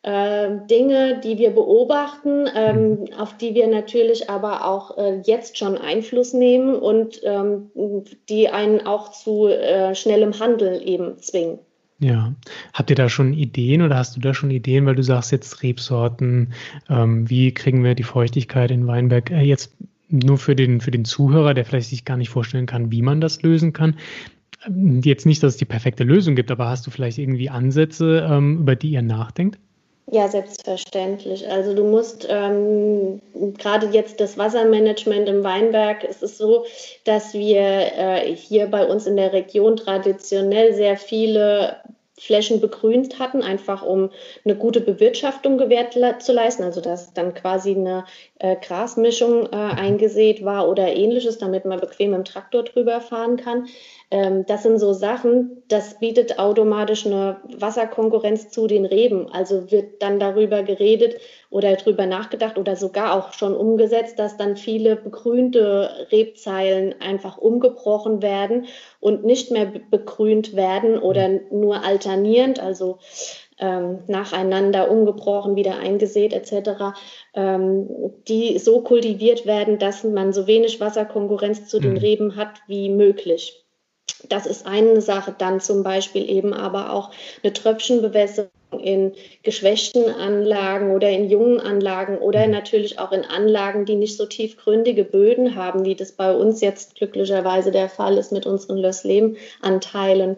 Dinge, 0.07 1.21
die 1.25 1.37
wir 1.39 1.51
beobachten, 1.51 2.47
ähm, 2.55 3.07
auf 3.19 3.37
die 3.37 3.57
wir 3.57 3.67
natürlich 3.67 4.31
aber 4.31 4.65
auch 4.65 4.97
äh, 4.97 5.21
jetzt 5.25 5.59
schon 5.59 5.77
Einfluss 5.77 6.33
nehmen 6.33 6.77
und 6.77 7.21
ähm, 7.25 7.71
die 8.29 8.49
einen 8.49 8.87
auch 8.87 9.11
zu 9.11 9.49
äh, 9.49 9.97
schnellem 9.97 10.39
Handeln 10.39 10.81
eben 10.81 11.19
zwingen. 11.19 11.59
Ja, 11.99 12.35
habt 12.75 12.91
ihr 12.91 12.97
da 12.97 13.09
schon 13.09 13.33
Ideen 13.33 13.83
oder 13.83 13.97
hast 13.97 14.17
du 14.17 14.21
da 14.21 14.35
schon 14.35 14.51
Ideen, 14.51 14.85
weil 14.85 14.95
du 14.95 15.03
sagst 15.03 15.33
jetzt 15.33 15.63
Rebsorten, 15.63 16.53
ähm, 16.91 17.29
wie 17.29 17.53
kriegen 17.53 17.83
wir 17.83 17.95
die 17.95 18.03
Feuchtigkeit 18.03 18.71
in 18.71 18.87
Weinberg 18.87 19.31
äh, 19.31 19.41
jetzt 19.41 19.73
nur 20.09 20.39
für 20.39 20.55
den, 20.55 20.81
für 20.81 20.91
den 20.91 21.05
Zuhörer, 21.05 21.55
der 21.55 21.65
vielleicht 21.65 21.89
sich 21.89 22.05
gar 22.05 22.17
nicht 22.17 22.29
vorstellen 22.29 22.67
kann, 22.67 22.93
wie 22.93 23.03
man 23.03 23.21
das 23.21 23.43
lösen 23.43 23.73
kann. 23.73 23.97
Ähm, 24.67 25.01
jetzt 25.05 25.27
nicht, 25.27 25.43
dass 25.43 25.55
es 25.55 25.59
die 25.59 25.65
perfekte 25.65 26.05
Lösung 26.05 26.37
gibt, 26.37 26.51
aber 26.51 26.69
hast 26.69 26.87
du 26.87 26.91
vielleicht 26.91 27.19
irgendwie 27.19 27.49
Ansätze, 27.49 28.29
ähm, 28.31 28.59
über 28.61 28.77
die 28.77 28.91
ihr 28.91 29.03
nachdenkt? 29.03 29.59
Ja, 30.09 30.29
selbstverständlich. 30.29 31.51
Also 31.51 31.75
du 31.75 31.83
musst 31.83 32.29
ähm, 32.31 33.21
gerade 33.59 33.89
jetzt 33.89 34.21
das 34.21 34.39
Wassermanagement 34.39 35.29
im 35.29 35.43
Weinberg, 35.43 36.05
es 36.05 36.23
ist 36.23 36.39
so, 36.39 36.65
dass 37.05 37.35
wir 37.35 37.61
äh, 37.61 38.37
hier 38.37 38.69
bei 38.69 38.87
uns 38.87 39.07
in 39.07 39.17
der 39.17 39.33
Region 39.33 39.77
traditionell 39.77 40.75
sehr 40.75 40.97
viele 40.97 41.79
Flächen 42.19 42.61
begrünt 42.61 43.19
hatten, 43.19 43.43
einfach 43.43 43.83
um 43.83 44.11
eine 44.45 44.55
gute 44.55 44.81
Bewirtschaftung 44.81 45.59
gewährt 45.59 45.95
zu 46.23 46.33
leisten, 46.33 46.63
also 46.63 46.81
dass 46.81 47.13
dann 47.13 47.35
quasi 47.35 47.73
eine 47.73 48.05
äh, 48.39 48.57
Grasmischung 48.57 49.47
äh, 49.47 49.57
eingesät 49.57 50.45
war 50.45 50.69
oder 50.69 50.87
ähnliches, 50.95 51.39
damit 51.39 51.65
man 51.67 51.81
bequem 51.81 52.15
im 52.15 52.25
Traktor 52.25 52.63
drüber 52.63 53.01
fahren 53.01 53.37
kann. 53.37 53.67
Ähm, 54.11 54.47
das 54.47 54.63
sind 54.63 54.79
so 54.79 54.93
Sachen, 54.93 55.63
das 55.67 55.99
bietet 55.99 56.39
automatisch 56.39 57.07
eine 57.07 57.41
Wasserkonkurrenz 57.59 58.51
zu 58.51 58.69
den 58.69 58.85
Reben. 58.85 59.29
Also 59.33 59.73
wird 59.73 60.01
dann 60.01 60.21
darüber 60.21 60.63
geredet 60.63 61.17
oder 61.51 61.75
darüber 61.75 62.07
nachgedacht 62.07 62.57
oder 62.57 62.77
sogar 62.77 63.15
auch 63.15 63.33
schon 63.33 63.57
umgesetzt, 63.57 64.19
dass 64.19 64.37
dann 64.37 64.57
viele 64.57 64.95
begrünte 64.95 66.07
Rebzeilen 66.13 66.95
einfach 67.01 67.37
umgebrochen 67.39 68.23
werden 68.23 68.67
und 69.01 69.25
nicht 69.25 69.51
mehr 69.51 69.73
begrünt 69.91 70.55
werden 70.55 70.99
oder 70.99 71.29
nur 71.51 71.85
alternierend, 71.85 72.61
also 72.61 72.99
ähm, 73.59 74.01
nacheinander 74.07 74.91
umgebrochen, 74.91 75.57
wieder 75.57 75.79
eingesät 75.79 76.33
etc., 76.33 76.97
ähm, 77.35 78.13
die 78.29 78.59
so 78.59 78.83
kultiviert 78.83 79.47
werden, 79.47 79.79
dass 79.79 80.05
man 80.05 80.33
so 80.33 80.47
wenig 80.47 80.79
Wasserkonkurrenz 80.79 81.67
zu 81.67 81.81
den 81.81 81.93
mhm. 81.93 81.99
Reben 81.99 82.37
hat 82.37 82.61
wie 82.69 82.89
möglich. 82.89 83.66
Das 84.29 84.47
ist 84.47 84.67
eine 84.67 85.01
Sache. 85.01 85.35
Dann 85.37 85.61
zum 85.61 85.83
Beispiel 85.83 86.29
eben 86.29 86.53
aber 86.53 86.93
auch 86.93 87.11
eine 87.43 87.53
Tröpfchenbewässerung 87.53 88.51
in 88.81 89.15
geschwächten 89.43 90.11
Anlagen 90.11 90.91
oder 90.91 91.09
in 91.11 91.31
jungen 91.31 91.61
Anlagen 91.61 92.19
oder 92.19 92.47
natürlich 92.47 92.99
auch 92.99 93.13
in 93.13 93.25
Anlagen, 93.25 93.85
die 93.85 93.95
nicht 93.95 94.17
so 94.17 94.27
tiefgründige 94.27 95.05
Böden 95.05 95.55
haben, 95.55 95.85
wie 95.85 95.95
das 95.95 96.13
bei 96.13 96.35
uns 96.35 96.61
jetzt 96.61 96.97
glücklicherweise 96.97 97.71
der 97.71 97.89
Fall 97.89 98.19
ist 98.19 98.33
mit 98.33 98.45
unseren 98.47 98.79
Löslehm-Anteilen. 98.79 100.37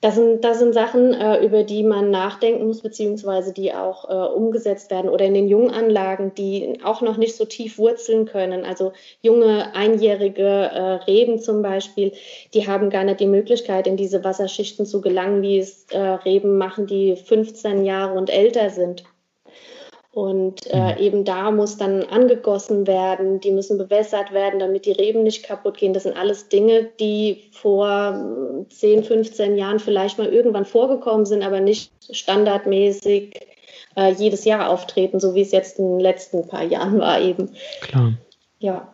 Das 0.00 0.16
sind, 0.16 0.44
das 0.44 0.58
sind 0.58 0.74
Sachen, 0.74 1.14
äh, 1.14 1.44
über 1.44 1.62
die 1.64 1.82
man 1.82 2.10
nachdenken 2.10 2.66
muss, 2.66 2.82
beziehungsweise 2.82 3.52
die 3.52 3.72
auch 3.72 4.08
äh, 4.08 4.34
umgesetzt 4.34 4.90
werden 4.90 5.08
oder 5.08 5.24
in 5.24 5.34
den 5.34 5.48
Junganlagen, 5.48 6.34
die 6.34 6.78
auch 6.84 7.00
noch 7.00 7.16
nicht 7.16 7.36
so 7.36 7.44
tief 7.44 7.78
wurzeln 7.78 8.26
können. 8.26 8.64
Also 8.64 8.92
junge 9.22 9.74
einjährige 9.74 10.42
äh, 10.42 10.80
Reben 11.04 11.38
zum 11.38 11.62
Beispiel, 11.62 12.12
die 12.52 12.66
haben 12.66 12.90
gar 12.90 13.04
nicht 13.04 13.20
die 13.20 13.26
Möglichkeit, 13.26 13.86
in 13.86 13.96
diese 13.96 14.24
Wasserschichten 14.24 14.84
zu 14.84 15.00
gelangen, 15.00 15.42
wie 15.42 15.58
es 15.58 15.86
äh, 15.90 15.98
Reben 15.98 16.58
machen, 16.58 16.86
die 16.86 17.16
15 17.16 17.84
Jahre 17.84 18.18
und 18.18 18.30
älter 18.30 18.70
sind. 18.70 19.04
Und 20.12 20.66
äh, 20.66 20.92
mhm. 20.92 20.98
eben 20.98 21.24
da 21.24 21.50
muss 21.50 21.78
dann 21.78 22.02
angegossen 22.04 22.86
werden, 22.86 23.40
die 23.40 23.50
müssen 23.50 23.78
bewässert 23.78 24.30
werden, 24.32 24.60
damit 24.60 24.84
die 24.84 24.92
Reben 24.92 25.22
nicht 25.22 25.42
kaputt 25.42 25.78
gehen. 25.78 25.94
Das 25.94 26.02
sind 26.02 26.18
alles 26.18 26.50
Dinge, 26.50 26.90
die 27.00 27.44
vor 27.52 28.66
10, 28.68 29.04
15 29.04 29.56
Jahren 29.56 29.78
vielleicht 29.78 30.18
mal 30.18 30.28
irgendwann 30.28 30.66
vorgekommen 30.66 31.24
sind, 31.24 31.42
aber 31.42 31.60
nicht 31.60 31.92
standardmäßig 32.10 33.40
äh, 33.96 34.12
jedes 34.12 34.44
Jahr 34.44 34.68
auftreten, 34.68 35.18
so 35.18 35.34
wie 35.34 35.40
es 35.40 35.50
jetzt 35.50 35.78
in 35.78 35.92
den 35.92 36.00
letzten 36.00 36.46
paar 36.46 36.64
Jahren 36.64 36.98
war 36.98 37.18
eben. 37.18 37.48
Klar. 37.80 38.12
Ja. 38.58 38.92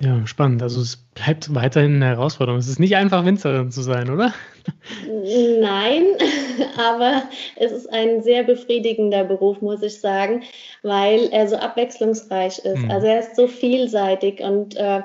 Ja, 0.00 0.26
spannend. 0.26 0.62
Also 0.62 0.80
es 0.80 0.96
bleibt 0.96 1.54
weiterhin 1.54 1.96
eine 1.96 2.06
Herausforderung. 2.06 2.58
Es 2.58 2.68
ist 2.68 2.80
nicht 2.80 2.96
einfach, 2.96 3.26
Winzerin 3.26 3.70
zu 3.70 3.82
sein, 3.82 4.08
oder? 4.08 4.32
Nein, 5.06 6.04
aber 6.78 7.22
es 7.56 7.72
ist 7.72 7.92
ein 7.92 8.22
sehr 8.22 8.44
befriedigender 8.44 9.24
Beruf, 9.24 9.60
muss 9.60 9.82
ich 9.82 10.00
sagen, 10.00 10.42
weil 10.82 11.28
er 11.30 11.48
so 11.48 11.56
abwechslungsreich 11.56 12.58
ist. 12.58 12.82
Mhm. 12.82 12.90
Also 12.90 13.06
er 13.06 13.20
ist 13.20 13.36
so 13.36 13.46
vielseitig 13.46 14.40
und 14.40 14.76
äh, 14.76 15.02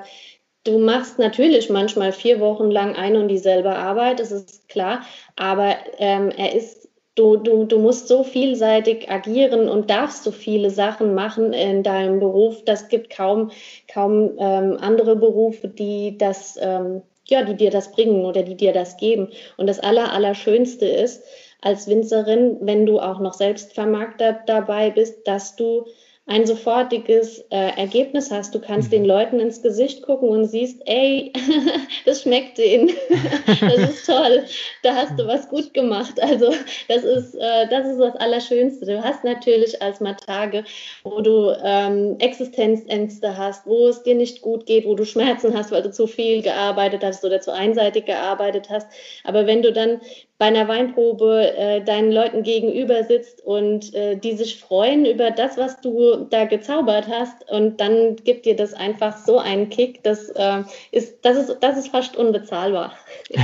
du 0.64 0.78
machst 0.78 1.18
natürlich 1.18 1.70
manchmal 1.70 2.12
vier 2.12 2.40
Wochen 2.40 2.70
lang 2.70 2.94
ein 2.96 3.16
und 3.16 3.28
dieselbe 3.28 3.74
Arbeit, 3.74 4.20
das 4.20 4.32
ist 4.32 4.68
klar, 4.68 5.02
aber 5.36 5.76
ähm, 5.98 6.30
er 6.30 6.54
ist 6.54 6.82
Du, 7.14 7.36
du, 7.36 7.64
du 7.66 7.78
musst 7.78 8.08
so 8.08 8.24
vielseitig 8.24 9.10
agieren 9.10 9.68
und 9.68 9.90
darfst 9.90 10.24
so 10.24 10.30
viele 10.30 10.70
Sachen 10.70 11.14
machen 11.14 11.52
in 11.52 11.82
deinem 11.82 12.20
Beruf. 12.20 12.64
Das 12.64 12.88
gibt 12.88 13.10
kaum, 13.14 13.50
kaum 13.92 14.30
ähm, 14.38 14.78
andere 14.80 15.14
Berufe, 15.16 15.68
die 15.68 16.16
das, 16.16 16.58
ähm, 16.58 17.02
ja, 17.28 17.42
die 17.42 17.54
dir 17.54 17.70
das 17.70 17.92
bringen 17.92 18.24
oder 18.24 18.42
die 18.42 18.56
dir 18.56 18.72
das 18.72 18.96
geben. 18.96 19.28
Und 19.56 19.66
das 19.66 19.80
Aller, 19.80 20.12
Allerschönste 20.12 20.86
ist 20.86 21.24
als 21.60 21.86
Winzerin, 21.86 22.58
wenn 22.60 22.86
du 22.86 22.98
auch 23.00 23.20
noch 23.20 23.34
Selbstvermarkter 23.34 24.40
dabei 24.46 24.90
bist, 24.90 25.26
dass 25.26 25.56
du 25.56 25.86
ein 26.26 26.46
sofortiges 26.46 27.40
äh, 27.50 27.76
Ergebnis 27.76 28.30
hast. 28.30 28.54
Du 28.54 28.60
kannst 28.60 28.88
mhm. 28.88 28.96
den 28.96 29.04
Leuten 29.06 29.40
ins 29.40 29.60
Gesicht 29.60 30.02
gucken 30.02 30.28
und 30.28 30.44
siehst, 30.44 30.80
ey, 30.86 31.32
das 32.06 32.22
schmeckt 32.22 32.58
denen. 32.58 32.90
das 33.60 33.78
ist 33.78 34.06
toll. 34.06 34.44
Da 34.84 34.94
hast 34.94 35.18
du 35.18 35.26
was 35.26 35.48
gut 35.48 35.74
gemacht. 35.74 36.22
Also 36.22 36.54
das 36.88 37.02
ist, 37.02 37.34
äh, 37.34 37.68
das 37.68 37.88
ist 37.88 37.98
das 37.98 38.14
Allerschönste. 38.16 38.86
Du 38.86 39.02
hast 39.02 39.24
natürlich 39.24 39.82
als 39.82 39.98
mal 39.98 40.14
Tage, 40.14 40.64
wo 41.02 41.20
du 41.20 41.56
ähm, 41.62 42.16
Existenzängste 42.20 43.36
hast, 43.36 43.66
wo 43.66 43.88
es 43.88 44.04
dir 44.04 44.14
nicht 44.14 44.42
gut 44.42 44.66
geht, 44.66 44.86
wo 44.86 44.94
du 44.94 45.04
Schmerzen 45.04 45.56
hast, 45.56 45.72
weil 45.72 45.82
du 45.82 45.90
zu 45.90 46.06
viel 46.06 46.40
gearbeitet 46.40 47.02
hast 47.02 47.24
oder 47.24 47.40
zu 47.40 47.52
einseitig 47.52 48.06
gearbeitet 48.06 48.70
hast. 48.70 48.86
Aber 49.24 49.48
wenn 49.48 49.62
du 49.62 49.72
dann 49.72 50.00
bei 50.42 50.48
einer 50.48 50.66
Weinprobe 50.66 51.56
äh, 51.56 51.84
deinen 51.84 52.10
Leuten 52.10 52.42
gegenüber 52.42 53.04
sitzt 53.04 53.44
und 53.44 53.94
äh, 53.94 54.16
die 54.16 54.32
sich 54.32 54.58
freuen 54.58 55.06
über 55.06 55.30
das, 55.30 55.56
was 55.56 55.80
du 55.80 56.26
da 56.30 56.46
gezaubert 56.46 57.06
hast. 57.06 57.48
Und 57.48 57.80
dann 57.80 58.16
gibt 58.16 58.44
dir 58.44 58.56
das 58.56 58.74
einfach 58.74 59.16
so 59.18 59.38
einen 59.38 59.68
Kick, 59.68 60.02
das, 60.02 60.30
äh, 60.30 60.64
ist, 60.90 61.24
das, 61.24 61.36
ist, 61.36 61.58
das 61.60 61.78
ist 61.78 61.92
fast 61.92 62.16
unbezahlbar. 62.16 62.92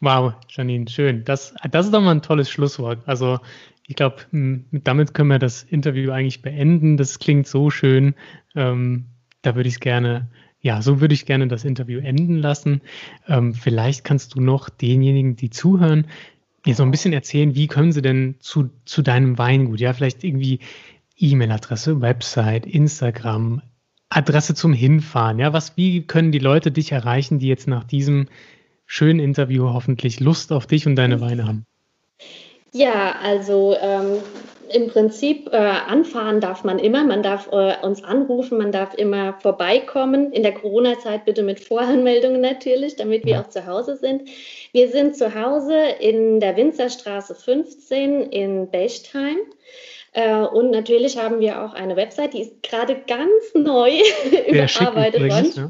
Wow, 0.00 0.34
Janine, 0.50 0.86
schön. 0.88 1.24
Das, 1.24 1.54
das 1.70 1.86
ist 1.86 1.94
doch 1.94 2.02
mal 2.02 2.10
ein 2.12 2.22
tolles 2.22 2.50
Schlusswort. 2.50 2.98
Also 3.06 3.40
ich 3.88 3.96
glaube, 3.96 4.18
damit 4.30 5.14
können 5.14 5.30
wir 5.30 5.38
das 5.38 5.62
Interview 5.64 6.12
eigentlich 6.12 6.42
beenden. 6.42 6.98
Das 6.98 7.18
klingt 7.18 7.48
so 7.48 7.70
schön. 7.70 8.14
Ähm, 8.54 9.06
da 9.40 9.56
würde 9.56 9.68
ich 9.68 9.76
es 9.76 9.80
gerne 9.80 10.28
ja, 10.66 10.82
so 10.82 11.00
würde 11.00 11.14
ich 11.14 11.26
gerne 11.26 11.46
das 11.46 11.64
Interview 11.64 12.00
enden 12.00 12.38
lassen. 12.38 12.80
Ähm, 13.28 13.54
vielleicht 13.54 14.02
kannst 14.02 14.34
du 14.34 14.40
noch 14.40 14.68
denjenigen, 14.68 15.36
die 15.36 15.48
zuhören, 15.48 16.08
mir 16.66 16.74
so 16.74 16.82
ein 16.82 16.90
bisschen 16.90 17.12
erzählen, 17.12 17.54
wie 17.54 17.68
können 17.68 17.92
sie 17.92 18.02
denn 18.02 18.34
zu, 18.40 18.70
zu 18.84 19.02
deinem 19.02 19.38
Weingut? 19.38 19.78
Ja, 19.78 19.92
vielleicht 19.92 20.24
irgendwie 20.24 20.58
E-Mail-Adresse, 21.18 22.00
Website, 22.00 22.66
Instagram, 22.66 23.62
Adresse 24.08 24.56
zum 24.56 24.72
Hinfahren. 24.72 25.38
Ja, 25.38 25.52
was, 25.52 25.76
wie 25.76 26.02
können 26.02 26.32
die 26.32 26.40
Leute 26.40 26.72
dich 26.72 26.90
erreichen, 26.90 27.38
die 27.38 27.46
jetzt 27.46 27.68
nach 27.68 27.84
diesem 27.84 28.26
schönen 28.86 29.20
Interview 29.20 29.68
hoffentlich 29.68 30.18
Lust 30.18 30.50
auf 30.50 30.66
dich 30.66 30.88
und 30.88 30.96
deine 30.96 31.20
Weine 31.20 31.46
haben? 31.46 31.64
Ja, 32.76 33.16
also 33.22 33.74
ähm, 33.80 34.20
im 34.68 34.88
Prinzip 34.88 35.48
äh, 35.50 35.56
anfahren 35.56 36.42
darf 36.42 36.62
man 36.62 36.78
immer. 36.78 37.04
Man 37.04 37.22
darf 37.22 37.48
äh, 37.50 37.74
uns 37.80 38.04
anrufen, 38.04 38.58
man 38.58 38.70
darf 38.70 38.92
immer 38.92 39.32
vorbeikommen. 39.40 40.30
In 40.34 40.42
der 40.42 40.52
Corona-Zeit 40.52 41.24
bitte 41.24 41.42
mit 41.42 41.58
Voranmeldungen 41.58 42.42
natürlich, 42.42 42.96
damit 42.96 43.24
wir 43.24 43.40
auch 43.40 43.48
zu 43.48 43.64
Hause 43.64 43.96
sind. 43.96 44.28
Wir 44.72 44.90
sind 44.90 45.16
zu 45.16 45.34
Hause 45.34 45.74
in 46.00 46.38
der 46.38 46.54
Winzerstraße 46.58 47.34
15 47.34 48.24
in 48.24 48.70
Bechtheim. 48.70 49.38
Äh, 50.16 50.46
und 50.46 50.70
natürlich 50.70 51.18
haben 51.18 51.40
wir 51.40 51.62
auch 51.62 51.74
eine 51.74 51.94
Website, 51.94 52.32
die 52.32 52.40
ist 52.40 52.62
gerade 52.62 52.96
ganz 53.06 53.52
neu 53.52 53.90
überarbeitet 54.48 55.20
worden. 55.20 55.52
Ja. 55.54 55.68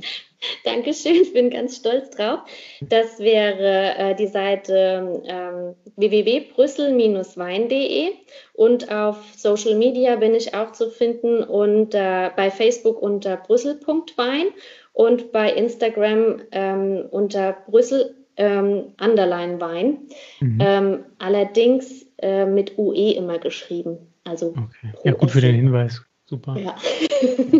Dankeschön, 0.65 1.17
ich 1.17 1.33
bin 1.33 1.51
ganz 1.51 1.79
stolz 1.79 2.11
drauf. 2.11 2.43
Das 2.81 3.19
wäre 3.19 3.97
äh, 3.97 4.15
die 4.15 4.29
Seite 4.29 5.21
ähm, 5.27 5.75
www.brüssel-wein.de 5.97 8.13
und 8.53 8.93
auf 8.93 9.17
Social 9.37 9.75
Media 9.75 10.15
bin 10.15 10.37
ich 10.37 10.55
auch 10.55 10.71
zu 10.71 10.91
finden 10.91 11.43
und 11.43 11.97
äh, 11.97 12.31
bei 12.37 12.53
Facebook 12.53 13.03
unter 13.03 13.39
brüssel.wein 13.39 14.47
und 14.93 15.33
bei 15.33 15.53
Instagram 15.53 16.43
ähm, 16.53 17.07
unter 17.11 17.57
brüssel 17.67 18.15
ähm, 18.37 18.93
Underline 19.01 19.61
Wein. 19.61 20.07
Mhm. 20.39 20.59
Ähm, 20.61 21.05
allerdings 21.19 22.07
äh, 22.19 22.47
mit 22.47 22.79
UE 22.79 23.15
immer 23.15 23.41
geschrieben. 23.41 24.13
Also 24.27 24.49
okay. 24.49 24.93
Ja, 25.05 25.13
gut 25.13 25.31
für 25.31 25.41
den 25.41 25.55
Hinweis. 25.55 26.05
Super. 26.25 26.59
Ja. 26.59 26.77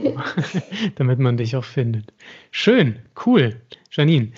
Damit 0.97 1.21
man 1.21 1.37
dich 1.37 1.55
auch 1.55 1.65
findet. 1.65 2.13
Schön, 2.51 2.99
cool. 3.25 3.61
Janine, 3.93 4.33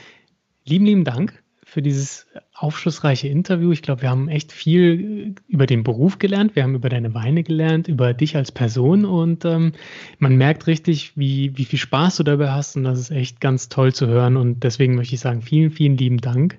lieben, 0.64 0.84
lieben 0.84 1.04
Dank 1.04 1.42
für 1.64 1.82
dieses 1.82 2.26
aufschlussreiche 2.54 3.28
Interview. 3.28 3.72
Ich 3.72 3.82
glaube, 3.82 4.02
wir 4.02 4.10
haben 4.10 4.28
echt 4.28 4.52
viel 4.52 5.34
über 5.48 5.66
den 5.66 5.84
Beruf 5.84 6.18
gelernt, 6.18 6.56
wir 6.56 6.62
haben 6.62 6.74
über 6.74 6.88
deine 6.88 7.14
Weine 7.14 7.42
gelernt, 7.42 7.88
über 7.88 8.14
dich 8.14 8.36
als 8.36 8.52
Person 8.52 9.04
und 9.04 9.44
ähm, 9.44 9.72
man 10.18 10.36
merkt 10.36 10.66
richtig, 10.66 11.16
wie, 11.16 11.56
wie 11.56 11.64
viel 11.64 11.78
Spaß 11.78 12.16
du 12.16 12.22
dabei 12.22 12.50
hast 12.50 12.76
und 12.76 12.84
das 12.84 12.98
ist 12.98 13.10
echt 13.10 13.40
ganz 13.40 13.68
toll 13.68 13.94
zu 13.94 14.06
hören 14.06 14.36
und 14.36 14.64
deswegen 14.64 14.94
möchte 14.94 15.14
ich 15.14 15.20
sagen, 15.20 15.42
vielen, 15.42 15.70
vielen 15.70 15.96
lieben 15.96 16.18
Dank 16.18 16.58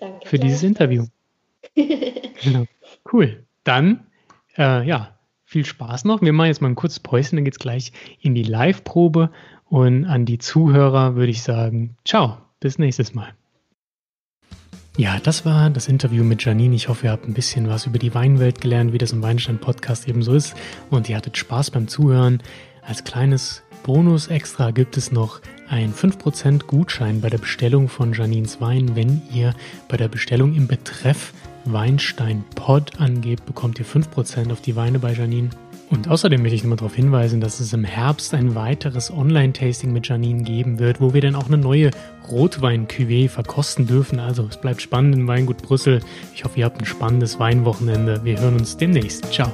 Danke 0.00 0.26
für 0.26 0.38
dieses 0.38 0.62
Interview. 0.62 1.06
genau. 1.74 2.66
Cool. 3.12 3.44
Dann, 3.64 4.03
äh, 4.56 4.86
ja, 4.86 5.18
viel 5.44 5.64
Spaß 5.64 6.04
noch. 6.04 6.22
Wir 6.22 6.32
machen 6.32 6.48
jetzt 6.48 6.62
mal 6.62 6.68
ein 6.68 6.74
kurzes 6.74 7.00
Päuschen, 7.00 7.36
dann 7.36 7.44
geht 7.44 7.54
es 7.54 7.58
gleich 7.58 7.92
in 8.20 8.34
die 8.34 8.42
Live-Probe. 8.42 9.30
Und 9.68 10.04
an 10.04 10.24
die 10.24 10.38
Zuhörer 10.38 11.16
würde 11.16 11.30
ich 11.30 11.42
sagen, 11.42 11.96
ciao, 12.04 12.38
bis 12.60 12.78
nächstes 12.78 13.14
Mal. 13.14 13.34
Ja, 14.96 15.18
das 15.18 15.44
war 15.44 15.70
das 15.70 15.88
Interview 15.88 16.22
mit 16.22 16.44
Janine. 16.44 16.76
Ich 16.76 16.88
hoffe, 16.88 17.06
ihr 17.06 17.12
habt 17.12 17.26
ein 17.26 17.34
bisschen 17.34 17.68
was 17.68 17.86
über 17.86 17.98
die 17.98 18.14
Weinwelt 18.14 18.60
gelernt, 18.60 18.92
wie 18.92 18.98
das 18.98 19.12
im 19.12 19.22
Weinstein-Podcast 19.22 20.08
eben 20.08 20.22
so 20.22 20.34
ist. 20.34 20.54
Und 20.90 21.08
ihr 21.08 21.16
hattet 21.16 21.36
Spaß 21.36 21.72
beim 21.72 21.88
Zuhören. 21.88 22.40
Als 22.82 23.02
kleines 23.02 23.64
Bonus 23.82 24.28
extra 24.28 24.70
gibt 24.70 24.96
es 24.96 25.10
noch 25.10 25.40
ein 25.68 25.92
5% 25.92 26.66
Gutschein 26.66 27.20
bei 27.20 27.28
der 27.28 27.38
Bestellung 27.38 27.88
von 27.88 28.12
Janines 28.12 28.60
Wein. 28.60 28.94
Wenn 28.94 29.22
ihr 29.32 29.54
bei 29.88 29.96
der 29.96 30.08
Bestellung 30.08 30.54
im 30.54 30.68
Betreff 30.68 31.32
Weinstein 31.64 32.44
Pod 32.54 33.00
angebt, 33.00 33.46
bekommt 33.46 33.78
ihr 33.78 33.86
5% 33.86 34.52
auf 34.52 34.60
die 34.60 34.76
Weine 34.76 34.98
bei 34.98 35.12
Janine. 35.12 35.50
Und 35.90 36.08
außerdem 36.08 36.42
möchte 36.42 36.56
ich 36.56 36.62
nochmal 36.62 36.78
darauf 36.78 36.94
hinweisen, 36.94 37.40
dass 37.40 37.60
es 37.60 37.72
im 37.72 37.84
Herbst 37.84 38.34
ein 38.34 38.54
weiteres 38.54 39.10
Online-Tasting 39.10 39.92
mit 39.92 40.08
Janine 40.08 40.42
geben 40.42 40.78
wird, 40.78 41.00
wo 41.00 41.14
wir 41.14 41.20
dann 41.20 41.36
auch 41.36 41.46
eine 41.46 41.58
neue 41.58 41.90
Rotwein-Cuvée 42.28 43.28
verkosten 43.28 43.86
dürfen. 43.86 44.18
Also 44.18 44.46
es 44.48 44.56
bleibt 44.56 44.82
spannend 44.82 45.14
in 45.14 45.28
Weingut 45.28 45.62
Brüssel. 45.62 46.00
Ich 46.34 46.44
hoffe, 46.44 46.58
ihr 46.58 46.64
habt 46.64 46.80
ein 46.80 46.86
spannendes 46.86 47.38
Weinwochenende. 47.38 48.24
Wir 48.24 48.40
hören 48.40 48.54
uns 48.54 48.76
demnächst. 48.76 49.32
Ciao. 49.32 49.52